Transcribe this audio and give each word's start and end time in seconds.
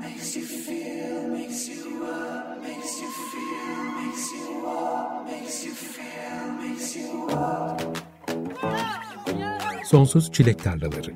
makes 0.00 0.36
you 0.36 0.46
feel, 0.46 1.28
makes 1.28 1.68
you 1.68 2.04
up, 2.04 2.62
makes 2.62 3.00
you 3.02 3.10
feel, 3.30 3.84
makes 4.00 4.32
you 4.32 4.66
up, 4.66 5.26
makes 5.26 5.64
you 5.64 5.74
feel, 5.74 6.68
makes 6.68 6.96
you 6.96 7.28
up. 7.28 7.98
Sonsuz 9.84 10.32
Çilek 10.32 10.64
Tarlaları 10.64 11.14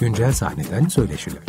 Güncel 0.00 0.32
sahneden 0.32 0.88
söyleşiler. 0.88 1.42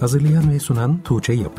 Hazırlayan 0.00 0.50
ve 0.50 0.60
sunan 0.60 1.02
Tuğçe 1.02 1.32
Yapıcı. 1.32 1.51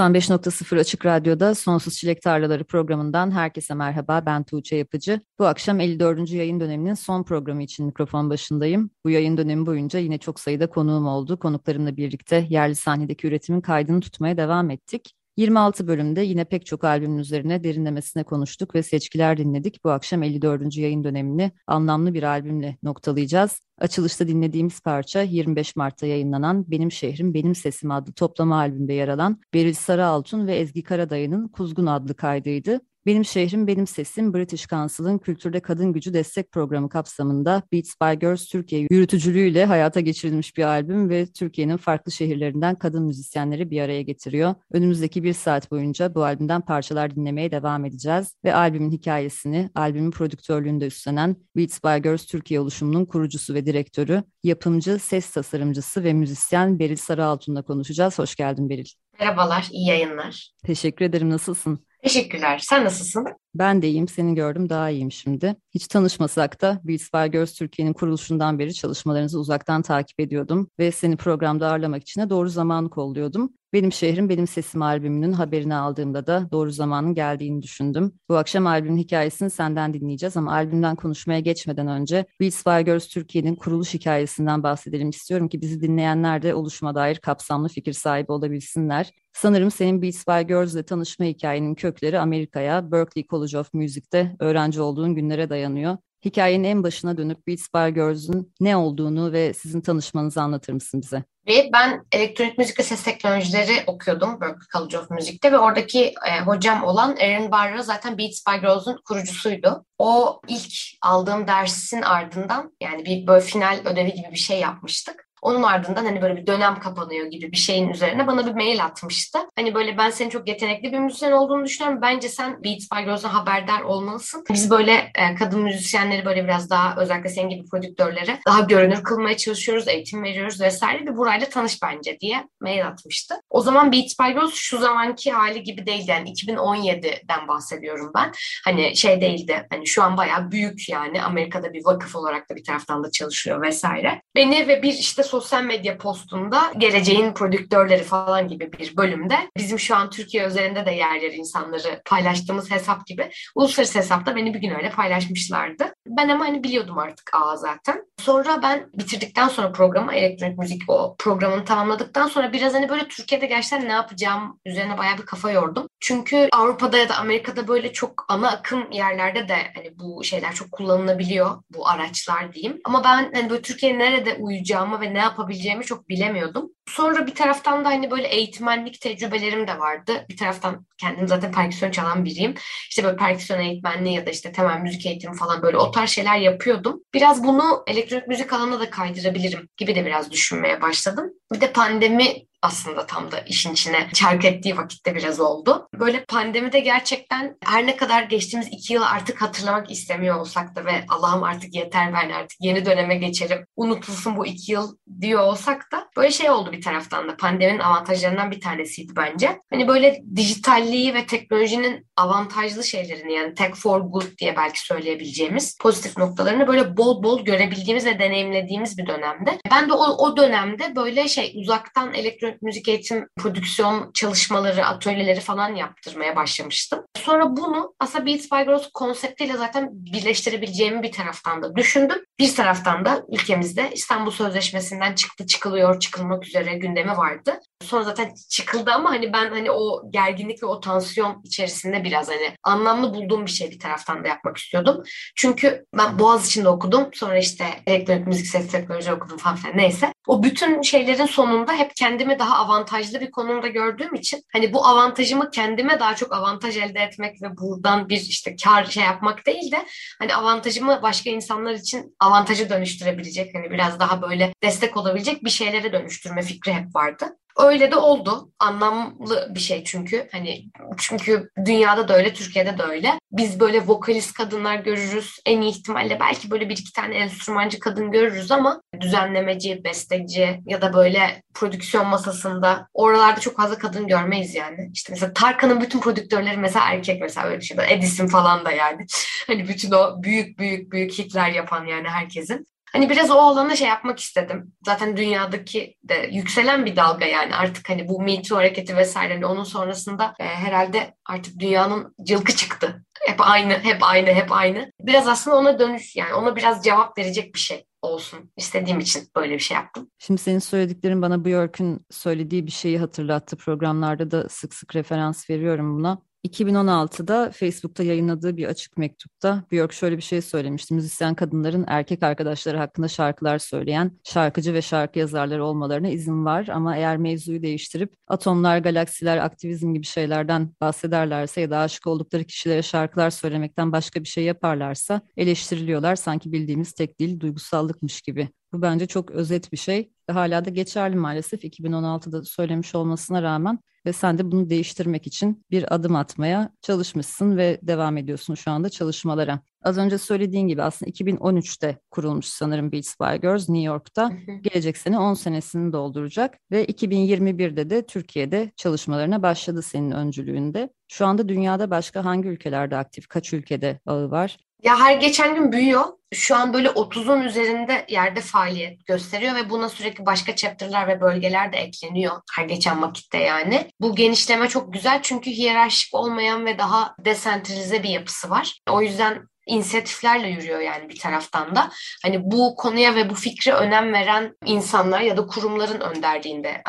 95.0 0.00 0.80
Açık 0.80 1.06
Radyo'da 1.06 1.54
Sonsuz 1.54 1.94
Çilek 1.96 2.22
Tarlaları 2.22 2.64
programından 2.64 3.30
herkese 3.30 3.74
merhaba. 3.74 4.22
Ben 4.26 4.44
Tuğçe 4.44 4.76
Yapıcı. 4.76 5.20
Bu 5.38 5.46
akşam 5.46 5.80
54. 5.80 6.30
yayın 6.30 6.60
döneminin 6.60 6.94
son 6.94 7.22
programı 7.22 7.62
için 7.62 7.86
mikrofon 7.86 8.30
başındayım. 8.30 8.90
Bu 9.04 9.10
yayın 9.10 9.36
dönemi 9.36 9.66
boyunca 9.66 9.98
yine 9.98 10.18
çok 10.18 10.40
sayıda 10.40 10.70
konuğum 10.70 11.06
oldu. 11.06 11.38
Konuklarımla 11.38 11.96
birlikte 11.96 12.46
yerli 12.48 12.74
sahnedeki 12.74 13.26
üretimin 13.26 13.60
kaydını 13.60 14.00
tutmaya 14.00 14.36
devam 14.36 14.70
ettik. 14.70 15.14
26 15.36 15.86
bölümde 15.86 16.20
yine 16.20 16.44
pek 16.44 16.66
çok 16.66 16.84
albümün 16.84 17.18
üzerine 17.18 17.64
derinlemesine 17.64 18.24
konuştuk 18.24 18.74
ve 18.74 18.82
seçkiler 18.82 19.36
dinledik. 19.36 19.84
Bu 19.84 19.90
akşam 19.90 20.22
54. 20.22 20.76
yayın 20.76 21.04
dönemini 21.04 21.52
anlamlı 21.66 22.14
bir 22.14 22.22
albümle 22.22 22.76
noktalayacağız. 22.82 23.60
Açılışta 23.80 24.28
dinlediğimiz 24.28 24.80
parça 24.80 25.22
25 25.22 25.76
Mart'ta 25.76 26.06
yayınlanan 26.06 26.70
Benim 26.70 26.92
Şehrim 26.92 27.34
Benim 27.34 27.54
Sesim 27.54 27.90
adlı 27.90 28.12
toplama 28.12 28.56
albümde 28.56 28.92
yer 28.92 29.08
alan 29.08 29.40
Beril 29.54 29.74
Sarıaltun 29.74 30.46
ve 30.46 30.56
Ezgi 30.56 30.82
Karadayı'nın 30.82 31.48
Kuzgun 31.48 31.86
adlı 31.86 32.14
kaydıydı. 32.14 32.80
Benim 33.06 33.24
Şehrim 33.24 33.66
Benim 33.66 33.86
Sesim 33.86 34.34
British 34.34 34.66
Council'ın 34.66 35.18
Kültürde 35.18 35.60
Kadın 35.60 35.92
Gücü 35.92 36.14
Destek 36.14 36.52
Programı 36.52 36.88
kapsamında 36.88 37.62
Beats 37.72 37.94
by 38.02 38.18
Girls 38.20 38.46
Türkiye 38.46 38.86
yürütücülüğüyle 38.90 39.64
hayata 39.64 40.00
geçirilmiş 40.00 40.56
bir 40.56 40.62
albüm 40.62 41.08
ve 41.08 41.26
Türkiye'nin 41.26 41.76
farklı 41.76 42.12
şehirlerinden 42.12 42.74
kadın 42.74 43.02
müzisyenleri 43.02 43.70
bir 43.70 43.80
araya 43.80 44.02
getiriyor. 44.02 44.54
Önümüzdeki 44.72 45.22
bir 45.22 45.32
saat 45.32 45.70
boyunca 45.70 46.14
bu 46.14 46.24
albümden 46.24 46.60
parçalar 46.60 47.16
dinlemeye 47.16 47.50
devam 47.50 47.84
edeceğiz 47.84 48.34
ve 48.44 48.54
albümün 48.54 48.92
hikayesini, 48.92 49.70
albümün 49.74 50.10
prodüktörlüğünde 50.10 50.86
üstlenen 50.86 51.36
Beats 51.56 51.84
by 51.84 52.08
Girls 52.08 52.26
Türkiye 52.26 52.60
oluşumunun 52.60 53.04
kurucusu 53.04 53.54
ve 53.54 53.66
direktörü, 53.70 54.24
yapımcı, 54.42 54.98
ses 54.98 55.30
tasarımcısı 55.30 56.04
ve 56.04 56.12
müzisyen 56.12 56.78
Beril 56.78 56.96
Sarıaltun'la 56.96 57.62
konuşacağız. 57.62 58.18
Hoş 58.18 58.34
geldin 58.36 58.70
Beril. 58.70 58.88
Merhabalar, 59.20 59.68
iyi 59.72 59.86
yayınlar. 59.86 60.50
Teşekkür 60.66 61.04
ederim, 61.04 61.30
nasılsın? 61.30 61.86
Teşekkürler. 62.02 62.58
Sen 62.58 62.84
nasılsın? 62.84 63.26
Ben 63.54 63.82
de 63.82 63.88
iyiyim. 63.88 64.08
Seni 64.08 64.34
gördüm 64.34 64.68
daha 64.68 64.90
iyiyim 64.90 65.12
şimdi. 65.12 65.56
Hiç 65.74 65.88
tanışmasak 65.88 66.62
da 66.62 66.80
by 66.84 67.30
Girls 67.32 67.54
Türkiye'nin 67.54 67.92
kuruluşundan 67.92 68.58
beri 68.58 68.74
çalışmalarınızı 68.74 69.40
uzaktan 69.40 69.82
takip 69.82 70.20
ediyordum 70.20 70.70
ve 70.78 70.90
seni 70.92 71.16
programda 71.16 71.68
ağırlamak 71.68 72.02
için 72.02 72.20
de 72.20 72.30
doğru 72.30 72.48
zamanı 72.48 72.90
kolluyordum. 72.90 73.52
Benim 73.72 73.92
Şehrim 73.92 74.28
Benim 74.28 74.46
Sesim 74.46 74.82
albümünün 74.82 75.32
haberini 75.32 75.74
aldığımda 75.74 76.26
da 76.26 76.48
doğru 76.52 76.70
zamanın 76.70 77.14
geldiğini 77.14 77.62
düşündüm. 77.62 78.12
Bu 78.28 78.36
akşam 78.36 78.66
albümün 78.66 78.96
hikayesini 78.96 79.50
senden 79.50 79.94
dinleyeceğiz 79.94 80.36
ama 80.36 80.52
albümden 80.52 80.96
konuşmaya 80.96 81.40
geçmeden 81.40 81.86
önce 81.86 82.26
by 82.40 82.84
Girls 82.84 83.08
Türkiye'nin 83.08 83.54
kuruluş 83.54 83.94
hikayesinden 83.94 84.62
bahsedelim 84.62 85.10
istiyorum 85.10 85.48
ki 85.48 85.60
bizi 85.60 85.80
dinleyenler 85.80 86.42
de 86.42 86.54
oluşuma 86.54 86.94
dair 86.94 87.16
kapsamlı 87.16 87.68
fikir 87.68 87.92
sahibi 87.92 88.32
olabilsinler. 88.32 89.12
Sanırım 89.32 89.70
senin 89.70 90.02
Beats 90.02 90.28
by 90.28 90.48
Girls 90.48 90.74
ile 90.74 90.82
tanışma 90.82 91.26
hikayenin 91.26 91.74
kökleri 91.74 92.18
Amerika'ya, 92.18 92.92
Berklee 92.92 93.26
College 93.26 93.58
of 93.58 93.74
Music'te 93.74 94.36
öğrenci 94.40 94.80
olduğun 94.80 95.14
günlere 95.14 95.50
dayanıyor. 95.50 95.96
Hikayenin 96.24 96.64
en 96.64 96.82
başına 96.82 97.16
dönüp 97.16 97.46
Beats 97.46 97.66
by 97.74 97.94
Girls'ün 97.94 98.54
ne 98.60 98.76
olduğunu 98.76 99.32
ve 99.32 99.52
sizin 99.54 99.80
tanışmanızı 99.80 100.42
anlatır 100.42 100.72
mısın 100.72 101.00
bize? 101.02 101.24
Ve 101.46 101.70
ben 101.72 102.04
elektronik 102.12 102.58
müzik 102.58 102.78
ve 102.78 102.82
ses 102.82 103.02
teknolojileri 103.02 103.72
okuyordum 103.86 104.40
Berklee 104.40 104.66
College 104.72 104.98
of 104.98 105.10
Music'te 105.10 105.52
ve 105.52 105.58
oradaki 105.58 106.14
e, 106.28 106.40
hocam 106.40 106.84
olan 106.84 107.16
Erin 107.18 107.50
Barra 107.50 107.82
zaten 107.82 108.18
Beats 108.18 108.46
by 108.46 108.60
Girls'un 108.60 109.00
kurucusuydu. 109.04 109.84
O 109.98 110.40
ilk 110.48 110.72
aldığım 111.02 111.46
dersin 111.46 112.02
ardından 112.02 112.72
yani 112.80 113.04
bir 113.04 113.26
böyle 113.26 113.40
final 113.40 113.80
ödevi 113.84 114.12
gibi 114.14 114.30
bir 114.32 114.38
şey 114.38 114.60
yapmıştık. 114.60 115.29
Onun 115.42 115.62
ardından 115.62 116.04
hani 116.04 116.22
böyle 116.22 116.36
bir 116.36 116.46
dönem 116.46 116.78
kapanıyor 116.80 117.26
gibi 117.26 117.52
bir 117.52 117.56
şeyin 117.56 117.88
üzerine 117.88 118.26
bana 118.26 118.46
bir 118.46 118.52
mail 118.52 118.84
atmıştı. 118.84 119.38
Hani 119.56 119.74
böyle 119.74 119.98
ben 119.98 120.10
senin 120.10 120.30
çok 120.30 120.48
yetenekli 120.48 120.92
bir 120.92 120.98
müzisyen 120.98 121.32
olduğunu 121.32 121.64
düşünüyorum. 121.64 122.02
Bence 122.02 122.28
sen 122.28 122.64
Beats 122.64 122.86
by 122.94 123.04
Girls'dan 123.04 123.28
haberdar 123.28 123.80
olmalısın. 123.80 124.44
Biz 124.50 124.70
böyle 124.70 124.92
e, 125.14 125.34
kadın 125.34 125.60
müzisyenleri 125.60 126.24
böyle 126.24 126.44
biraz 126.44 126.70
daha 126.70 126.96
özellikle 126.96 127.28
senin 127.28 127.48
gibi 127.48 127.68
prodüktörlere 127.68 128.38
daha 128.46 128.60
görünür 128.60 129.02
kılmaya 129.02 129.36
çalışıyoruz, 129.36 129.88
eğitim 129.88 130.22
veriyoruz 130.22 130.60
vesaire. 130.60 131.06
Bir 131.06 131.16
burayla 131.16 131.48
tanış 131.48 131.82
bence 131.82 132.20
diye 132.20 132.48
mail 132.60 132.86
atmıştı. 132.86 133.34
O 133.50 133.60
zaman 133.60 133.92
Beats 133.92 134.18
by 134.20 134.32
Girls 134.32 134.54
şu 134.54 134.78
zamanki 134.78 135.32
hali 135.32 135.62
gibi 135.62 135.86
değildi. 135.86 136.10
Yani 136.10 136.32
2017'den 136.32 137.48
bahsediyorum 137.48 138.10
ben. 138.14 138.32
Hani 138.64 138.96
şey 138.96 139.20
değildi. 139.20 139.66
Hani 139.70 139.86
şu 139.86 140.02
an 140.02 140.16
bayağı 140.16 140.50
büyük 140.50 140.88
yani. 140.88 141.22
Amerika'da 141.22 141.72
bir 141.72 141.84
vakıf 141.84 142.16
olarak 142.16 142.50
da 142.50 142.56
bir 142.56 142.64
taraftan 142.64 143.04
da 143.04 143.10
çalışıyor 143.10 143.62
vesaire. 143.62 144.22
Beni 144.34 144.68
ve 144.68 144.82
bir 144.82 144.92
işte 144.92 145.22
sosyal 145.22 145.62
medya 145.62 145.98
postunda 145.98 146.72
geleceğin 146.78 147.34
prodüktörleri 147.34 148.02
falan 148.02 148.48
gibi 148.48 148.72
bir 148.72 148.96
bölümde 148.96 149.36
bizim 149.56 149.78
şu 149.78 149.96
an 149.96 150.10
Türkiye 150.10 150.46
üzerinde 150.46 150.86
de 150.86 150.90
yer 150.90 151.20
yer 151.20 151.32
insanları 151.32 152.02
paylaştığımız 152.04 152.70
hesap 152.70 153.06
gibi 153.06 153.30
uluslararası 153.54 153.98
hesapta 153.98 154.36
beni 154.36 154.54
bir 154.54 154.58
gün 154.58 154.74
öyle 154.74 154.90
paylaşmışlardı. 154.90 155.94
Ben 156.06 156.28
ama 156.28 156.44
hani 156.44 156.64
biliyordum 156.64 156.98
artık 156.98 157.30
A 157.34 157.56
zaten. 157.56 158.04
Sonra 158.20 158.62
ben 158.62 158.90
bitirdikten 158.94 159.48
sonra 159.48 159.72
programı 159.72 160.14
elektronik 160.14 160.58
müzik 160.58 160.82
o 160.88 161.16
programını 161.18 161.64
tamamladıktan 161.64 162.28
sonra 162.28 162.52
biraz 162.52 162.74
hani 162.74 162.88
böyle 162.88 163.08
Türkiye'de 163.40 163.54
gerçekten 163.54 163.88
ne 163.88 163.92
yapacağım 163.92 164.60
üzerine 164.66 164.98
bayağı 164.98 165.18
bir 165.18 165.26
kafa 165.26 165.50
yordum. 165.50 165.86
Çünkü 166.00 166.48
Avrupa'da 166.52 166.98
ya 166.98 167.08
da 167.08 167.16
Amerika'da 167.16 167.68
böyle 167.68 167.92
çok 167.92 168.24
ana 168.28 168.50
akım 168.50 168.92
yerlerde 168.92 169.48
de 169.48 169.56
hani 169.74 169.98
bu 169.98 170.24
şeyler 170.24 170.54
çok 170.54 170.72
kullanılabiliyor 170.72 171.62
bu 171.70 171.88
araçlar 171.88 172.52
diyeyim. 172.52 172.80
Ama 172.84 173.04
ben 173.04 173.32
hani 173.34 173.50
böyle 173.50 173.62
Türkiye'ye 173.62 173.98
nerede 173.98 174.34
uyacağımı 174.34 175.00
ve 175.00 175.14
ne 175.14 175.18
yapabileceğimi 175.18 175.84
çok 175.84 176.08
bilemiyordum. 176.08 176.70
Sonra 176.88 177.26
bir 177.26 177.34
taraftan 177.34 177.84
da 177.84 177.88
hani 177.88 178.10
böyle 178.10 178.28
eğitmenlik 178.28 179.00
tecrübelerim 179.00 179.66
de 179.66 179.78
vardı. 179.78 180.26
Bir 180.28 180.36
taraftan 180.36 180.86
kendim 180.98 181.28
zaten 181.28 181.52
perküsyon 181.52 181.90
çalan 181.90 182.24
biriyim. 182.24 182.54
İşte 182.90 183.04
böyle 183.04 183.16
perküsyon 183.16 183.60
eğitmenliği 183.60 184.16
ya 184.16 184.26
da 184.26 184.30
işte 184.30 184.52
temel 184.52 184.80
müzik 184.80 185.06
eğitimi 185.06 185.36
falan 185.36 185.62
böyle 185.62 185.76
o 185.76 185.90
tarz 185.90 186.10
şeyler 186.10 186.36
yapıyordum. 186.36 187.00
Biraz 187.14 187.44
bunu 187.44 187.84
elektronik 187.86 188.28
müzik 188.28 188.52
alanına 188.52 188.80
da 188.80 188.90
kaydırabilirim 188.90 189.68
gibi 189.76 189.94
de 189.94 190.06
biraz 190.06 190.30
düşünmeye 190.30 190.82
başladım. 190.82 191.32
Bir 191.52 191.60
de 191.60 191.72
pandemi 191.72 192.49
aslında 192.62 193.06
tam 193.06 193.32
da 193.32 193.40
işin 193.40 193.72
içine 193.72 194.08
çark 194.14 194.44
ettiği 194.44 194.76
vakitte 194.76 195.14
biraz 195.14 195.40
oldu. 195.40 195.88
Böyle 195.94 196.24
pandemide 196.24 196.80
gerçekten 196.80 197.56
her 197.64 197.86
ne 197.86 197.96
kadar 197.96 198.22
geçtiğimiz 198.22 198.68
iki 198.72 198.92
yıl 198.92 199.02
artık 199.02 199.42
hatırlamak 199.42 199.90
istemiyor 199.90 200.36
olsak 200.36 200.76
da 200.76 200.84
ve 200.84 201.04
Allah'ım 201.08 201.42
artık 201.42 201.74
yeter 201.74 202.12
ben 202.12 202.30
artık 202.30 202.58
yeni 202.60 202.86
döneme 202.86 203.16
geçerim 203.16 203.66
unutulsun 203.76 204.36
bu 204.36 204.46
iki 204.46 204.72
yıl 204.72 204.96
diyor 205.20 205.40
olsak 205.40 205.92
da 205.92 206.08
böyle 206.16 206.30
şey 206.30 206.50
oldu 206.50 206.72
bir 206.72 206.82
taraftan 206.82 207.28
da 207.28 207.36
pandeminin 207.36 207.78
avantajlarından 207.78 208.50
bir 208.50 208.60
tanesiydi 208.60 209.12
bence. 209.16 209.60
Hani 209.70 209.88
böyle 209.88 210.22
dijitalliği 210.36 211.14
ve 211.14 211.26
teknolojinin 211.26 212.06
avantajlı 212.16 212.84
şeylerini 212.84 213.32
yani 213.32 213.54
tech 213.54 213.74
for 213.74 214.00
good 214.00 214.38
diye 214.38 214.56
belki 214.56 214.86
söyleyebileceğimiz 214.86 215.78
pozitif 215.78 216.18
noktalarını 216.18 216.66
böyle 216.66 216.96
bol 216.96 217.22
bol 217.22 217.44
görebildiğimiz 217.44 218.06
ve 218.06 218.18
deneyimlediğimiz 218.18 218.98
bir 218.98 219.06
dönemde. 219.06 219.58
Ben 219.70 219.88
de 219.88 219.92
o, 219.92 220.26
o 220.26 220.36
dönemde 220.36 220.96
böyle 220.96 221.28
şey 221.28 221.52
uzaktan 221.56 222.14
elektronik 222.14 222.49
müzik 222.62 222.88
eğitim 222.88 223.28
prodüksiyon 223.38 224.10
çalışmaları, 224.14 224.86
atölyeleri 224.86 225.40
falan 225.40 225.74
yaptırmaya 225.74 226.36
başlamıştım. 226.36 227.04
Sonra 227.16 227.56
bunu 227.56 227.94
aslında 228.00 228.26
Beats 228.26 228.52
by 228.52 228.64
Girls 228.64 228.90
konseptiyle 228.94 229.56
zaten 229.56 229.88
birleştirebileceğimi 229.92 231.02
bir 231.02 231.12
taraftan 231.12 231.62
da 231.62 231.76
düşündüm. 231.76 232.18
Bir 232.38 232.54
taraftan 232.54 233.04
da 233.04 233.22
ülkemizde 233.32 233.90
İstanbul 233.92 234.30
Sözleşmesi'nden 234.30 235.14
çıktı, 235.14 235.46
çıkılıyor, 235.46 236.00
çıkılmak 236.00 236.46
üzere 236.46 236.74
gündemi 236.74 237.16
vardı. 237.16 237.60
Sonra 237.82 238.02
zaten 238.04 238.32
çıkıldı 238.50 238.90
ama 238.90 239.10
hani 239.10 239.32
ben 239.32 239.50
hani 239.50 239.70
o 239.70 240.10
gerginlik 240.10 240.62
ve 240.62 240.66
o 240.66 240.80
tansiyon 240.80 241.42
içerisinde 241.44 242.04
biraz 242.04 242.28
hani 242.28 242.54
anlamlı 242.62 243.14
bulduğum 243.14 243.46
bir 243.46 243.50
şey 243.50 243.70
bir 243.70 243.78
taraftan 243.78 244.24
da 244.24 244.28
yapmak 244.28 244.56
istiyordum. 244.56 245.02
Çünkü 245.36 245.84
ben 245.98 246.18
Boğaz 246.18 246.46
içinde 246.46 246.68
okudum. 246.68 247.08
Sonra 247.14 247.38
işte 247.38 247.64
elektronik 247.86 248.26
müzik 248.26 248.46
ses 248.46 248.72
teknoloji 248.72 249.12
okudum 249.12 249.36
falan 249.36 249.56
filan 249.56 249.76
neyse. 249.76 250.12
O 250.26 250.42
bütün 250.42 250.82
şeylerin 250.82 251.26
sonunda 251.26 251.72
hep 251.72 251.96
kendime 251.96 252.38
daha 252.40 252.56
avantajlı 252.56 253.20
bir 253.20 253.30
konumda 253.30 253.68
gördüğüm 253.68 254.14
için 254.14 254.42
hani 254.52 254.72
bu 254.72 254.86
avantajımı 254.86 255.50
kendime 255.50 256.00
daha 256.00 256.16
çok 256.16 256.32
avantaj 256.32 256.76
elde 256.76 257.00
etmek 257.00 257.42
ve 257.42 257.56
buradan 257.56 258.08
bir 258.08 258.20
işte 258.20 258.56
kar 258.64 258.84
şey 258.84 259.04
yapmak 259.04 259.46
değil 259.46 259.72
de 259.72 259.86
hani 260.18 260.34
avantajımı 260.34 261.02
başka 261.02 261.30
insanlar 261.30 261.72
için 261.72 262.16
avantajı 262.20 262.70
dönüştürebilecek 262.70 263.54
hani 263.54 263.70
biraz 263.70 264.00
daha 264.00 264.22
böyle 264.22 264.54
destek 264.62 264.96
olabilecek 264.96 265.44
bir 265.44 265.50
şeylere 265.50 265.92
dönüştürme 265.92 266.42
fikri 266.42 266.72
hep 266.72 266.94
vardı. 266.94 267.36
Öyle 267.62 267.90
de 267.90 267.96
oldu. 267.96 268.52
Anlamlı 268.58 269.48
bir 269.54 269.60
şey 269.60 269.84
çünkü. 269.84 270.28
Hani 270.32 270.64
çünkü 270.98 271.50
dünyada 271.66 272.08
da 272.08 272.16
öyle, 272.16 272.34
Türkiye'de 272.34 272.78
de 272.78 272.82
öyle. 272.82 273.18
Biz 273.32 273.60
böyle 273.60 273.86
vokalist 273.86 274.32
kadınlar 274.32 274.76
görürüz. 274.76 275.36
En 275.46 275.60
iyi 275.60 275.70
ihtimalle 275.70 276.20
belki 276.20 276.50
böyle 276.50 276.68
bir 276.68 276.76
iki 276.76 276.92
tane 276.92 277.14
enstrümancı 277.14 277.78
kadın 277.78 278.10
görürüz 278.10 278.50
ama 278.52 278.82
düzenlemeci, 279.00 279.84
besteci 279.84 280.60
ya 280.66 280.82
da 280.82 280.92
böyle 280.92 281.42
prodüksiyon 281.54 282.06
masasında 282.06 282.88
oralarda 282.94 283.40
çok 283.40 283.56
fazla 283.56 283.78
kadın 283.78 284.06
görmeyiz 284.06 284.54
yani. 284.54 284.90
İşte 284.92 285.12
mesela 285.12 285.32
Tarkan'ın 285.32 285.80
bütün 285.80 286.00
prodüktörleri 286.00 286.56
mesela 286.56 286.84
erkek 286.88 287.20
mesela 287.20 287.46
öyle 287.46 287.60
bir 287.60 287.64
şey. 287.64 287.76
Edison 287.88 288.26
falan 288.26 288.64
da 288.64 288.70
yani. 288.70 289.06
Hani 289.46 289.68
bütün 289.68 289.92
o 289.92 290.22
büyük 290.22 290.58
büyük 290.58 290.92
büyük 290.92 291.18
hitler 291.18 291.50
yapan 291.50 291.86
yani 291.86 292.08
herkesin. 292.08 292.66
Hani 292.92 293.10
biraz 293.10 293.30
o 293.30 293.34
alana 293.34 293.76
şey 293.76 293.88
yapmak 293.88 294.18
istedim. 294.18 294.72
Zaten 294.86 295.16
dünyadaki 295.16 295.96
de 296.04 296.28
yükselen 296.32 296.86
bir 296.86 296.96
dalga 296.96 297.26
yani 297.26 297.54
artık 297.54 297.88
hani 297.90 298.08
bu 298.08 298.22
Me 298.22 298.42
Too 298.42 298.58
hareketi 298.58 298.96
vesaire 298.96 299.34
hani 299.34 299.46
onun 299.46 299.64
sonrasında 299.64 300.34
e, 300.40 300.44
herhalde 300.44 301.14
artık 301.26 301.60
dünyanın 301.60 302.14
cılkı 302.24 302.56
çıktı. 302.56 303.04
Hep 303.20 303.36
aynı, 303.38 303.72
hep 303.72 303.98
aynı, 304.00 304.28
hep 304.28 304.52
aynı. 304.52 304.92
Biraz 305.00 305.28
aslında 305.28 305.56
ona 305.56 305.78
dönüş 305.78 306.16
yani 306.16 306.34
ona 306.34 306.56
biraz 306.56 306.84
cevap 306.84 307.18
verecek 307.18 307.54
bir 307.54 307.60
şey 307.60 307.84
olsun 308.02 308.52
istediğim 308.56 308.98
için 309.00 309.28
böyle 309.36 309.54
bir 309.54 309.58
şey 309.58 309.74
yaptım. 309.74 310.10
Şimdi 310.18 310.40
senin 310.40 310.58
söylediklerin 310.58 311.22
bana 311.22 311.44
Björk'ün 311.44 312.06
söylediği 312.10 312.66
bir 312.66 312.70
şeyi 312.70 312.98
hatırlattı. 312.98 313.56
Programlarda 313.56 314.30
da 314.30 314.48
sık 314.48 314.74
sık 314.74 314.96
referans 314.96 315.50
veriyorum 315.50 315.98
buna. 315.98 316.18
2016'da 316.44 317.50
Facebook'ta 317.50 318.02
yayınladığı 318.02 318.56
bir 318.56 318.64
açık 318.64 318.96
mektupta 318.96 319.64
Björk 319.72 319.92
şöyle 319.92 320.16
bir 320.16 320.22
şey 320.22 320.42
söylemişti. 320.42 320.94
Müzisyen 320.94 321.34
kadınların 321.34 321.84
erkek 321.88 322.22
arkadaşları 322.22 322.76
hakkında 322.78 323.08
şarkılar 323.08 323.58
söyleyen 323.58 324.18
şarkıcı 324.24 324.74
ve 324.74 324.82
şarkı 324.82 325.18
yazarları 325.18 325.64
olmalarına 325.64 326.08
izin 326.08 326.44
var 326.44 326.68
ama 326.68 326.96
eğer 326.96 327.16
mevzuyu 327.16 327.62
değiştirip 327.62 328.14
atomlar, 328.28 328.78
galaksiler, 328.78 329.38
aktivizm 329.38 329.94
gibi 329.94 330.06
şeylerden 330.06 330.74
bahsederlerse 330.80 331.60
ya 331.60 331.70
da 331.70 331.78
aşık 331.78 332.06
oldukları 332.06 332.44
kişilere 332.44 332.82
şarkılar 332.82 333.30
söylemekten 333.30 333.92
başka 333.92 334.20
bir 334.20 334.28
şey 334.28 334.44
yaparlarsa 334.44 335.20
eleştiriliyorlar 335.36 336.16
sanki 336.16 336.52
bildiğimiz 336.52 336.92
tek 336.92 337.18
dil 337.18 337.40
duygusallıkmış 337.40 338.20
gibi. 338.20 338.48
Bu 338.72 338.82
bence 338.82 339.06
çok 339.06 339.30
özet 339.30 339.72
bir 339.72 339.76
şey. 339.76 340.12
Hala 340.30 340.64
da 340.64 340.70
geçerli 340.70 341.16
maalesef 341.16 341.64
2016'da 341.64 342.44
söylemiş 342.44 342.94
olmasına 342.94 343.42
rağmen 343.42 343.78
ve 344.06 344.12
sen 344.12 344.38
de 344.38 344.52
bunu 344.52 344.70
değiştirmek 344.70 345.26
için 345.26 345.64
bir 345.70 345.94
adım 345.94 346.16
atmaya 346.16 346.72
çalışmışsın 346.82 347.56
ve 347.56 347.78
devam 347.82 348.16
ediyorsun 348.16 348.54
şu 348.54 348.70
anda 348.70 348.88
çalışmalara. 348.90 349.60
Az 349.82 349.98
önce 349.98 350.18
söylediğin 350.18 350.68
gibi 350.68 350.82
aslında 350.82 351.10
2013'te 351.10 351.98
kurulmuş 352.10 352.46
sanırım 352.46 352.92
Beats 352.92 353.20
by 353.20 353.40
Girls 353.40 353.68
New 353.68 353.86
York'ta. 353.86 354.32
Gelecek 354.62 354.96
sene 354.96 355.18
10 355.18 355.34
senesini 355.34 355.92
dolduracak 355.92 356.58
ve 356.70 356.84
2021'de 356.84 357.90
de 357.90 358.06
Türkiye'de 358.06 358.72
çalışmalarına 358.76 359.42
başladı 359.42 359.82
senin 359.82 360.10
öncülüğünde. 360.10 360.90
Şu 361.08 361.26
anda 361.26 361.48
dünyada 361.48 361.90
başka 361.90 362.24
hangi 362.24 362.48
ülkelerde 362.48 362.96
aktif, 362.96 363.28
kaç 363.28 363.52
ülkede 363.52 364.00
ağı 364.06 364.30
var? 364.30 364.58
Ya 364.82 365.00
her 365.00 365.16
geçen 365.16 365.54
gün 365.54 365.72
büyüyor. 365.72 366.04
Şu 366.34 366.56
an 366.56 366.72
böyle 366.72 366.88
30'un 366.88 367.40
üzerinde 367.40 368.06
yerde 368.08 368.40
faaliyet 368.40 369.06
gösteriyor 369.06 369.54
ve 369.54 369.70
buna 369.70 369.88
sürekli 369.88 370.26
başka 370.26 370.56
chapter'lar 370.56 371.08
ve 371.08 371.20
bölgeler 371.20 371.72
de 371.72 371.76
ekleniyor 371.76 372.40
her 372.56 372.64
geçen 372.64 373.02
vakitte 373.02 373.38
yani. 373.38 373.90
Bu 374.00 374.16
genişleme 374.16 374.68
çok 374.68 374.92
güzel 374.92 375.22
çünkü 375.22 375.50
hiyerarşik 375.50 376.14
olmayan 376.14 376.66
ve 376.66 376.78
daha 376.78 377.14
desentralize 377.18 378.02
bir 378.02 378.08
yapısı 378.08 378.50
var. 378.50 378.80
O 378.90 379.02
yüzden 379.02 379.49
inisiyatiflerle 379.70 380.48
yürüyor 380.48 380.80
yani 380.80 381.08
bir 381.08 381.18
taraftan 381.18 381.76
da. 381.76 381.90
Hani 382.22 382.50
bu 382.50 382.74
konuya 382.76 383.14
ve 383.14 383.30
bu 383.30 383.34
fikre 383.34 383.72
önem 383.72 384.12
veren 384.12 384.56
insanlar 384.64 385.20
ya 385.20 385.36
da 385.36 385.46
kurumların 385.46 386.00
önderliğinde 386.00 386.82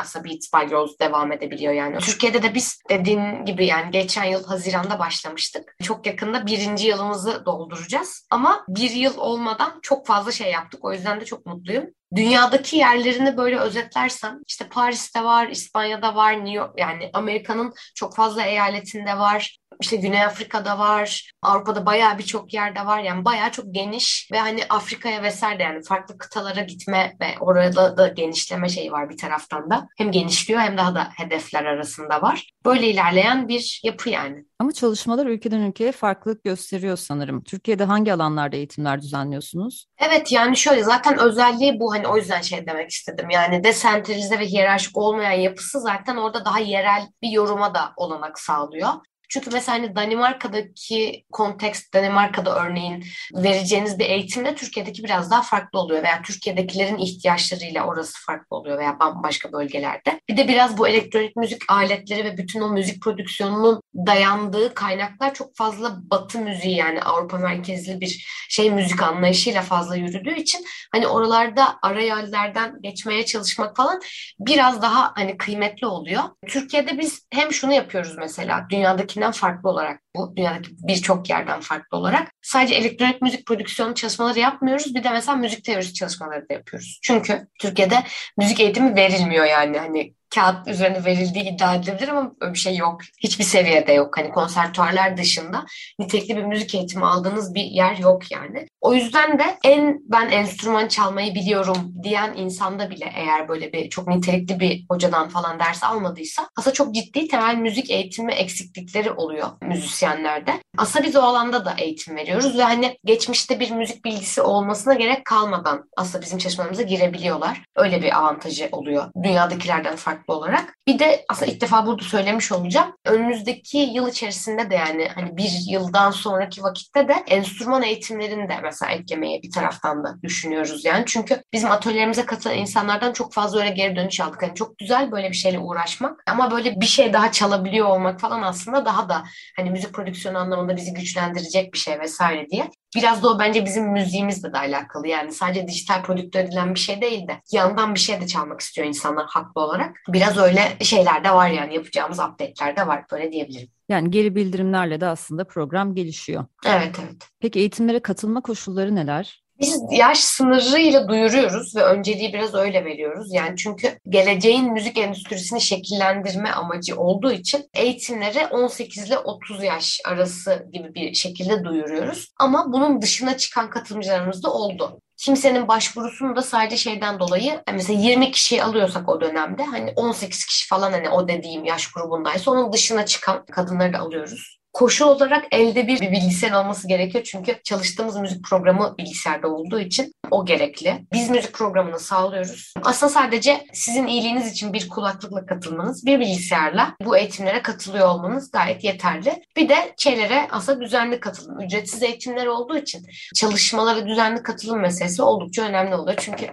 by 0.54 0.68
Girls 0.68 0.98
devam 1.00 1.32
edebiliyor 1.32 1.72
yani. 1.72 1.98
Türkiye'de 1.98 2.42
de 2.42 2.54
biz 2.54 2.80
dediğin 2.90 3.44
gibi 3.44 3.66
yani 3.66 3.90
geçen 3.90 4.24
yıl 4.24 4.44
Haziran'da 4.44 4.98
başlamıştık. 4.98 5.76
Çok 5.82 6.06
yakında 6.06 6.46
birinci 6.46 6.88
yılımızı 6.88 7.46
dolduracağız. 7.46 8.26
Ama 8.30 8.64
bir 8.68 8.90
yıl 8.90 9.18
olmadan 9.18 9.78
çok 9.82 10.06
fazla 10.06 10.32
şey 10.32 10.52
yaptık. 10.52 10.84
O 10.84 10.92
yüzden 10.92 11.20
de 11.20 11.24
çok 11.24 11.46
mutluyum 11.46 11.86
dünyadaki 12.14 12.76
yerlerini 12.76 13.36
böyle 13.36 13.58
özetlersem 13.58 14.40
işte 14.48 14.68
Paris'te 14.68 15.24
var, 15.24 15.48
İspanya'da 15.48 16.14
var, 16.14 16.32
New 16.32 16.50
York 16.50 16.78
yani 16.78 17.10
Amerika'nın 17.12 17.74
çok 17.94 18.16
fazla 18.16 18.42
eyaletinde 18.42 19.18
var 19.18 19.58
işte 19.82 19.96
Güney 19.96 20.24
Afrika'da 20.24 20.78
var, 20.78 21.30
Avrupa'da 21.42 21.86
bayağı 21.86 22.18
birçok 22.18 22.54
yerde 22.54 22.86
var. 22.86 23.02
Yani 23.02 23.24
bayağı 23.24 23.50
çok 23.50 23.74
geniş 23.74 24.28
ve 24.32 24.38
hani 24.38 24.64
Afrika'ya 24.68 25.22
vesaire 25.22 25.58
de 25.58 25.62
yani 25.62 25.82
farklı 25.82 26.18
kıtalara 26.18 26.62
gitme 26.62 27.16
ve 27.20 27.26
orada 27.40 27.96
da 27.96 28.08
genişleme 28.08 28.68
şeyi 28.68 28.92
var 28.92 29.10
bir 29.10 29.16
taraftan 29.16 29.70
da. 29.70 29.88
Hem 29.96 30.12
genişliyor 30.12 30.60
hem 30.60 30.76
daha 30.78 30.94
da 30.94 31.08
hedefler 31.16 31.64
arasında 31.64 32.22
var. 32.22 32.50
Böyle 32.64 32.88
ilerleyen 32.88 33.48
bir 33.48 33.80
yapı 33.84 34.10
yani. 34.10 34.44
Ama 34.58 34.72
çalışmalar 34.72 35.26
ülkeden 35.26 35.60
ülkeye 35.60 35.92
farklılık 35.92 36.44
gösteriyor 36.44 36.96
sanırım. 36.96 37.44
Türkiye'de 37.44 37.84
hangi 37.84 38.12
alanlarda 38.14 38.56
eğitimler 38.56 39.02
düzenliyorsunuz? 39.02 39.86
Evet 39.98 40.32
yani 40.32 40.56
şöyle 40.56 40.82
zaten 40.84 41.18
özelliği 41.18 41.80
bu 41.80 41.94
hani 41.94 42.08
o 42.08 42.16
yüzden 42.16 42.40
şey 42.40 42.66
demek 42.66 42.90
istedim. 42.90 43.30
Yani 43.30 43.64
desentralize 43.64 44.38
ve 44.38 44.46
hiyerarşik 44.46 44.96
olmayan 44.96 45.32
yapısı 45.40 45.80
zaten 45.80 46.16
orada 46.16 46.44
daha 46.44 46.58
yerel 46.58 47.02
bir 47.22 47.30
yoruma 47.30 47.74
da 47.74 47.92
olanak 47.96 48.38
sağlıyor. 48.38 48.88
Çünkü 49.32 49.50
mesela 49.50 49.78
hani 49.78 49.96
Danimarka'daki 49.96 51.24
kontekst, 51.32 51.94
Danimarka'da 51.94 52.64
örneğin 52.66 53.04
vereceğiniz 53.34 53.98
bir 53.98 54.04
eğitimle 54.04 54.54
Türkiye'deki 54.54 55.04
biraz 55.04 55.30
daha 55.30 55.42
farklı 55.42 55.78
oluyor 55.78 56.02
veya 56.02 56.22
Türkiye'dekilerin 56.22 56.98
ihtiyaçlarıyla 56.98 57.86
orası 57.86 58.12
farklı 58.26 58.56
oluyor 58.56 58.78
veya 58.78 59.00
bambaşka 59.00 59.52
bölgelerde. 59.52 60.20
Bir 60.28 60.36
de 60.36 60.48
biraz 60.48 60.78
bu 60.78 60.88
elektronik 60.88 61.36
müzik 61.36 61.62
aletleri 61.68 62.24
ve 62.24 62.36
bütün 62.36 62.60
o 62.60 62.70
müzik 62.70 63.02
prodüksiyonunun 63.02 63.82
dayandığı 63.94 64.74
kaynaklar 64.74 65.34
çok 65.34 65.56
fazla 65.56 66.10
batı 66.10 66.38
müziği 66.38 66.76
yani 66.76 67.02
Avrupa 67.02 67.38
merkezli 67.38 68.00
bir 68.00 68.26
şey 68.48 68.70
müzik 68.70 69.02
anlayışıyla 69.02 69.62
fazla 69.62 69.96
yürüdüğü 69.96 70.34
için 70.34 70.64
hani 70.92 71.06
oralarda 71.06 71.78
ara 71.82 72.00
yerlerden 72.00 72.82
geçmeye 72.82 73.24
çalışmak 73.24 73.76
falan 73.76 74.00
biraz 74.40 74.82
daha 74.82 75.12
hani 75.14 75.36
kıymetli 75.38 75.86
oluyor. 75.86 76.22
Türkiye'de 76.46 76.98
biz 76.98 77.26
hem 77.30 77.52
şunu 77.52 77.72
yapıyoruz 77.72 78.14
mesela 78.18 78.66
dünyadaki 78.70 79.21
dünyadakinden 79.22 79.32
farklı 79.32 79.68
olarak 79.70 80.00
bu 80.16 80.36
dünyadaki 80.36 80.70
birçok 80.78 81.30
yerden 81.30 81.60
farklı 81.60 81.98
olarak 81.98 82.32
sadece 82.42 82.74
elektronik 82.74 83.22
müzik 83.22 83.46
prodüksiyonu 83.46 83.94
çalışmaları 83.94 84.38
yapmıyoruz. 84.38 84.94
Bir 84.94 85.04
de 85.04 85.10
mesela 85.10 85.36
müzik 85.36 85.64
teorisi 85.64 85.94
çalışmaları 85.94 86.48
da 86.48 86.54
yapıyoruz. 86.54 87.00
Çünkü 87.02 87.46
Türkiye'de 87.60 88.02
müzik 88.38 88.60
eğitimi 88.60 88.96
verilmiyor 88.96 89.44
yani 89.44 89.78
hani 89.78 90.14
kağıt 90.34 90.68
üzerine 90.68 91.04
verildiği 91.04 91.44
iddia 91.44 91.74
edilebilir 91.74 92.08
ama 92.08 92.32
öyle 92.40 92.54
bir 92.54 92.58
şey 92.58 92.76
yok. 92.76 93.00
Hiçbir 93.18 93.44
seviyede 93.44 93.92
yok. 93.92 94.18
Hani 94.18 94.30
konservatuarlar 94.30 95.16
dışında 95.16 95.64
nitekli 95.98 96.36
bir 96.36 96.44
müzik 96.44 96.74
eğitimi 96.74 97.06
aldığınız 97.06 97.54
bir 97.54 97.64
yer 97.64 97.96
yok 97.96 98.32
yani. 98.32 98.66
O 98.80 98.94
yüzden 98.94 99.38
de 99.38 99.58
en 99.64 100.00
ben 100.04 100.30
enstrüman 100.30 100.88
çalmayı 100.88 101.34
biliyorum 101.34 101.94
diyen 102.02 102.34
insanda 102.36 102.90
bile 102.90 103.12
eğer 103.16 103.48
böyle 103.48 103.72
bir 103.72 103.90
çok 103.90 104.08
nitelikli 104.08 104.60
bir 104.60 104.84
hocadan 104.90 105.28
falan 105.28 105.58
ders 105.58 105.84
almadıysa 105.84 106.48
aslında 106.56 106.74
çok 106.74 106.94
ciddi 106.94 107.28
temel 107.28 107.56
müzik 107.56 107.90
eğitimi 107.90 108.32
eksiklikleri 108.32 109.10
oluyor 109.10 109.48
müzisyenlerde. 109.62 110.52
Aslında 110.78 111.06
biz 111.06 111.16
o 111.16 111.20
alanda 111.20 111.64
da 111.64 111.74
eğitim 111.78 112.16
veriyoruz 112.16 112.58
ve 112.58 112.62
hani 112.62 112.98
geçmişte 113.04 113.60
bir 113.60 113.70
müzik 113.70 114.04
bilgisi 114.04 114.42
olmasına 114.42 114.94
gerek 114.94 115.24
kalmadan 115.24 115.90
aslında 115.96 116.24
bizim 116.24 116.38
çalışmalarımıza 116.38 116.82
girebiliyorlar. 116.82 117.62
Öyle 117.76 118.02
bir 118.02 118.18
avantajı 118.18 118.68
oluyor 118.72 119.04
dünyadakilerden 119.22 119.96
farklı 119.96 120.21
olarak. 120.28 120.74
Bir 120.86 120.98
de 120.98 121.24
aslında 121.28 121.52
ilk 121.52 121.60
defa 121.60 121.86
burada 121.86 122.04
söylemiş 122.04 122.52
olacağım. 122.52 122.96
Önümüzdeki 123.04 123.78
yıl 123.78 124.08
içerisinde 124.08 124.70
de 124.70 124.74
yani 124.74 125.08
hani 125.14 125.36
bir 125.36 125.50
yıldan 125.70 126.10
sonraki 126.10 126.62
vakitte 126.62 127.08
de 127.08 127.14
enstrüman 127.28 127.82
eğitimlerini 127.82 128.48
de 128.48 128.60
mesela 128.62 128.92
eklemeye 128.92 129.42
bir 129.42 129.50
taraftan 129.50 130.04
da 130.04 130.22
düşünüyoruz 130.22 130.84
yani. 130.84 131.04
Çünkü 131.06 131.42
bizim 131.52 131.70
atölyelerimize 131.70 132.26
katılan 132.26 132.58
insanlardan 132.58 133.12
çok 133.12 133.32
fazla 133.32 133.60
öyle 133.60 133.70
geri 133.70 133.96
dönüş 133.96 134.20
aldık. 134.20 134.42
Hani 134.42 134.54
çok 134.54 134.78
güzel 134.78 135.12
böyle 135.12 135.28
bir 135.28 135.36
şeyle 135.36 135.58
uğraşmak 135.58 136.22
ama 136.26 136.50
böyle 136.50 136.80
bir 136.80 136.86
şey 136.86 137.12
daha 137.12 137.32
çalabiliyor 137.32 137.88
olmak 137.88 138.20
falan 138.20 138.42
aslında 138.42 138.84
daha 138.84 139.08
da 139.08 139.22
hani 139.56 139.70
müzik 139.70 139.94
prodüksiyonu 139.94 140.38
anlamında 140.38 140.76
bizi 140.76 140.94
güçlendirecek 140.94 141.72
bir 141.72 141.78
şey 141.78 142.00
vesaire 142.00 142.48
diye. 142.50 142.70
Biraz 142.94 143.22
da 143.22 143.28
o 143.28 143.38
bence 143.38 143.64
bizim 143.64 143.92
müziğimizle 143.92 144.52
de 144.52 144.58
alakalı. 144.58 145.08
Yani 145.08 145.32
sadece 145.32 145.68
dijital 145.68 146.02
prodüktör 146.02 146.40
edilen 146.40 146.74
bir 146.74 146.80
şey 146.80 147.00
değil 147.00 147.28
de 147.28 147.40
yandan 147.52 147.94
bir 147.94 148.00
şey 148.00 148.20
de 148.20 148.26
çalmak 148.26 148.60
istiyor 148.60 148.88
insanlar 148.88 149.26
haklı 149.28 149.60
olarak. 149.60 149.96
Biraz 150.08 150.38
öyle 150.38 150.76
şeyler 150.80 151.24
de 151.24 151.30
var 151.30 151.48
yani 151.48 151.74
yapacağımız 151.74 152.18
update'ler 152.18 152.76
de 152.76 152.86
var 152.86 153.04
böyle 153.12 153.32
diyebilirim. 153.32 153.68
Yani 153.88 154.10
geri 154.10 154.34
bildirimlerle 154.34 155.00
de 155.00 155.06
aslında 155.06 155.44
program 155.44 155.94
gelişiyor. 155.94 156.44
Evet 156.66 156.96
evet. 157.04 157.28
Peki 157.40 157.58
eğitimlere 157.58 158.00
katılma 158.00 158.40
koşulları 158.40 158.94
neler? 158.94 159.41
Biz 159.62 159.82
yaş 159.90 160.18
sınırıyla 160.18 161.08
duyuruyoruz 161.08 161.76
ve 161.76 161.82
önceliği 161.82 162.32
biraz 162.32 162.54
öyle 162.54 162.84
veriyoruz. 162.84 163.34
Yani 163.34 163.56
çünkü 163.56 163.98
geleceğin 164.08 164.72
müzik 164.72 164.98
endüstrisini 164.98 165.60
şekillendirme 165.60 166.50
amacı 166.50 166.96
olduğu 166.96 167.32
için 167.32 167.64
eğitimleri 167.74 168.46
18 168.46 169.08
ile 169.08 169.18
30 169.18 169.62
yaş 169.62 170.00
arası 170.06 170.66
gibi 170.72 170.94
bir 170.94 171.14
şekilde 171.14 171.64
duyuruyoruz. 171.64 172.28
Ama 172.40 172.72
bunun 172.72 173.02
dışına 173.02 173.36
çıkan 173.36 173.70
katılımcılarımız 173.70 174.42
da 174.42 174.52
oldu 174.52 175.00
kimsenin 175.24 175.68
başvurusunu 175.68 176.36
da 176.36 176.42
sadece 176.42 176.76
şeyden 176.76 177.20
dolayı 177.20 177.62
mesela 177.72 178.00
20 178.00 178.30
kişiyi 178.30 178.64
alıyorsak 178.64 179.08
o 179.08 179.20
dönemde 179.20 179.64
hani 179.64 179.92
18 179.96 180.46
kişi 180.46 180.68
falan 180.68 180.92
hani 180.92 181.08
o 181.08 181.28
dediğim 181.28 181.64
yaş 181.64 181.92
grubundaysa 181.92 182.50
onun 182.50 182.72
dışına 182.72 183.06
çıkan 183.06 183.44
kadınları 183.44 183.92
da 183.92 183.98
alıyoruz 183.98 184.61
koşul 184.72 185.06
olarak 185.06 185.44
elde 185.52 185.86
bir, 185.86 186.00
bir 186.00 186.12
bilgisayar 186.12 186.52
olması 186.52 186.88
gerekiyor. 186.88 187.24
Çünkü 187.24 187.56
çalıştığımız 187.64 188.16
müzik 188.16 188.44
programı 188.44 188.94
bilgisayarda 188.98 189.48
olduğu 189.48 189.80
için 189.80 190.14
o 190.30 190.44
gerekli. 190.44 191.06
Biz 191.12 191.30
müzik 191.30 191.52
programını 191.52 191.98
sağlıyoruz. 191.98 192.74
Aslında 192.82 193.12
sadece 193.12 193.66
sizin 193.72 194.06
iyiliğiniz 194.06 194.52
için 194.52 194.72
bir 194.72 194.88
kulaklıkla 194.88 195.46
katılmanız, 195.46 196.06
bir 196.06 196.20
bilgisayarla 196.20 196.94
bu 197.04 197.16
eğitimlere 197.16 197.62
katılıyor 197.62 198.08
olmanız 198.08 198.50
gayet 198.50 198.84
yeterli. 198.84 199.42
Bir 199.56 199.68
de 199.68 199.94
şeylere 199.96 200.48
aslında 200.50 200.80
düzenli 200.80 201.20
katılım. 201.20 201.60
Ücretsiz 201.60 202.02
eğitimler 202.02 202.46
olduğu 202.46 202.76
için 202.76 203.06
çalışmalara 203.34 204.06
düzenli 204.06 204.42
katılım 204.42 204.80
meselesi 204.80 205.22
oldukça 205.22 205.62
önemli 205.62 205.94
oluyor. 205.94 206.18
Çünkü 206.20 206.46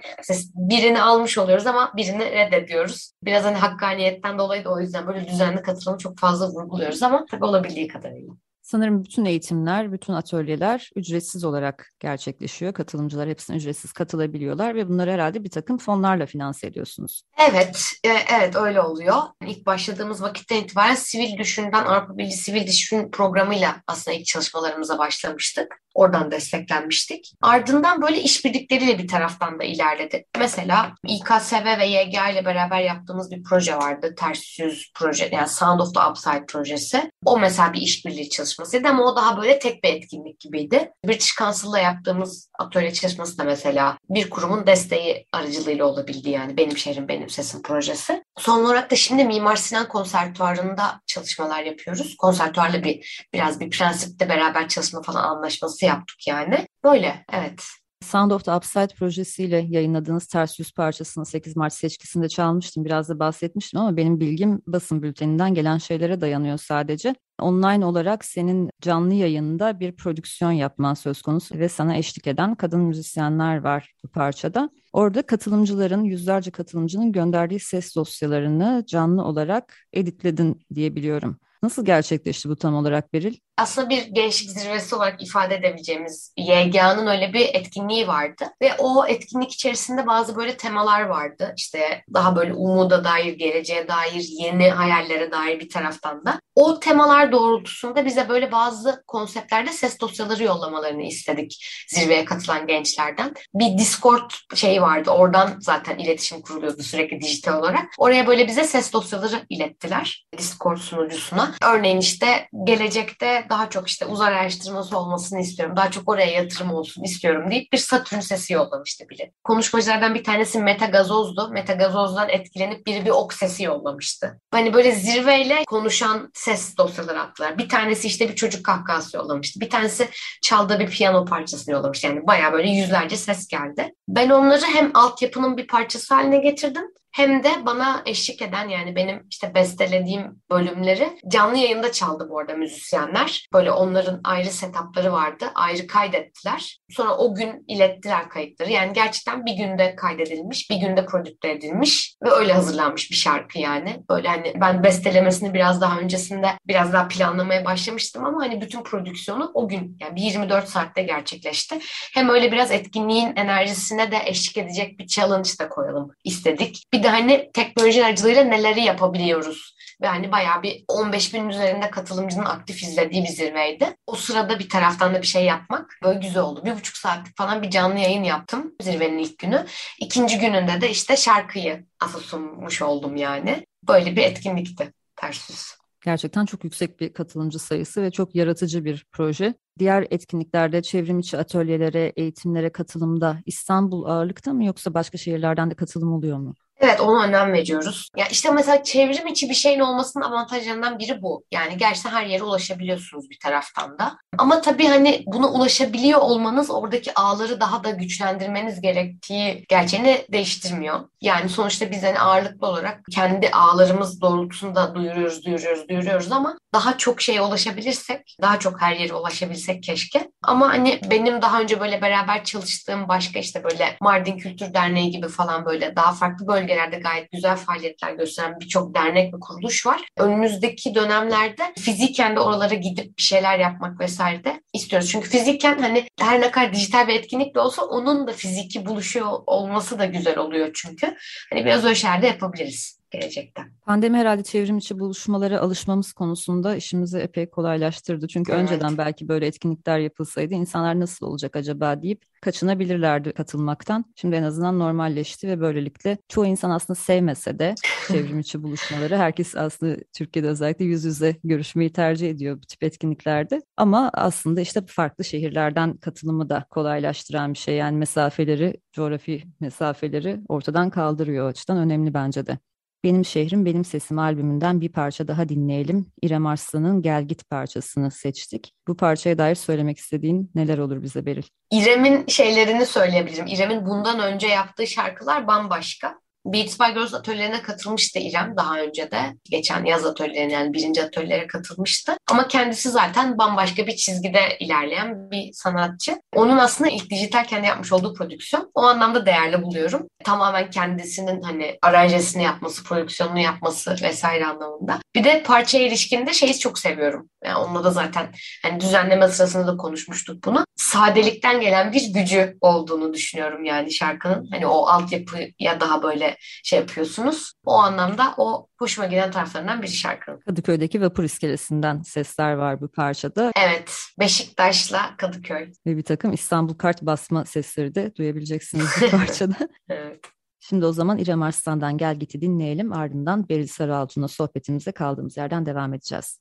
birini 0.55 1.01
almış 1.01 1.37
oluyoruz 1.37 1.67
ama 1.67 1.91
birini 1.95 2.31
reddediyoruz. 2.31 3.11
Biraz 3.23 3.43
hani 3.43 3.57
hakkaniyetten 3.57 4.39
dolayı 4.39 4.65
da 4.65 4.69
o 4.73 4.79
yüzden 4.79 5.07
böyle 5.07 5.27
düzenli 5.27 5.61
katılımı 5.61 5.97
çok 5.97 6.19
fazla 6.19 6.47
vurguluyoruz 6.47 7.03
ama 7.03 7.25
tabii 7.31 7.45
olabildiği 7.45 7.87
kadar 7.87 8.08
thing. 8.09 8.37
Sanırım 8.71 9.03
bütün 9.03 9.25
eğitimler, 9.25 9.91
bütün 9.91 10.13
atölyeler 10.13 10.89
ücretsiz 10.95 11.43
olarak 11.43 11.91
gerçekleşiyor. 11.99 12.73
Katılımcılar 12.73 13.29
hepsine 13.29 13.57
ücretsiz 13.57 13.91
katılabiliyorlar 13.91 14.75
ve 14.75 14.89
bunları 14.89 15.11
herhalde 15.11 15.43
bir 15.43 15.49
takım 15.49 15.77
fonlarla 15.77 16.25
finanse 16.25 16.67
ediyorsunuz. 16.67 17.21
Evet, 17.49 17.91
e, 18.03 18.09
evet 18.09 18.55
öyle 18.55 18.81
oluyor. 18.81 19.15
İlk 19.45 19.65
başladığımız 19.65 20.21
vakitten 20.21 20.57
itibaren 20.57 20.95
Sivil 20.95 21.37
Düşün'den 21.37 21.85
Avrupa 21.85 22.17
Birliği 22.17 22.31
Sivil 22.31 22.67
Düşün 22.67 23.11
programıyla 23.11 23.75
aslında 23.87 24.17
ilk 24.17 24.25
çalışmalarımıza 24.25 24.97
başlamıştık. 24.97 25.81
Oradan 25.93 26.31
desteklenmiştik. 26.31 27.33
Ardından 27.41 28.01
böyle 28.01 28.21
işbirlikleriyle 28.21 28.97
bir 28.97 29.07
taraftan 29.07 29.59
da 29.59 29.63
ilerledi. 29.63 30.25
Mesela 30.39 30.93
İKSV 31.07 31.79
ve 31.79 31.85
YGA 31.85 32.29
ile 32.29 32.45
beraber 32.45 32.81
yaptığımız 32.81 33.31
bir 33.31 33.43
proje 33.43 33.75
vardı. 33.75 34.15
Ters 34.17 34.59
yüz 34.59 34.91
proje 34.95 35.29
yani 35.31 35.47
Sound 35.47 35.79
of 35.79 35.93
the 35.93 35.99
Upside 36.09 36.45
projesi. 36.45 37.11
O 37.25 37.39
mesela 37.39 37.73
bir 37.73 37.81
işbirliği 37.81 38.29
çalışmasıydı 38.59 38.87
ama 38.87 39.03
o 39.03 39.15
daha 39.15 39.37
böyle 39.37 39.59
tek 39.59 39.83
bir 39.83 39.89
etkinlik 39.89 40.39
gibiydi. 40.39 40.91
British 41.07 41.35
Council'la 41.35 41.79
yaptığımız 41.79 42.49
atölye 42.59 42.93
çalışması 42.93 43.37
da 43.37 43.43
mesela 43.43 43.97
bir 44.09 44.29
kurumun 44.29 44.67
desteği 44.67 45.25
aracılığıyla 45.31 45.85
olabildi 45.85 46.29
yani 46.29 46.57
Benim 46.57 46.77
Şehrim 46.77 47.07
Benim 47.07 47.29
Sesim 47.29 47.61
projesi. 47.61 48.23
Son 48.37 48.65
olarak 48.65 48.91
da 48.91 48.95
şimdi 48.95 49.25
Mimar 49.25 49.55
Sinan 49.55 49.87
Konservatuvarı'nda 49.87 51.01
çalışmalar 51.07 51.63
yapıyoruz. 51.63 52.15
Konservatuvarla 52.17 52.83
bir 52.83 53.27
biraz 53.33 53.59
bir 53.59 53.69
prensipte 53.69 54.29
beraber 54.29 54.67
çalışma 54.67 55.01
falan 55.01 55.23
anlaşması 55.23 55.85
yaptık 55.85 56.27
yani. 56.27 56.67
Böyle 56.83 57.25
evet. 57.33 57.63
Sound 58.01 58.31
of 58.31 58.45
the 58.45 58.51
Upside 58.51 58.87
projesiyle 58.87 59.65
yayınladığınız 59.69 60.27
Ters 60.27 60.59
Yüz 60.59 60.71
parçasını 60.71 61.25
8 61.25 61.55
Mart 61.55 61.73
seçkisinde 61.73 62.29
çalmıştım. 62.29 62.85
Biraz 62.85 63.09
da 63.09 63.19
bahsetmiştim 63.19 63.79
ama 63.79 63.97
benim 63.97 64.19
bilgim 64.19 64.61
basın 64.67 65.01
bülteninden 65.03 65.53
gelen 65.53 65.77
şeylere 65.77 66.21
dayanıyor 66.21 66.57
sadece. 66.57 67.15
Online 67.41 67.85
olarak 67.85 68.25
senin 68.25 68.69
canlı 68.81 69.13
yayında 69.13 69.79
bir 69.79 69.95
prodüksiyon 69.95 70.51
yapman 70.51 70.93
söz 70.93 71.21
konusu 71.21 71.59
ve 71.59 71.69
sana 71.69 71.97
eşlik 71.97 72.27
eden 72.27 72.55
kadın 72.55 72.81
müzisyenler 72.81 73.57
var 73.57 73.93
bu 74.03 74.07
parçada. 74.07 74.69
Orada 74.93 75.21
katılımcıların, 75.21 76.03
yüzlerce 76.03 76.51
katılımcının 76.51 77.11
gönderdiği 77.11 77.59
ses 77.59 77.95
dosyalarını 77.95 78.83
canlı 78.87 79.23
olarak 79.23 79.77
editledin 79.93 80.61
diyebiliyorum. 80.75 81.39
Nasıl 81.63 81.85
gerçekleşti 81.85 82.49
bu 82.49 82.55
tam 82.55 82.75
olarak 82.75 83.13
Beril? 83.13 83.35
aslında 83.59 83.89
bir 83.89 84.05
gençlik 84.05 84.49
zirvesi 84.49 84.95
olarak 84.95 85.23
ifade 85.23 85.55
edebileceğimiz 85.55 86.33
YGA'nın 86.37 87.07
öyle 87.07 87.33
bir 87.33 87.49
etkinliği 87.53 88.07
vardı. 88.07 88.45
Ve 88.61 88.75
o 88.77 89.05
etkinlik 89.07 89.51
içerisinde 89.51 90.07
bazı 90.07 90.35
böyle 90.35 90.57
temalar 90.57 91.01
vardı. 91.01 91.53
İşte 91.57 92.03
daha 92.13 92.35
böyle 92.35 92.53
umuda 92.53 93.03
dair, 93.03 93.33
geleceğe 93.33 93.87
dair, 93.87 94.25
yeni 94.29 94.69
hayallere 94.69 95.31
dair 95.31 95.59
bir 95.59 95.69
taraftan 95.69 96.25
da. 96.25 96.39
O 96.55 96.79
temalar 96.79 97.31
doğrultusunda 97.31 98.05
bize 98.05 98.29
böyle 98.29 98.51
bazı 98.51 99.03
konseptlerde 99.07 99.71
ses 99.71 99.99
dosyaları 99.99 100.43
yollamalarını 100.43 101.03
istedik 101.03 101.65
zirveye 101.89 102.25
katılan 102.25 102.67
gençlerden. 102.67 103.33
Bir 103.53 103.77
Discord 103.77 104.31
şeyi 104.55 104.81
vardı. 104.81 105.09
Oradan 105.09 105.57
zaten 105.59 105.97
iletişim 105.97 106.41
kuruluyordu 106.41 106.83
sürekli 106.83 107.21
dijital 107.21 107.59
olarak. 107.59 107.85
Oraya 107.97 108.27
böyle 108.27 108.47
bize 108.47 108.63
ses 108.63 108.93
dosyaları 108.93 109.45
ilettiler 109.49 110.27
Discord 110.37 110.77
sunucusuna. 110.77 111.48
Örneğin 111.63 111.97
işte 111.97 112.49
gelecekte 112.63 113.45
daha 113.49 113.69
çok 113.69 113.87
işte 113.87 114.05
uzay 114.05 114.33
araştırması 114.33 114.97
olmasını 114.97 115.39
istiyorum. 115.41 115.75
Daha 115.75 115.91
çok 115.91 116.09
oraya 116.09 116.31
yatırım 116.31 116.73
olsun 116.73 117.03
istiyorum 117.03 117.51
deyip 117.51 117.73
bir 117.73 117.77
Satürn 117.77 118.19
sesi 118.19 118.53
yollamıştı 118.53 119.09
biri. 119.09 119.31
Konuşmacılardan 119.43 120.15
bir 120.15 120.23
tanesi 120.23 120.59
Meta 120.59 120.85
Gazoz'du. 120.85 121.49
Meta 121.49 121.73
Gazoz'dan 121.73 122.29
etkilenip 122.29 122.87
biri 122.87 123.05
bir 123.05 123.09
ok 123.09 123.33
sesi 123.33 123.63
yollamıştı. 123.63 124.39
Hani 124.51 124.73
böyle 124.73 124.91
zirveyle 124.91 125.63
konuşan 125.67 126.31
ses 126.33 126.77
dosyaları 126.77 127.21
attılar. 127.21 127.57
Bir 127.57 127.69
tanesi 127.69 128.07
işte 128.07 128.29
bir 128.29 128.35
çocuk 128.35 128.65
kahkahası 128.65 129.17
yollamıştı. 129.17 129.59
Bir 129.59 129.69
tanesi 129.69 130.09
çaldığı 130.41 130.79
bir 130.79 130.89
piyano 130.89 131.25
parçasını 131.25 131.73
yollamıştı. 131.73 132.07
Yani 132.07 132.27
baya 132.27 132.53
böyle 132.53 132.69
yüzlerce 132.69 133.17
ses 133.17 133.47
geldi. 133.47 133.93
Ben 134.07 134.29
onları 134.29 134.65
hem 134.65 134.91
altyapının 134.93 135.57
bir 135.57 135.67
parçası 135.67 136.13
haline 136.15 136.37
getirdim 136.37 136.83
hem 137.11 137.43
de 137.43 137.65
bana 137.65 138.03
eşlik 138.05 138.41
eden 138.41 138.69
yani 138.69 138.95
benim 138.95 139.27
işte 139.29 139.55
bestelediğim 139.55 140.41
bölümleri 140.51 141.17
canlı 141.27 141.57
yayında 141.57 141.91
çaldı 141.91 142.27
bu 142.29 142.39
arada 142.39 142.53
müzisyenler. 142.53 143.47
Böyle 143.53 143.71
onların 143.71 144.21
ayrı 144.23 144.49
setupları 144.49 145.11
vardı. 145.11 145.45
Ayrı 145.55 145.87
kaydettiler. 145.87 146.79
Sonra 146.89 147.17
o 147.17 147.35
gün 147.35 147.65
ilettiler 147.67 148.29
kayıtları. 148.29 148.71
Yani 148.71 148.93
gerçekten 148.93 149.45
bir 149.45 149.53
günde 149.53 149.95
kaydedilmiş, 149.95 150.69
bir 150.69 150.75
günde 150.75 151.05
prodükte 151.05 151.51
edilmiş 151.51 152.15
ve 152.23 152.29
öyle 152.29 152.53
hazırlanmış 152.53 153.11
bir 153.11 153.15
şarkı 153.15 153.59
yani. 153.59 154.03
Böyle 154.09 154.27
hani 154.27 154.53
ben 154.55 154.83
bestelemesini 154.83 155.53
biraz 155.53 155.81
daha 155.81 155.99
öncesinde 155.99 156.47
biraz 156.67 156.93
daha 156.93 157.07
planlamaya 157.07 157.65
başlamıştım 157.65 158.25
ama 158.25 158.43
hani 158.43 158.61
bütün 158.61 158.83
prodüksiyonu 158.83 159.51
o 159.53 159.67
gün 159.67 159.97
yani 159.99 160.15
bir 160.15 160.21
24 160.21 160.69
saatte 160.69 161.03
gerçekleşti. 161.03 161.79
Hem 162.13 162.29
öyle 162.29 162.51
biraz 162.51 162.71
etkinliğin 162.71 163.35
enerjisine 163.35 164.11
de 164.11 164.17
eşlik 164.25 164.57
edecek 164.57 164.99
bir 164.99 165.07
challenge 165.07 165.49
da 165.59 165.69
koyalım 165.69 166.11
istedik. 166.23 166.83
Bir 166.93 166.98
de 167.03 167.09
hani 167.09 167.49
teknoloji 167.53 168.05
aracılığıyla 168.05 168.43
neleri 168.43 168.81
yapabiliyoruz 168.81 169.75
ve 170.01 170.07
hani 170.07 170.31
bayağı 170.31 170.63
bir 170.63 170.83
15 170.87 171.33
bin 171.33 171.49
üzerinde 171.49 171.89
katılımcının 171.89 172.45
aktif 172.45 172.83
izlediği 172.83 173.23
bir 173.23 173.27
zirveydi. 173.27 173.95
O 174.07 174.15
sırada 174.15 174.59
bir 174.59 174.69
taraftan 174.69 175.13
da 175.13 175.21
bir 175.21 175.27
şey 175.27 175.45
yapmak 175.45 175.97
böyle 176.03 176.19
güzel 176.19 176.43
oldu. 176.43 176.65
Bir 176.65 176.75
buçuk 176.75 176.97
saatlik 176.97 177.37
falan 177.37 177.61
bir 177.61 177.69
canlı 177.69 177.99
yayın 177.99 178.23
yaptım 178.23 178.75
zirvenin 178.81 179.17
ilk 179.17 179.37
günü. 179.37 179.65
İkinci 179.99 180.39
gününde 180.39 180.81
de 180.81 180.89
işte 180.89 181.17
şarkıyı 181.17 181.85
asıl 181.99 182.19
sunmuş 182.19 182.81
oldum 182.81 183.15
yani. 183.15 183.65
Böyle 183.87 184.15
bir 184.15 184.21
etkinlikti 184.21 184.93
ters. 185.15 185.79
Gerçekten 186.05 186.45
çok 186.45 186.63
yüksek 186.63 186.99
bir 186.99 187.13
katılımcı 187.13 187.59
sayısı 187.59 188.01
ve 188.01 188.11
çok 188.11 188.35
yaratıcı 188.35 188.85
bir 188.85 189.05
proje. 189.11 189.53
Diğer 189.79 190.07
etkinliklerde 190.11 190.81
çevrim 190.81 191.19
içi 191.19 191.37
atölyelere, 191.37 192.13
eğitimlere 192.15 192.71
katılımda 192.71 193.37
İstanbul 193.45 194.05
ağırlıkta 194.05 194.53
mı 194.53 194.65
yoksa 194.65 194.93
başka 194.93 195.17
şehirlerden 195.17 195.71
de 195.71 195.75
katılım 195.75 196.13
oluyor 196.13 196.37
mu? 196.37 196.55
Evet 196.79 197.01
ona 197.01 197.23
önem 197.23 197.53
veriyoruz. 197.53 198.09
Ya 198.17 198.25
işte 198.31 198.51
mesela 198.51 198.83
çevrim 198.83 199.27
içi 199.27 199.49
bir 199.49 199.53
şeyin 199.53 199.79
olmasının 199.79 200.23
avantajlarından 200.23 200.99
biri 200.99 201.21
bu. 201.21 201.43
Yani 201.51 201.77
gerçekten 201.77 202.11
her 202.11 202.25
yere 202.25 202.43
ulaşabiliyorsunuz 202.43 203.29
bir 203.29 203.39
taraftan 203.43 203.99
da. 203.99 204.17
Ama 204.37 204.61
tabii 204.61 204.87
hani 204.87 205.23
buna 205.25 205.47
ulaşabiliyor 205.47 206.19
olmanız 206.19 206.71
oradaki 206.71 207.13
ağları 207.13 207.59
daha 207.61 207.83
da 207.83 207.89
güçlendirmeniz 207.89 208.81
gerektiği 208.81 209.65
gerçeğini 209.69 210.25
değiştirmiyor. 210.31 210.99
Yani 211.21 211.49
sonuçta 211.49 211.91
biz 211.91 212.03
hani 212.03 212.19
ağırlıklı 212.19 212.67
olarak 212.67 212.99
kendi 213.11 213.49
ağlarımız 213.49 214.21
doğrultusunda 214.21 214.95
duyuruyoruz, 214.95 215.45
duyuruyoruz, 215.45 215.89
duyuruyoruz 215.89 216.31
ama 216.31 216.57
daha 216.73 216.97
çok 216.97 217.21
şeye 217.21 217.41
ulaşabilirsek, 217.41 218.37
daha 218.41 218.59
çok 218.59 218.81
her 218.81 218.95
yere 218.95 219.13
ulaşabilsek 219.13 219.83
keşke. 219.83 220.31
Ama 220.43 220.69
hani 220.69 221.01
benim 221.11 221.41
daha 221.41 221.61
önce 221.61 221.79
böyle 221.79 222.01
beraber 222.01 222.43
çalıştığım 222.43 223.07
başka 223.07 223.39
işte 223.39 223.63
böyle 223.63 223.97
Mardin 224.01 224.37
Kültür 224.37 224.73
Derneği 224.73 225.11
gibi 225.11 225.27
falan 225.27 225.65
böyle 225.65 225.95
daha 225.95 226.11
farklı 226.11 226.47
bölgelerde 226.69 226.99
gayet 226.99 227.31
güzel 227.31 227.55
faaliyetler 227.55 228.13
gösteren 228.13 228.59
birçok 228.59 228.95
dernek 228.95 229.33
ve 229.33 229.39
kuruluş 229.39 229.85
var. 229.85 230.01
Önümüzdeki 230.17 230.95
dönemlerde 230.95 231.63
fiziken 231.77 232.35
de 232.35 232.39
oralara 232.39 232.73
gidip 232.73 233.17
bir 233.17 233.23
şeyler 233.23 233.59
yapmak 233.59 233.99
vesaire 233.99 234.43
de 234.43 234.61
istiyoruz. 234.73 235.09
Çünkü 235.11 235.29
fiziken 235.29 235.79
hani 235.79 236.07
her 236.19 236.41
ne 236.41 236.51
kadar 236.51 236.73
dijital 236.73 237.07
bir 237.07 237.13
etkinlik 237.13 237.55
de 237.55 237.59
olsa 237.59 237.81
onun 237.85 238.27
da 238.27 238.31
fiziki 238.31 238.85
buluşuyor 238.85 239.27
olması 239.47 239.99
da 239.99 240.05
güzel 240.05 240.37
oluyor 240.37 240.71
çünkü. 240.73 241.15
Hani 241.49 241.65
biraz 241.65 241.85
öyle 241.85 241.95
şeyler 241.95 242.21
yapabiliriz. 242.21 242.98
Gelecekte. 243.11 243.61
Pandemi 243.85 244.17
herhalde 244.17 244.43
çevrim 244.43 244.77
içi 244.77 244.99
buluşmalara 244.99 245.59
alışmamız 245.59 246.13
konusunda 246.13 246.75
işimizi 246.75 247.17
epey 247.17 247.49
kolaylaştırdı. 247.49 248.27
Çünkü 248.27 248.51
evet. 248.51 248.61
önceden 248.61 248.97
belki 248.97 249.27
böyle 249.27 249.47
etkinlikler 249.47 249.99
yapılsaydı 249.99 250.53
insanlar 250.53 250.99
nasıl 250.99 251.25
olacak 251.25 251.55
acaba 251.55 252.01
deyip 252.01 252.21
kaçınabilirlerdi 252.41 253.31
katılmaktan. 253.31 254.05
Şimdi 254.15 254.35
en 254.35 254.43
azından 254.43 254.79
normalleşti 254.79 255.47
ve 255.47 255.59
böylelikle 255.59 256.17
çoğu 256.27 256.45
insan 256.45 256.69
aslında 256.69 256.99
sevmese 256.99 257.59
de 257.59 257.75
çevrim 258.07 258.39
içi 258.39 258.63
buluşmaları 258.63 259.17
herkes 259.17 259.55
aslında 259.55 259.97
Türkiye'de 260.13 260.47
özellikle 260.47 260.85
yüz 260.85 261.05
yüze 261.05 261.35
görüşmeyi 261.43 261.93
tercih 261.93 262.29
ediyor 262.29 262.57
bu 262.57 262.65
tip 262.65 262.83
etkinliklerde. 262.83 263.61
Ama 263.77 264.09
aslında 264.13 264.61
işte 264.61 264.81
farklı 264.87 265.23
şehirlerden 265.23 265.97
katılımı 265.97 266.49
da 266.49 266.65
kolaylaştıran 266.69 267.53
bir 267.53 267.57
şey. 267.57 267.75
Yani 267.75 267.97
mesafeleri, 267.97 268.73
coğrafi 268.93 269.43
mesafeleri 269.59 270.39
ortadan 270.49 270.89
kaldırıyor. 270.89 271.45
O 271.45 271.47
açıdan 271.47 271.77
önemli 271.77 272.13
bence 272.13 272.47
de. 272.47 272.57
Benim 273.03 273.25
Şehrim 273.25 273.65
Benim 273.65 273.85
Sesim 273.85 274.19
albümünden 274.19 274.81
bir 274.81 274.91
parça 274.91 275.27
daha 275.27 275.49
dinleyelim. 275.49 276.11
İrem 276.21 276.45
Arslan'ın 276.45 277.01
Gel 277.01 277.23
Git 277.23 277.49
parçasını 277.49 278.11
seçtik. 278.11 278.73
Bu 278.87 278.97
parçaya 278.97 279.37
dair 279.37 279.55
söylemek 279.55 279.97
istediğin 279.97 280.51
neler 280.55 280.77
olur 280.77 281.03
bize 281.03 281.25
Beril? 281.25 281.43
İrem'in 281.71 282.27
şeylerini 282.27 282.85
söyleyebilirim. 282.85 283.47
İrem'in 283.47 283.85
bundan 283.85 284.19
önce 284.19 284.47
yaptığı 284.47 284.87
şarkılar 284.87 285.47
bambaşka. 285.47 286.19
Beats 286.45 286.79
by 286.79 286.93
Girls 286.93 287.13
atölyelerine 287.13 287.61
katılmıştı 287.61 288.19
İrem 288.19 288.53
daha 288.57 288.79
önce 288.79 289.11
de. 289.11 289.35
Geçen 289.43 289.85
yaz 289.85 290.05
atölyelerine 290.05 290.53
yani 290.53 290.73
birinci 290.73 291.03
atölyelere 291.03 291.47
katılmıştı. 291.47 292.17
Ama 292.31 292.47
kendisi 292.47 292.89
zaten 292.89 293.37
bambaşka 293.37 293.87
bir 293.87 293.95
çizgide 293.95 294.57
ilerleyen 294.59 295.31
bir 295.31 295.53
sanatçı. 295.53 296.21
Onun 296.35 296.57
aslında 296.57 296.89
ilk 296.89 297.09
dijital 297.09 297.43
kendi 297.43 297.67
yapmış 297.67 297.93
olduğu 297.93 298.13
prodüksiyon. 298.13 298.71
O 298.73 298.81
anlamda 298.81 299.25
değerli 299.25 299.61
buluyorum. 299.61 300.07
Tamamen 300.23 300.69
kendisinin 300.69 301.41
hani 301.41 301.77
aranjesini 301.81 302.43
yapması, 302.43 302.83
prodüksiyonunu 302.83 303.39
yapması 303.39 303.95
vesaire 304.01 304.45
anlamında. 304.45 304.99
Bir 305.15 305.23
de 305.23 305.43
parçaya 305.43 305.87
ilişkinde 305.87 306.33
şeyi 306.33 306.59
çok 306.59 306.79
seviyorum. 306.79 307.29
Yani 307.43 307.57
onunla 307.57 307.83
da 307.83 307.91
zaten 307.91 308.27
hani 308.63 308.79
düzenleme 308.79 309.27
sırasında 309.27 309.67
da 309.67 309.77
konuşmuştuk 309.77 310.43
bunu. 310.45 310.65
Sadelikten 310.75 311.61
gelen 311.61 311.93
bir 311.93 312.13
gücü 312.13 312.57
olduğunu 312.61 313.13
düşünüyorum 313.13 313.63
yani 313.63 313.91
şarkının. 313.91 314.47
Hani 314.51 314.67
o 314.67 314.87
altyapıya 314.87 315.79
daha 315.79 316.03
böyle 316.03 316.28
şey 316.63 316.79
yapıyorsunuz. 316.79 317.53
O 317.65 317.73
anlamda 317.73 318.33
o 318.37 318.67
hoşuma 318.79 319.07
giden 319.07 319.31
taraflarından 319.31 319.81
bir 319.81 319.87
şarkının. 319.87 320.39
Kadıköy'deki 320.39 321.01
vapur 321.01 321.23
iskelesinden 321.23 322.01
sesler 322.01 322.53
var 322.53 322.81
bu 322.81 322.87
parçada. 322.87 323.51
Evet. 323.55 323.99
Beşiktaş'la 324.19 325.15
Kadıköy. 325.17 325.71
Ve 325.85 325.97
bir 325.97 326.03
takım 326.03 326.33
İstanbul 326.33 326.73
kart 326.73 327.01
basma 327.01 327.45
sesleri 327.45 327.95
de 327.95 328.15
duyabileceksiniz 328.15 328.87
bu 329.01 329.09
parçada. 329.17 329.55
evet. 329.89 330.19
Şimdi 330.59 330.85
o 330.85 330.91
zaman 330.93 331.17
İrem 331.17 331.41
Arslan'dan 331.41 331.97
Gel 331.97 332.15
Git'i 332.15 332.41
dinleyelim. 332.41 332.93
Ardından 332.93 333.49
Beril 333.49 333.67
Sarıaltun'la 333.67 334.27
sohbetimize 334.27 334.91
kaldığımız 334.91 335.37
yerden 335.37 335.65
devam 335.65 335.93
edeceğiz. 335.93 336.39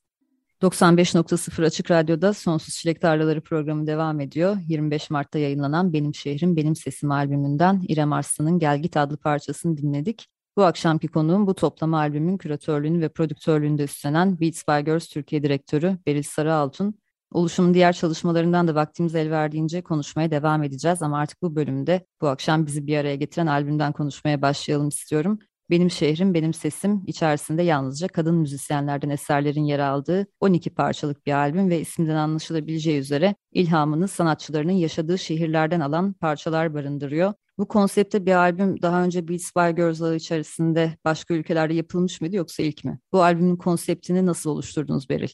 95.0 0.61 1.65
Açık 1.65 1.91
Radyo'da 1.91 2.33
Sonsuz 2.33 2.75
Çilek 2.75 3.01
Tarlaları 3.01 3.41
programı 3.41 3.87
devam 3.87 4.19
ediyor. 4.19 4.57
25 4.67 5.09
Mart'ta 5.09 5.39
yayınlanan 5.39 5.93
Benim 5.93 6.15
Şehrim 6.15 6.55
Benim 6.55 6.75
Sesim 6.75 7.11
albümünden 7.11 7.83
İrem 7.87 8.13
Arslan'ın 8.13 8.59
Gel 8.59 8.81
Git 8.81 8.97
adlı 8.97 9.17
parçasını 9.17 9.77
dinledik. 9.77 10.27
Bu 10.57 10.63
akşamki 10.63 11.07
konuğum 11.07 11.47
bu 11.47 11.55
toplama 11.55 11.97
albümün 11.97 12.37
küratörlüğünü 12.37 13.01
ve 13.01 13.09
prodüktörlüğünü 13.09 13.77
de 13.77 13.83
üstlenen 13.83 14.39
Beats 14.39 14.67
by 14.67 14.85
Girls 14.85 15.07
Türkiye 15.07 15.43
Direktörü 15.43 15.97
Beril 16.07 16.23
Sarıaltun. 16.23 16.99
Oluşumun 17.31 17.73
diğer 17.73 17.93
çalışmalarından 17.93 18.67
da 18.67 18.75
vaktimiz 18.75 19.15
el 19.15 19.31
verdiğince 19.31 19.81
konuşmaya 19.81 20.31
devam 20.31 20.63
edeceğiz 20.63 21.01
ama 21.01 21.19
artık 21.19 21.41
bu 21.41 21.55
bölümde 21.55 22.05
bu 22.21 22.27
akşam 22.27 22.65
bizi 22.65 22.87
bir 22.87 22.97
araya 22.97 23.15
getiren 23.15 23.47
albümden 23.47 23.91
konuşmaya 23.93 24.41
başlayalım 24.41 24.89
istiyorum. 24.89 25.39
Benim 25.69 25.91
Şehrim 25.91 26.33
Benim 26.33 26.53
Sesim 26.53 27.03
içerisinde 27.07 27.63
yalnızca 27.63 28.07
kadın 28.07 28.35
müzisyenlerden 28.35 29.09
eserlerin 29.09 29.63
yer 29.63 29.79
aldığı 29.79 30.27
12 30.39 30.69
parçalık 30.69 31.25
bir 31.25 31.33
albüm 31.33 31.69
ve 31.69 31.79
isminden 31.79 32.15
anlaşılabileceği 32.15 32.99
üzere 32.99 33.35
ilhamını 33.51 34.07
sanatçılarının 34.07 34.71
yaşadığı 34.71 35.17
şehirlerden 35.17 35.79
alan 35.79 36.13
parçalar 36.13 36.73
barındırıyor. 36.73 37.33
Bu 37.57 37.67
konsepte 37.67 38.25
bir 38.25 38.31
albüm 38.31 38.81
daha 38.81 39.03
önce 39.03 39.27
Beats 39.27 39.55
by 39.55 39.81
Girls 39.81 40.21
içerisinde 40.21 40.97
başka 41.05 41.33
ülkelerde 41.33 41.73
yapılmış 41.73 42.21
mıydı 42.21 42.35
yoksa 42.35 42.63
ilk 42.63 42.85
mi? 42.85 42.99
Bu 43.11 43.23
albümün 43.23 43.55
konseptini 43.55 44.25
nasıl 44.25 44.49
oluşturdunuz 44.49 45.09
Beril? 45.09 45.29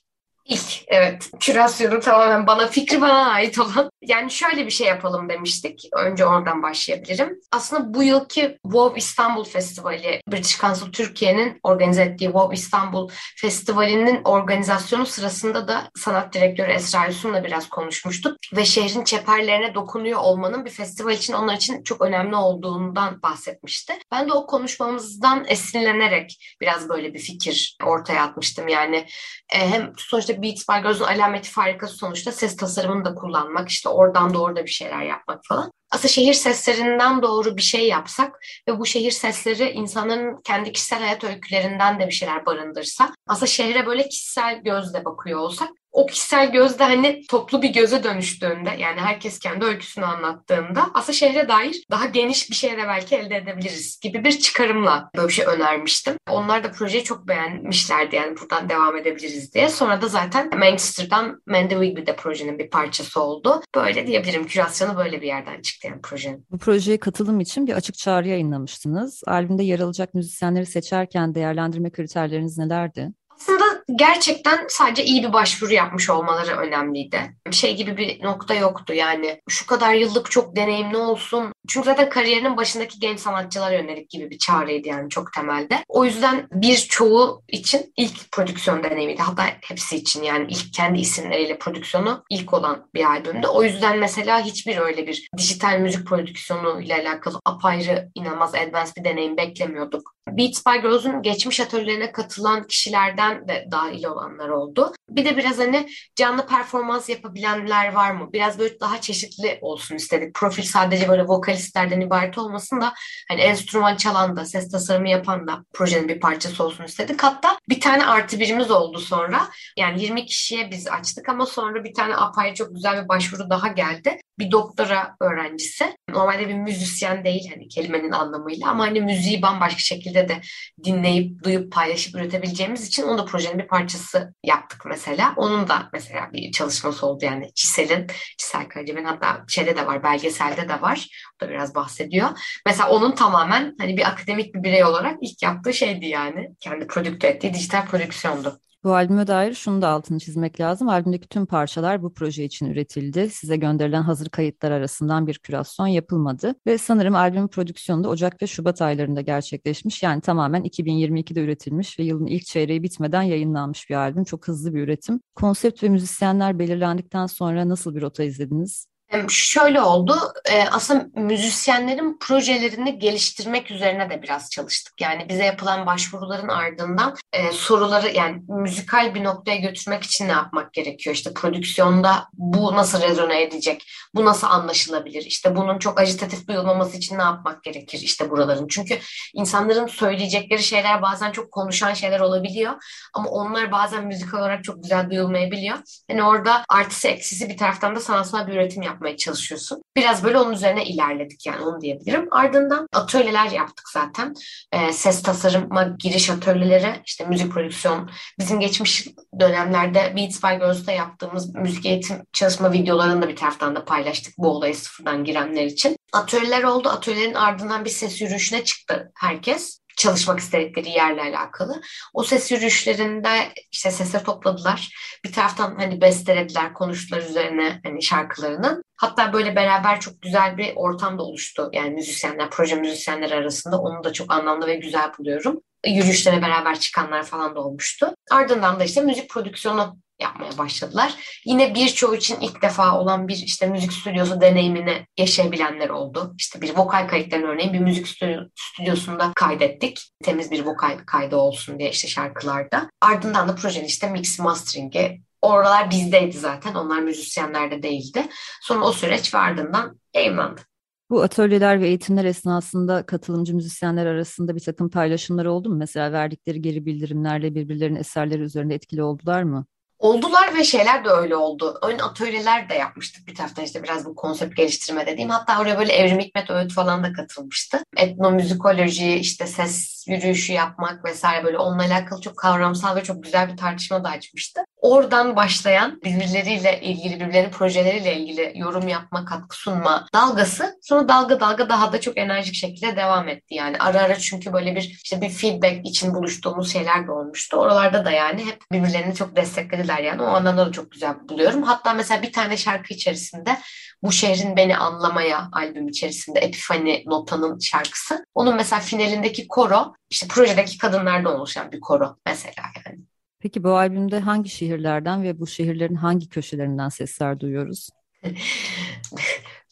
İlk 0.46 0.84
evet 0.88 1.30
kürasyonu 1.40 2.00
tamamen 2.00 2.48
bana 2.48 2.68
fikri 2.68 3.02
bana 3.02 3.32
ait 3.32 3.60
olan 3.60 3.92
yani 4.02 4.32
şöyle 4.32 4.66
bir 4.66 4.72
şey 4.72 4.88
yapalım 4.88 5.30
demiştik. 5.30 5.90
Önce 5.98 6.26
oradan 6.26 6.64
başlayabilirim. 6.64 7.40
Aslında 7.52 7.94
bu 7.94 8.04
yılki 8.04 8.58
WoW 8.64 8.98
İstanbul 8.98 9.44
Festivali 9.44 10.22
British 10.32 10.60
Council 10.62 10.92
Türkiye'nin 10.92 11.60
organize 11.64 12.02
ettiği 12.02 12.26
WoW 12.26 12.56
İstanbul 12.56 13.10
Festivali'nin 13.38 14.22
organizasyonu 14.24 15.06
sırasında 15.06 15.68
da 15.68 15.90
sanat 15.96 16.34
direktörü 16.34 16.72
Esra 16.72 17.06
Yusun'la 17.06 17.44
biraz 17.44 17.70
konuşmuştuk 17.70 18.38
ve 18.56 18.66
şehrin 18.66 19.04
çeperlerine 19.04 19.76
dokunuyor 19.76 20.20
olmanın 20.20 20.66
bir 20.66 20.72
festival 20.72 21.14
için 21.14 21.34
onlar 21.34 21.56
için 21.56 21.84
çok 21.84 22.02
önemli 22.02 22.36
olduğundan 22.36 23.22
bahsetmişti. 23.22 23.94
Ben 24.12 24.28
de 24.28 24.34
o 24.34 24.46
konuşmamızdan 24.46 25.46
esinlenerek 25.48 26.56
biraz 26.62 26.90
böyle 26.90 27.14
bir 27.14 27.20
fikir 27.20 27.78
ortaya 27.84 28.24
atmıştım. 28.24 28.68
Yani 28.68 29.06
e, 29.54 29.70
hem 29.70 29.94
sonuçta 29.98 30.35
Beats 30.42 30.70
by 30.70 30.88
Girls'un 30.88 31.06
alameti 31.06 31.50
farikası 31.50 31.96
sonuçta 31.96 32.32
ses 32.32 32.56
tasarımını 32.56 33.06
da 33.06 33.16
kullanmak, 33.16 33.70
işte 33.70 33.90
oradan 33.90 34.34
doğru 34.34 34.56
da 34.56 34.66
bir 34.66 34.72
şeyler 34.72 35.02
yapmak 35.02 35.40
falan. 35.46 35.72
Aslında 35.92 36.08
şehir 36.08 36.34
seslerinden 36.34 37.22
doğru 37.22 37.58
bir 37.58 37.62
şey 37.62 37.88
yapsak 37.88 38.40
ve 38.68 38.80
bu 38.80 38.86
şehir 38.86 39.12
sesleri 39.12 39.70
insanların 39.70 40.42
kendi 40.44 40.72
kişisel 40.72 41.00
hayat 41.00 41.24
öykülerinden 41.24 42.00
de 42.00 42.08
bir 42.08 42.12
şeyler 42.12 42.46
barındırsa, 42.46 43.14
aslında 43.28 43.48
şehre 43.48 43.86
böyle 43.86 44.10
kişisel 44.10 44.62
gözle 44.64 45.06
bakıyor 45.06 45.40
olsak 45.40 45.70
o 45.96 46.06
kişisel 46.06 46.52
gözde 46.52 46.84
hani 46.84 47.22
toplu 47.30 47.62
bir 47.62 47.70
göze 47.70 48.04
dönüştüğünde 48.04 48.70
yani 48.80 49.00
herkes 49.00 49.40
kendi 49.40 49.66
öyküsünü 49.66 50.06
anlattığında 50.06 50.86
aslında 50.94 51.14
şehre 51.14 51.48
dair 51.48 51.86
daha 51.92 52.06
geniş 52.06 52.50
bir 52.50 52.56
şey 52.56 52.72
de 52.72 52.88
belki 52.88 53.16
elde 53.16 53.36
edebiliriz 53.36 54.00
gibi 54.00 54.24
bir 54.24 54.40
çıkarımla 54.40 55.10
böyle 55.16 55.28
bir 55.28 55.34
şey 55.34 55.46
önermiştim. 55.46 56.16
Onlar 56.30 56.64
da 56.64 56.72
projeyi 56.72 57.04
çok 57.04 57.28
beğenmişlerdi 57.28 58.16
yani 58.16 58.38
buradan 58.42 58.70
devam 58.70 58.98
edebiliriz 58.98 59.54
diye. 59.54 59.70
Sonra 59.70 60.02
da 60.02 60.08
zaten 60.08 60.60
Manchester'dan 60.60 61.42
Mandy 61.48 61.74
Wigby 61.74 62.06
de 62.06 62.16
projenin 62.16 62.60
bir 62.60 62.70
parçası 62.70 63.22
oldu. 63.22 63.62
Böyle 63.76 64.08
diyebilirim 64.08 64.48
kürasyonu 64.48 64.98
böyle 64.98 65.22
bir 65.22 65.28
yerden 65.28 65.62
çıktı 65.62 65.88
yani 65.88 66.02
projenin. 66.02 66.46
Bu 66.52 66.58
projeye 66.58 67.00
katılım 67.00 67.40
için 67.40 67.68
bir 67.68 67.74
açık 67.74 67.98
çağrı 67.98 68.28
yayınlamıştınız. 68.28 69.24
Albümde 69.28 69.64
yer 69.64 69.80
alacak 69.80 70.14
müzisyenleri 70.14 70.66
seçerken 70.66 71.36
değerlendirme 71.36 71.90
kriterleriniz 71.90 72.58
nelerdi? 72.58 73.12
Aslında 73.30 73.85
gerçekten 73.96 74.66
sadece 74.70 75.04
iyi 75.04 75.24
bir 75.24 75.34
başvuru 75.34 75.74
yapmış 75.74 76.10
olmaları 76.10 76.58
önemliydi. 76.58 77.36
Şey 77.52 77.76
gibi 77.76 77.98
bir 77.98 78.24
nokta 78.24 78.54
yoktu 78.54 78.94
yani 78.94 79.42
şu 79.50 79.66
kadar 79.66 79.94
yıllık 79.94 80.32
çok 80.32 80.56
deneyimli 80.56 80.98
olsun. 80.98 81.54
Çünkü 81.68 81.86
zaten 81.86 82.10
kariyerinin 82.10 82.58
başındaki 82.58 83.00
genç 83.00 83.20
sanatçılara 83.20 83.74
yönelik 83.74 84.10
gibi 84.10 84.30
bir 84.30 84.38
çağrıydı 84.38 84.88
yani 84.88 85.10
çok 85.10 85.34
temelde. 85.34 85.84
O 85.88 86.06
yüzden 86.06 86.48
birçoğu 86.52 87.44
için 87.48 87.94
ilk 87.98 88.32
prodüksiyon 88.32 88.84
deneyimiydi. 88.84 89.22
Hatta 89.22 89.44
hepsi 89.64 89.96
için 89.96 90.24
yani 90.24 90.48
ilk 90.50 90.74
kendi 90.74 91.00
isimleriyle 91.00 91.58
prodüksiyonu 91.58 92.24
ilk 92.30 92.54
olan 92.54 92.88
bir 92.94 93.06
albümdü. 93.06 93.48
O 93.48 93.64
yüzden 93.64 94.00
mesela 94.00 94.46
hiçbir 94.46 94.78
öyle 94.78 95.08
bir 95.08 95.28
dijital 95.38 95.80
müzik 95.80 96.08
prodüksiyonu 96.08 96.82
ile 96.82 96.96
alakalı 96.96 97.40
apayrı 97.46 98.10
inanılmaz 98.16 98.56
advanced 98.56 98.96
bir 98.98 99.04
deneyim 99.04 99.38
beklemiyorduk. 99.38 100.16
Beats 100.28 100.66
by 100.66 100.82
Girls'un 100.82 101.22
geçmiş 101.22 101.60
atölyelerine 101.60 102.12
katılan 102.12 102.68
kişilerden 102.68 103.48
de 103.48 103.68
dahil 103.76 104.06
olanlar 104.06 104.50
oldu. 104.50 104.94
Bir 105.10 105.26
de 105.26 105.38
biraz 105.38 105.60
hani 105.60 105.90
canlı 106.16 106.48
performans 106.48 107.10
yapabilenler 107.10 107.94
var 107.94 108.12
mı? 108.12 108.30
Biraz 108.34 108.60
böyle 108.60 108.80
daha 108.80 109.02
çeşitli 109.02 109.60
olsun 109.62 109.96
istedik. 109.96 110.34
Profil 110.34 110.64
sadece 110.64 111.10
böyle 111.10 111.24
vokalistlerden 111.24 112.02
ibaret 112.02 112.38
olmasın 112.38 112.82
da 112.82 112.94
hani 113.30 113.42
enstrüman 113.42 113.96
çalan 113.96 114.38
da, 114.38 114.46
ses 114.46 114.72
tasarımı 114.72 115.10
yapan 115.10 115.48
da 115.48 115.66
projenin 115.74 116.10
bir 116.10 116.20
parçası 116.20 116.64
olsun 116.64 116.84
istedik. 116.84 117.24
Hatta 117.24 117.58
bir 117.70 117.80
tane 117.80 118.06
artı 118.06 118.40
birimiz 118.40 118.72
oldu 118.72 119.00
sonra. 119.00 119.48
Yani 119.78 120.04
20 120.04 120.26
kişiye 120.26 120.72
biz 120.72 120.88
açtık 120.88 121.30
ama 121.30 121.46
sonra 121.46 121.84
bir 121.84 121.94
tane 121.94 122.16
apayrı 122.16 122.56
çok 122.56 122.76
güzel 122.76 123.04
bir 123.04 123.10
başvuru 123.10 123.50
daha 123.50 123.68
geldi. 123.68 124.20
Bir 124.40 124.52
doktora 124.52 125.16
öğrencisi. 125.22 125.98
Normalde 126.10 126.50
bir 126.50 126.54
müzisyen 126.54 127.26
değil 127.26 127.50
hani 127.54 127.68
kelimenin 127.68 128.12
anlamıyla 128.12 128.70
ama 128.70 128.84
hani 128.86 129.02
müziği 129.02 129.42
bambaşka 129.42 129.80
şekilde 129.80 130.30
de 130.30 130.42
dinleyip, 130.84 131.44
duyup, 131.44 131.72
paylaşıp 131.74 132.16
üretebileceğimiz 132.16 132.88
için 132.88 133.04
onu 133.04 133.18
da 133.18 133.26
projenin 133.26 133.60
bir 133.60 133.68
parçası 133.68 134.34
yaptık 134.44 134.82
mesela. 134.86 135.34
Onun 135.38 135.68
da 135.68 135.90
mesela 135.94 136.34
bir 136.34 136.52
çalışması 136.52 137.08
oldu 137.08 137.26
yani 137.26 137.54
Çisel'in, 137.56 138.08
Çisel 138.38 138.68
Karacabey'in 138.68 139.08
hatta 139.08 139.44
şeyde 139.48 139.78
de 139.78 139.88
var, 139.88 140.04
belgeselde 140.04 140.70
de 140.70 140.82
var. 140.82 141.08
O 141.38 141.46
da 141.46 141.50
biraz 141.50 141.76
bahsediyor. 141.76 142.30
Mesela 142.66 142.90
onun 142.90 143.12
tamamen 143.12 143.76
hani 143.80 143.98
bir 143.98 144.08
akademik 144.08 144.56
bir 144.56 144.64
birey 144.64 144.84
olarak 144.84 145.18
ilk 145.22 145.44
yaptığı 145.44 145.74
şeydi 145.74 146.06
yani. 146.06 146.50
Kendi 146.60 146.88
prodükte 146.88 147.28
ettiği 147.28 147.54
dijital 147.54 147.86
prodüksiyondu. 147.86 148.60
Bu 148.86 148.96
albüme 148.96 149.28
dair 149.28 149.54
şunu 149.54 149.82
da 149.82 149.88
altını 149.88 150.20
çizmek 150.20 150.60
lazım. 150.60 150.90
Albümdeki 150.90 151.28
tüm 151.28 151.46
parçalar 151.46 152.04
bu 152.04 152.14
proje 152.14 152.44
için 152.44 152.66
üretildi. 152.66 153.30
Size 153.30 153.58
gönderilen 153.58 154.02
hazır 154.02 154.30
kayıtlar 154.30 154.72
arasından 154.72 155.28
bir 155.28 155.40
kürasyon 155.40 155.88
yapılmadı. 155.88 156.56
Ve 156.68 156.78
sanırım 156.78 157.16
albümün 157.16 157.48
prodüksiyonu 157.48 158.04
da 158.04 158.10
Ocak 158.10 158.42
ve 158.42 158.48
Şubat 158.48 158.82
aylarında 158.82 159.22
gerçekleşmiş. 159.22 160.04
Yani 160.04 160.22
tamamen 160.22 160.64
2022'de 160.64 161.42
üretilmiş 161.42 162.00
ve 162.00 162.04
yılın 162.04 162.26
ilk 162.26 162.46
çeyreği 162.46 162.84
bitmeden 162.84 163.22
yayınlanmış 163.22 163.90
bir 163.90 163.96
albüm. 163.96 164.24
Çok 164.24 164.48
hızlı 164.48 164.74
bir 164.74 164.84
üretim. 164.84 165.22
Konsept 165.36 165.84
ve 165.84 165.90
müzisyenler 165.90 166.60
belirlendikten 166.60 167.26
sonra 167.26 167.70
nasıl 167.70 167.96
bir 167.96 168.02
rota 168.02 168.24
izlediniz? 168.24 168.95
Şöyle 169.30 169.82
oldu, 169.82 170.18
e, 170.52 170.64
aslında 170.64 171.06
müzisyenlerin 171.16 172.18
projelerini 172.20 173.00
geliştirmek 173.00 173.72
üzerine 173.72 174.10
de 174.10 174.22
biraz 174.22 174.50
çalıştık. 174.50 175.02
Yani 175.02 175.30
bize 175.30 175.46
yapılan 175.46 175.86
başvuruların 175.86 176.48
ardından 176.48 177.16
e, 177.34 177.52
soruları 177.52 178.10
yani 178.10 178.44
müzikal 178.48 179.16
bir 179.16 179.24
noktaya 179.24 179.58
götürmek 179.58 180.04
için 180.04 180.28
ne 180.28 180.32
yapmak 180.32 180.74
gerekiyor? 180.74 181.16
İşte 181.16 181.34
prodüksiyonda 181.34 182.28
bu 182.34 182.76
nasıl 182.76 183.02
rezone 183.02 183.42
edecek? 183.42 183.88
Bu 184.16 184.26
nasıl 184.26 184.48
anlaşılabilir? 184.48 185.26
İşte 185.26 185.56
bunun 185.56 185.80
çok 185.80 186.00
ajitatif 186.00 186.48
duyulmaması 186.48 186.98
için 186.98 187.18
ne 187.18 187.22
yapmak 187.22 187.64
gerekir? 187.64 188.00
İşte 188.00 188.30
buraların. 188.30 188.68
Çünkü 188.68 189.00
insanların 189.34 189.88
söyleyecekleri 189.88 190.64
şeyler 190.64 191.02
bazen 191.02 191.32
çok 191.32 191.52
konuşan 191.52 191.94
şeyler 191.94 192.20
olabiliyor. 192.20 192.74
Ama 193.14 193.30
onlar 193.30 193.72
bazen 193.72 194.06
müzikal 194.06 194.40
olarak 194.40 194.64
çok 194.64 194.84
güzel 194.84 195.10
duyulmayabiliyor. 195.10 195.78
Yani 196.10 196.24
orada 196.24 196.64
artısı 196.70 197.08
eksisi 197.08 197.50
bir 197.50 197.58
taraftan 197.58 197.96
da 197.96 198.00
sanatsal 198.00 198.48
bir 198.48 198.54
üretim 198.54 198.82
yapmak 198.82 199.05
yapmaya 199.06 199.18
çalışıyorsun. 199.18 199.82
Biraz 199.96 200.24
böyle 200.24 200.38
onun 200.38 200.54
üzerine 200.54 200.86
ilerledik 200.86 201.46
yani 201.46 201.66
onu 201.66 201.82
diyebilirim. 201.82 202.28
Ardından 202.32 202.88
atölyeler 202.94 203.52
yaptık 203.52 203.90
zaten. 203.94 204.34
E, 204.72 204.94
ses 204.94 205.24
tasarıma 205.24 205.96
giriş 206.00 206.30
atölyeleri, 206.30 207.02
işte 207.06 207.26
müzik 207.26 207.52
prodüksiyon. 207.52 208.10
Bizim 208.40 208.60
geçmiş 208.60 209.08
dönemlerde 209.40 210.14
Beats 210.18 210.44
by 210.44 210.66
Girls'ta 210.66 210.92
yaptığımız 210.92 211.56
müzik 211.56 211.86
eğitim 211.86 212.18
çalışma 212.34 212.72
videolarını 212.72 213.22
da 213.22 213.30
bir 213.30 213.36
taraftan 213.36 213.76
da 213.76 213.86
paylaştık 213.86 214.34
bu 214.38 214.48
olaya 214.50 214.74
sıfırdan 214.74 215.24
girenler 215.24 215.66
için. 215.66 215.98
Atölyeler 216.14 216.64
oldu. 216.64 216.90
Atölyelerin 216.90 217.34
ardından 217.34 217.86
bir 217.86 217.90
ses 217.90 218.22
yürüyüşüne 218.22 218.64
çıktı 218.64 219.12
herkes 219.16 219.85
çalışmak 219.98 220.40
istedikleri 220.40 220.90
yerle 220.90 221.22
alakalı. 221.22 221.82
O 222.14 222.24
ses 222.24 222.52
yürüyüşlerinde 222.52 223.54
işte 223.72 223.92
sesleri 223.92 224.24
topladılar. 224.24 224.90
Bir 225.26 225.34
taraftan 225.34 225.76
hani 225.76 226.02
bestelediler, 226.02 226.74
konuştular 226.74 227.22
üzerine 227.22 227.82
hani 227.84 228.04
şarkılarının. 228.04 228.84
Hatta 228.98 229.34
böyle 229.34 229.56
beraber 229.56 230.00
çok 230.00 230.22
güzel 230.22 230.58
bir 230.58 230.74
ortam 230.76 231.20
da 231.20 231.24
oluştu. 231.24 231.70
Yani 231.74 231.90
müzisyenler, 231.90 232.50
proje 232.50 232.76
müzisyenler 232.76 233.32
arasında 233.32 233.82
onu 233.82 234.04
da 234.04 234.14
çok 234.14 234.34
anlamlı 234.34 234.68
ve 234.68 234.76
güzel 234.76 235.12
buluyorum. 235.20 235.62
Yürüyüşlere 235.86 236.42
beraber 236.42 236.80
çıkanlar 236.80 237.24
falan 237.24 237.56
da 237.56 237.60
olmuştu. 237.60 238.16
Ardından 238.32 238.80
da 238.80 238.84
işte 238.84 239.02
müzik 239.02 239.30
prodüksiyonu 239.30 239.98
yapmaya 240.22 240.58
başladılar. 240.58 241.14
Yine 241.46 241.76
birçoğu 241.76 242.16
için 242.16 242.40
ilk 242.40 242.62
defa 242.62 243.00
olan 243.00 243.28
bir 243.28 243.38
işte 243.38 243.68
müzik 243.68 243.94
stüdyosu 243.94 244.42
deneyimini 244.42 245.08
yaşayabilenler 245.18 245.90
oldu. 245.90 246.34
İşte 246.38 246.62
bir 246.62 246.76
vokal 246.76 247.08
kayıtlarını 247.08 247.48
örneğin 247.48 247.74
bir 247.74 247.80
müzik 247.80 248.08
stüdyosunda 248.56 249.32
kaydettik. 249.36 250.12
Temiz 250.24 250.52
bir 250.52 250.66
vokal 250.66 250.98
kaydı 251.06 251.36
olsun 251.36 251.80
diye 251.80 251.90
işte 251.90 252.08
şarkılarda. 252.08 252.90
Ardından 253.02 253.48
da 253.48 253.56
projenin 253.56 253.86
işte 253.86 254.10
mix 254.10 254.40
mastering'i 254.40 255.22
oralar 255.42 255.92
bizdeydi 255.92 256.38
zaten. 256.38 256.76
Onlar 256.76 257.00
müzisyenlerde 257.00 257.84
değildi. 257.84 258.24
Sonra 258.62 258.86
o 258.86 258.92
süreç 258.92 259.34
ve 259.34 259.38
ardından 259.38 260.00
yayınlandı. 260.16 260.62
Bu 261.10 261.22
atölyeler 261.24 261.82
ve 261.82 261.88
eğitimler 261.88 262.26
esnasında 262.26 263.06
katılımcı 263.06 263.56
müzisyenler 263.56 264.06
arasında 264.06 264.56
bir 264.56 264.60
takım 264.60 264.90
paylaşımlar 264.90 265.46
oldu 265.46 265.70
mu? 265.70 265.76
Mesela 265.76 266.12
verdikleri 266.12 266.62
geri 266.62 266.86
bildirimlerle 266.86 267.56
birbirlerinin 267.56 268.00
eserleri 268.00 268.42
üzerinde 268.42 268.76
etkili 268.76 269.04
oldular 269.04 269.44
mı? 269.44 269.66
Oldular 270.06 270.56
ve 270.56 270.64
şeyler 270.64 271.06
de 271.06 271.10
öyle 271.10 271.36
oldu. 271.36 271.80
Ön 271.82 272.00
atölyeler 272.00 272.70
de 272.70 272.74
yapmıştık 272.74 273.28
bir 273.28 273.36
taraftan 273.36 273.66
işte 273.66 273.84
biraz 273.84 274.06
bu 274.06 274.16
konsept 274.16 274.56
geliştirme 274.56 275.06
dediğim. 275.08 275.30
Hatta 275.30 275.62
oraya 275.62 275.78
böyle 275.78 275.94
Evrim 275.94 276.20
Hikmet 276.20 276.50
Öğüt 276.50 276.74
falan 276.74 277.04
da 277.04 277.14
katılmıştı. 277.14 277.84
Etnomüzikoloji, 277.98 279.16
işte 279.16 279.48
ses 279.48 280.06
yürüyüşü 280.08 280.54
yapmak 280.54 281.06
vesaire 281.06 281.44
böyle 281.44 281.58
onunla 281.58 281.84
alakalı 281.84 282.22
çok 282.22 282.38
kavramsal 282.38 282.96
ve 282.96 283.04
çok 283.04 283.24
güzel 283.24 283.52
bir 283.52 283.58
tartışma 283.58 284.04
da 284.04 284.10
açmıştı. 284.10 284.62
Oradan 284.86 285.36
başlayan 285.36 286.02
birbirleriyle 286.04 286.82
ilgili, 286.82 287.20
birbirlerinin 287.20 287.52
projeleriyle 287.52 288.18
ilgili 288.18 288.54
yorum 288.56 288.88
yapma, 288.88 289.26
katkı 289.26 289.58
sunma 289.58 290.08
dalgası 290.14 290.80
sonra 290.82 291.10
dalga 291.10 291.40
dalga 291.40 291.70
daha 291.70 291.94
da 291.94 292.02
çok 292.02 292.18
enerjik 292.18 292.56
şekilde 292.56 292.96
devam 292.96 293.28
etti. 293.28 293.56
Yani 293.56 293.78
ara 293.78 294.02
ara 294.02 294.16
çünkü 294.16 294.54
böyle 294.54 294.76
bir 294.76 295.00
işte 295.04 295.22
bir 295.22 295.30
feedback 295.30 295.88
için 295.88 296.14
buluştuğumuz 296.14 296.74
şeyler 296.74 297.08
de 297.08 297.12
olmuştu. 297.12 297.58
Oralarda 297.58 298.06
da 298.06 298.12
yani 298.12 298.46
hep 298.46 298.62
birbirlerini 298.72 299.16
çok 299.16 299.36
desteklediler 299.36 300.00
yani. 300.00 300.22
O 300.22 300.26
anlamda 300.26 300.68
da 300.68 300.72
çok 300.72 300.92
güzel 300.92 301.30
buluyorum. 301.30 301.64
Hatta 301.64 301.94
mesela 301.94 302.22
bir 302.22 302.34
tane 302.34 302.58
şarkı 302.58 302.94
içerisinde 302.94 303.58
bu 304.04 304.12
şehrin 304.12 304.58
beni 304.58 304.78
anlamaya 304.78 305.50
albüm 305.52 305.88
içerisinde 305.88 306.40
Epifani 306.40 307.04
Nota'nın 307.06 307.60
şarkısı. 307.60 308.26
Onun 308.36 308.56
mesela 308.56 308.80
finalindeki 308.80 309.48
koro 309.48 309.94
işte 310.10 310.28
projedeki 310.28 310.78
kadınlardan 310.78 311.36
oluşan 311.36 311.72
bir 311.72 311.80
koro 311.80 312.18
mesela 312.26 312.64
yani. 312.86 313.15
Peki 313.46 313.64
bu 313.64 313.78
albümde 313.78 314.20
hangi 314.20 314.50
şehirlerden 314.50 315.24
ve 315.24 315.40
bu 315.40 315.48
şehirlerin 315.48 315.96
hangi 315.96 316.30
köşelerinden 316.30 316.90
sesler 316.90 317.40
duyuyoruz? 317.40 317.90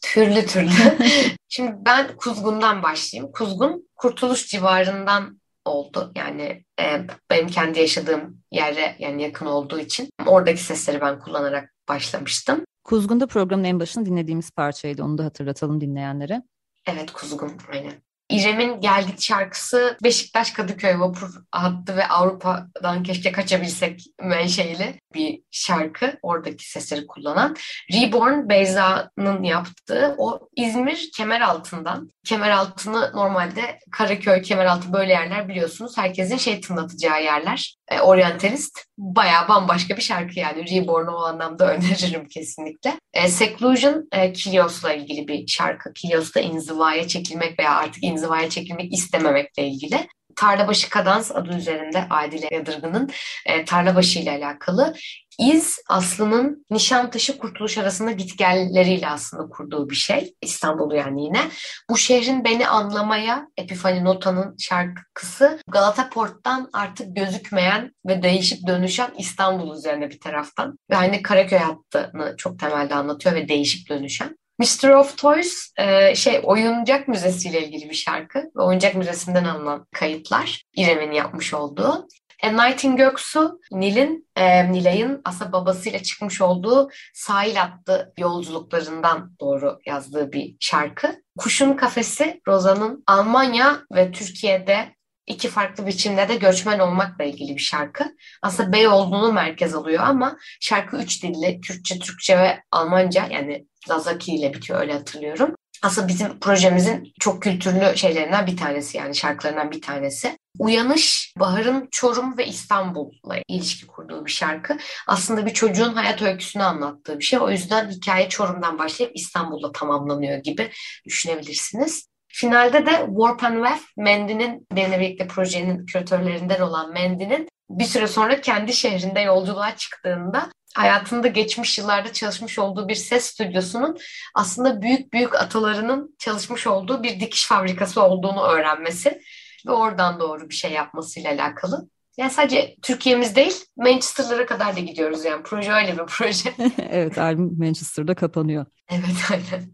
türlü 0.01 0.45
türlü. 0.45 0.69
Şimdi 1.49 1.73
ben 1.85 2.17
Kuzgun'dan 2.17 2.83
başlayayım. 2.83 3.31
Kuzgun 3.31 3.89
Kurtuluş 3.95 4.47
civarından 4.47 5.41
oldu. 5.65 6.11
Yani 6.15 6.65
e, 6.79 7.07
benim 7.29 7.47
kendi 7.47 7.79
yaşadığım 7.79 8.41
yere 8.51 8.95
yani 8.99 9.23
yakın 9.23 9.45
olduğu 9.45 9.79
için 9.79 10.09
oradaki 10.25 10.63
sesleri 10.63 11.01
ben 11.01 11.19
kullanarak 11.19 11.73
başlamıştım. 11.89 12.65
Kuzgun'da 12.83 13.27
programın 13.27 13.63
en 13.63 13.79
başını 13.79 14.05
dinlediğimiz 14.05 14.51
parçaydı. 14.51 15.03
Onu 15.03 15.17
da 15.17 15.25
hatırlatalım 15.25 15.81
dinleyenlere. 15.81 16.41
Evet 16.87 17.11
Kuzgun 17.11 17.51
aynen. 17.71 17.93
İrem'in 18.33 18.81
Gelgit 18.81 19.21
şarkısı 19.21 19.97
Beşiktaş 20.03 20.51
Kadıköy 20.51 20.99
vapur 20.99 21.29
hattı 21.51 21.97
ve 21.97 22.07
Avrupa'dan 22.07 23.03
keşke 23.03 23.31
kaçabilsek 23.31 24.01
menşeili 24.21 24.99
bir 25.13 25.41
şarkı. 25.51 26.17
Oradaki 26.21 26.69
sesleri 26.69 27.07
kullanan. 27.07 27.55
Reborn 27.93 28.49
Beyza'nın 28.49 29.43
yaptığı 29.43 30.15
o 30.17 30.49
İzmir 30.55 31.09
Kemeraltı'ndan. 31.17 32.11
Kemeraltı'nı 32.23 33.11
normalde 33.13 33.79
Karaköy, 33.91 34.41
Kemeraltı 34.41 34.93
böyle 34.93 35.11
yerler 35.11 35.49
biliyorsunuz. 35.49 35.97
Herkesin 35.97 36.37
şey 36.37 36.61
tınlatacağı 36.61 37.23
yerler. 37.23 37.75
E, 37.87 37.99
Orientalist. 37.99 38.79
Bayağı 38.97 39.47
bambaşka 39.47 39.97
bir 39.97 40.01
şarkı 40.01 40.39
yani. 40.39 40.71
Reborn'u 40.71 41.11
o 41.11 41.23
anlamda 41.23 41.67
öneririm 41.75 42.27
kesinlikle. 42.27 42.93
E, 43.13 43.27
Seclusion 43.27 44.07
e, 44.11 44.33
Kilios'la 44.33 44.93
ilgili 44.93 45.27
bir 45.27 45.47
şarkı. 45.47 45.93
Kilios'ta 45.93 46.39
inzivaya 46.39 47.07
çekilmek 47.07 47.59
veya 47.59 47.75
artık 47.75 48.03
inzivaya 48.03 48.22
çekilmek 48.49 48.93
istememekle 48.93 49.67
ilgili. 49.67 50.07
Tarlabaşı 50.35 50.89
Kadans 50.89 51.31
adı 51.31 51.57
üzerinde 51.57 52.05
Adile 52.09 52.47
Yadırgı'nın 52.51 53.09
e, 53.45 53.65
Tarlabaşı 53.65 54.19
ile 54.19 54.31
alakalı. 54.31 54.93
İz 55.39 55.77
Aslı'nın 55.89 56.65
Nişantaşı 56.69 57.37
Kurtuluş 57.37 57.77
arasında 57.77 58.11
gitgelleriyle 58.11 59.07
aslında 59.07 59.49
kurduğu 59.49 59.89
bir 59.89 59.95
şey. 59.95 60.33
İstanbul'u 60.41 60.95
yani 60.95 61.23
yine. 61.23 61.41
Bu 61.89 61.97
şehrin 61.97 62.43
beni 62.43 62.67
anlamaya 62.67 63.47
Epifani 63.57 64.03
Nota'nın 64.03 64.55
şarkısı 64.59 65.59
Galata 65.67 66.09
Port'tan 66.09 66.69
artık 66.73 67.15
gözükmeyen 67.15 67.91
ve 68.07 68.23
değişip 68.23 68.67
dönüşen 68.67 69.11
İstanbul 69.17 69.77
üzerine 69.77 70.09
bir 70.09 70.19
taraftan. 70.19 70.77
Ve 70.89 70.97
aynı 70.97 71.21
Karaköy 71.21 71.59
hattını 71.59 72.35
çok 72.37 72.59
temelde 72.59 72.95
anlatıyor 72.95 73.35
ve 73.35 73.47
değişip 73.47 73.89
dönüşen. 73.89 74.37
Mr. 74.59 74.89
of 74.89 75.17
Toys 75.17 75.73
e, 75.77 76.15
şey 76.15 76.41
oyuncak 76.43 77.07
müzesiyle 77.07 77.67
ilgili 77.67 77.89
bir 77.89 77.95
şarkı 77.95 78.51
oyuncak 78.55 78.95
müzesinden 78.95 79.45
alınan 79.45 79.87
kayıtlar 79.91 80.63
İrem'in 80.75 81.11
yapmış 81.11 81.53
olduğu. 81.53 82.07
A 82.43 82.47
Night 82.49 82.83
in 82.83 82.95
Göksu, 82.95 83.59
Nil'in, 83.71 84.27
e, 84.35 84.71
Nilay'ın 84.71 85.21
aslında 85.25 85.51
babasıyla 85.51 86.03
çıkmış 86.03 86.41
olduğu 86.41 86.89
sahil 87.13 87.61
attı 87.61 88.13
yolculuklarından 88.17 89.35
doğru 89.39 89.79
yazdığı 89.85 90.31
bir 90.31 90.55
şarkı. 90.59 91.21
Kuşun 91.37 91.73
Kafesi, 91.73 92.41
Roza'nın 92.47 93.03
Almanya 93.07 93.79
ve 93.95 94.11
Türkiye'de 94.11 94.95
iki 95.27 95.49
farklı 95.49 95.87
biçimde 95.87 96.29
de 96.29 96.35
göçmen 96.35 96.79
olmakla 96.79 97.23
ilgili 97.23 97.55
bir 97.55 97.61
şarkı. 97.61 98.15
Aslında 98.41 98.73
Beyoğlu'nu 98.73 99.33
merkez 99.33 99.75
alıyor 99.75 100.03
ama 100.03 100.37
şarkı 100.61 100.97
üç 100.97 101.23
dilli, 101.23 101.61
Kürtçe, 101.61 101.99
Türkçe 101.99 102.37
ve 102.37 102.63
Almanca 102.71 103.27
yani 103.31 103.67
Lazaki 103.89 104.35
ile 104.35 104.53
bitiyor 104.53 104.79
öyle 104.79 104.93
hatırlıyorum. 104.93 105.55
Aslında 105.83 106.07
bizim 106.07 106.39
projemizin 106.39 107.13
çok 107.19 107.43
kültürlü 107.43 107.97
şeylerinden 107.97 108.47
bir 108.47 108.57
tanesi 108.57 108.97
yani 108.97 109.15
şarkılarından 109.15 109.71
bir 109.71 109.81
tanesi. 109.81 110.37
Uyanış, 110.59 111.33
Bahar'ın 111.39 111.87
Çorum 111.91 112.37
ve 112.37 112.47
İstanbul'la 112.47 113.37
ilişki 113.47 113.87
kurduğu 113.87 114.25
bir 114.25 114.31
şarkı. 114.31 114.77
Aslında 115.07 115.45
bir 115.45 115.53
çocuğun 115.53 115.93
hayat 115.93 116.21
öyküsünü 116.21 116.63
anlattığı 116.63 117.19
bir 117.19 117.23
şey. 117.23 117.39
O 117.39 117.49
yüzden 117.49 117.89
hikaye 117.89 118.29
Çorum'dan 118.29 118.79
başlayıp 118.79 119.15
İstanbul'da 119.15 119.71
tamamlanıyor 119.71 120.37
gibi 120.37 120.71
düşünebilirsiniz. 121.05 122.12
Finalde 122.35 122.85
de 122.85 123.05
Warp 123.07 123.43
and 123.43 123.65
Weft, 123.65 123.97
Mendy'nin 123.97 124.67
benimle 124.71 124.99
birlikte 124.99 125.27
projenin 125.27 125.85
küratörlerinden 125.85 126.61
olan 126.61 126.93
Mendy'nin 126.93 127.49
bir 127.69 127.83
süre 127.83 128.07
sonra 128.07 128.41
kendi 128.41 128.73
şehrinde 128.73 129.19
yolculuğa 129.19 129.75
çıktığında 129.75 130.49
hayatında 130.75 131.27
geçmiş 131.27 131.77
yıllarda 131.77 132.13
çalışmış 132.13 132.59
olduğu 132.59 132.87
bir 132.87 132.95
ses 132.95 133.25
stüdyosunun 133.25 133.97
aslında 134.35 134.81
büyük 134.81 135.13
büyük 135.13 135.35
atalarının 135.35 136.15
çalışmış 136.19 136.67
olduğu 136.67 137.03
bir 137.03 137.19
dikiş 137.19 137.47
fabrikası 137.47 138.01
olduğunu 138.01 138.41
öğrenmesi 138.41 139.21
ve 139.67 139.71
oradan 139.71 140.19
doğru 140.19 140.49
bir 140.49 140.55
şey 140.55 140.71
yapmasıyla 140.71 141.31
alakalı. 141.31 141.89
Yani 142.17 142.31
sadece 142.31 142.75
Türkiye'miz 142.81 143.35
değil, 143.35 143.65
Manchester'lara 143.77 144.45
kadar 144.45 144.75
da 144.75 144.79
gidiyoruz 144.79 145.25
yani. 145.25 145.43
Proje 145.43 145.73
öyle 145.73 145.97
bir 145.97 146.05
proje. 146.05 146.53
evet, 146.89 147.17
albüm 147.17 147.57
Manchester'da 147.57 148.15
kapanıyor. 148.15 148.65
Evet, 148.89 149.31
aynen. 149.31 149.69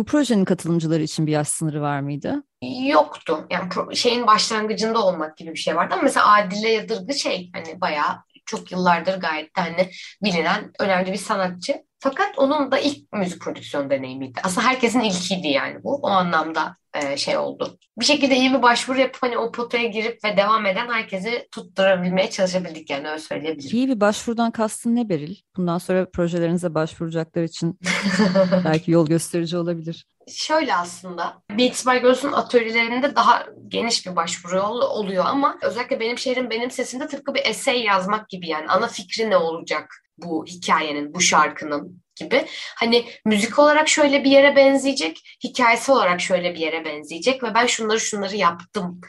Bu 0.00 0.04
projenin 0.04 0.44
katılımcıları 0.44 1.02
için 1.02 1.26
bir 1.26 1.32
yaş 1.32 1.48
sınırı 1.48 1.80
var 1.80 2.00
mıydı? 2.00 2.42
Yoktu. 2.86 3.46
Yani 3.50 3.96
şeyin 3.96 4.26
başlangıcında 4.26 5.06
olmak 5.06 5.36
gibi 5.36 5.50
bir 5.50 5.58
şey 5.58 5.76
vardı 5.76 5.94
ama 5.94 6.02
mesela 6.02 6.32
Adile 6.32 6.68
Yadırgı 6.68 7.14
şey 7.14 7.50
hani 7.54 7.80
bayağı 7.80 8.16
çok 8.46 8.72
yıllardır 8.72 9.20
gayet 9.20 9.56
de 9.56 9.60
hani 9.60 9.90
bilinen 10.24 10.72
önemli 10.78 11.12
bir 11.12 11.16
sanatçı. 11.16 11.84
Fakat 12.02 12.38
onun 12.38 12.72
da 12.72 12.78
ilk 12.78 13.12
müzik 13.12 13.40
prodüksiyon 13.42 13.90
deneyimiydi. 13.90 14.40
Aslında 14.44 14.66
herkesin 14.66 15.00
ilkiydi 15.00 15.48
yani 15.48 15.84
bu. 15.84 15.94
O 15.94 16.08
anlamda 16.08 16.76
e, 16.94 17.16
şey 17.16 17.36
oldu. 17.36 17.78
Bir 18.00 18.04
şekilde 18.04 18.36
iyi 18.36 18.52
bir 18.52 18.62
başvuru 18.62 19.00
yapıp 19.00 19.22
hani 19.22 19.38
o 19.38 19.52
potaya 19.52 19.88
girip 19.88 20.24
ve 20.24 20.36
devam 20.36 20.66
eden 20.66 20.88
herkesi 20.88 21.48
tutturabilmeye 21.52 22.30
çalışabildik 22.30 22.90
yani 22.90 23.08
öyle 23.08 23.18
söyleyebilirim. 23.18 23.76
İyi 23.76 23.88
bir 23.88 24.00
başvurudan 24.00 24.50
kastın 24.50 24.96
ne 24.96 25.08
Beril? 25.08 25.36
Bundan 25.56 25.78
sonra 25.78 26.10
projelerinize 26.10 26.74
başvuracaklar 26.74 27.42
için 27.42 27.78
belki 28.64 28.90
yol 28.90 29.06
gösterici 29.06 29.56
olabilir. 29.56 30.06
Şöyle 30.28 30.74
aslında 30.74 31.42
Beats 31.50 31.86
by 31.86 31.98
Girls'un 31.98 32.32
atölyelerinde 32.32 33.16
daha 33.16 33.46
geniş 33.68 34.06
bir 34.06 34.16
başvuru 34.16 34.62
oluyor 34.68 35.24
ama 35.26 35.58
özellikle 35.62 36.00
benim 36.00 36.18
şehrim 36.18 36.50
benim 36.50 36.70
sesimde 36.70 37.06
tıpkı 37.06 37.34
bir 37.34 37.42
essay 37.44 37.82
yazmak 37.82 38.28
gibi 38.28 38.48
yani 38.48 38.68
ana 38.68 38.86
fikri 38.86 39.30
ne 39.30 39.36
olacak 39.36 39.94
bu 40.22 40.46
hikayenin, 40.46 41.14
bu 41.14 41.20
şarkının 41.20 42.02
gibi. 42.16 42.46
Hani 42.76 43.04
müzik 43.24 43.58
olarak 43.58 43.88
şöyle 43.88 44.24
bir 44.24 44.30
yere 44.30 44.56
benzeyecek, 44.56 45.38
hikayesi 45.44 45.92
olarak 45.92 46.20
şöyle 46.20 46.54
bir 46.54 46.60
yere 46.60 46.84
benzeyecek 46.84 47.42
ve 47.42 47.54
ben 47.54 47.66
şunları 47.66 48.00
şunları 48.00 48.36
yaptım 48.36 49.00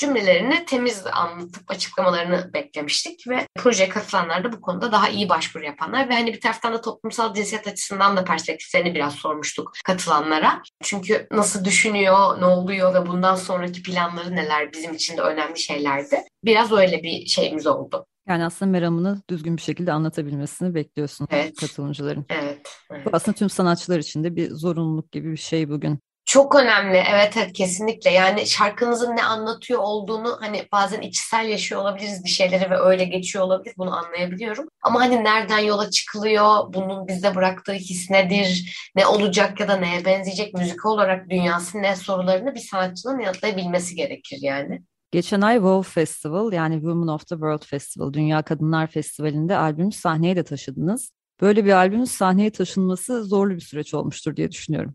cümlelerini 0.00 0.64
temiz 0.64 1.06
anlatıp 1.12 1.70
açıklamalarını 1.70 2.50
beklemiştik 2.54 3.28
ve 3.28 3.46
projeye 3.58 3.88
katılanlar 3.88 4.44
da 4.44 4.52
bu 4.52 4.60
konuda 4.60 4.92
daha 4.92 5.08
iyi 5.08 5.28
başvuru 5.28 5.64
yapanlar 5.64 6.08
ve 6.08 6.14
hani 6.14 6.32
bir 6.32 6.40
taraftan 6.40 6.72
da 6.72 6.80
toplumsal 6.80 7.34
cinsiyet 7.34 7.66
açısından 7.66 8.16
da 8.16 8.24
perspektiflerini 8.24 8.94
biraz 8.94 9.14
sormuştuk 9.14 9.72
katılanlara. 9.84 10.62
Çünkü 10.82 11.26
nasıl 11.30 11.64
düşünüyor, 11.64 12.40
ne 12.40 12.44
oluyor 12.44 12.94
ve 12.94 13.06
bundan 13.06 13.34
sonraki 13.34 13.82
planları 13.82 14.36
neler 14.36 14.72
bizim 14.72 14.94
için 14.94 15.16
de 15.16 15.20
önemli 15.22 15.58
şeylerdi. 15.58 16.22
Biraz 16.44 16.72
öyle 16.72 17.02
bir 17.02 17.26
şeyimiz 17.26 17.66
oldu. 17.66 18.06
Yani 18.30 18.44
aslında 18.44 18.70
meramını 18.70 19.22
düzgün 19.30 19.56
bir 19.56 19.62
şekilde 19.62 19.92
anlatabilmesini 19.92 20.74
bekliyorsun 20.74 21.28
evet. 21.30 21.60
katılımcıların. 21.60 22.26
Evet, 22.28 22.60
evet. 22.90 23.06
Bu 23.06 23.10
aslında 23.12 23.36
tüm 23.36 23.50
sanatçılar 23.50 23.98
için 23.98 24.24
de 24.24 24.36
bir 24.36 24.50
zorunluluk 24.50 25.12
gibi 25.12 25.32
bir 25.32 25.36
şey 25.36 25.68
bugün. 25.68 25.98
Çok 26.24 26.54
önemli. 26.54 27.02
Evet, 27.10 27.36
evet 27.36 27.52
kesinlikle. 27.52 28.10
Yani 28.10 28.46
şarkınızın 28.46 29.16
ne 29.16 29.24
anlatıyor 29.24 29.80
olduğunu 29.80 30.36
hani 30.40 30.68
bazen 30.72 31.00
içsel 31.00 31.48
yaşıyor 31.48 31.80
olabiliriz 31.80 32.24
bir 32.24 32.30
şeyleri 32.30 32.70
ve 32.70 32.78
öyle 32.78 33.04
geçiyor 33.04 33.44
olabilir. 33.44 33.74
Bunu 33.78 33.96
anlayabiliyorum. 33.96 34.68
Ama 34.82 35.00
hani 35.00 35.24
nereden 35.24 35.58
yola 35.58 35.90
çıkılıyor, 35.90 36.74
bunun 36.74 37.08
bizde 37.08 37.34
bıraktığı 37.34 37.72
his 37.72 38.10
nedir, 38.10 38.76
ne 38.96 39.06
olacak 39.06 39.60
ya 39.60 39.68
da 39.68 39.76
neye 39.76 40.04
benzeyecek 40.04 40.54
müzik 40.54 40.86
olarak 40.86 41.30
dünyası 41.30 41.82
ne 41.82 41.96
sorularını 41.96 42.54
bir 42.54 42.60
sanatçının 42.60 43.20
yanıtlayabilmesi 43.20 43.94
gerekir 43.94 44.38
yani. 44.40 44.82
Geçen 45.10 45.40
ay 45.40 45.56
WoW 45.56 45.90
Festival 45.90 46.52
yani 46.52 46.74
Women 46.74 47.06
of 47.06 47.26
the 47.26 47.34
World 47.34 47.64
Festival 47.64 48.12
Dünya 48.12 48.42
Kadınlar 48.42 48.86
Festivali'nde 48.86 49.56
albümü 49.56 49.92
sahneye 49.92 50.36
de 50.36 50.42
taşıdınız. 50.44 51.12
Böyle 51.40 51.64
bir 51.64 51.72
albümün 51.72 52.04
sahneye 52.04 52.50
taşınması 52.50 53.24
zorlu 53.24 53.54
bir 53.54 53.60
süreç 53.60 53.94
olmuştur 53.94 54.36
diye 54.36 54.50
düşünüyorum. 54.50 54.94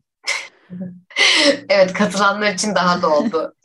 evet 1.70 1.94
katılanlar 1.94 2.54
için 2.54 2.76
daha 2.76 3.02
da 3.02 3.10
oldu. 3.10 3.56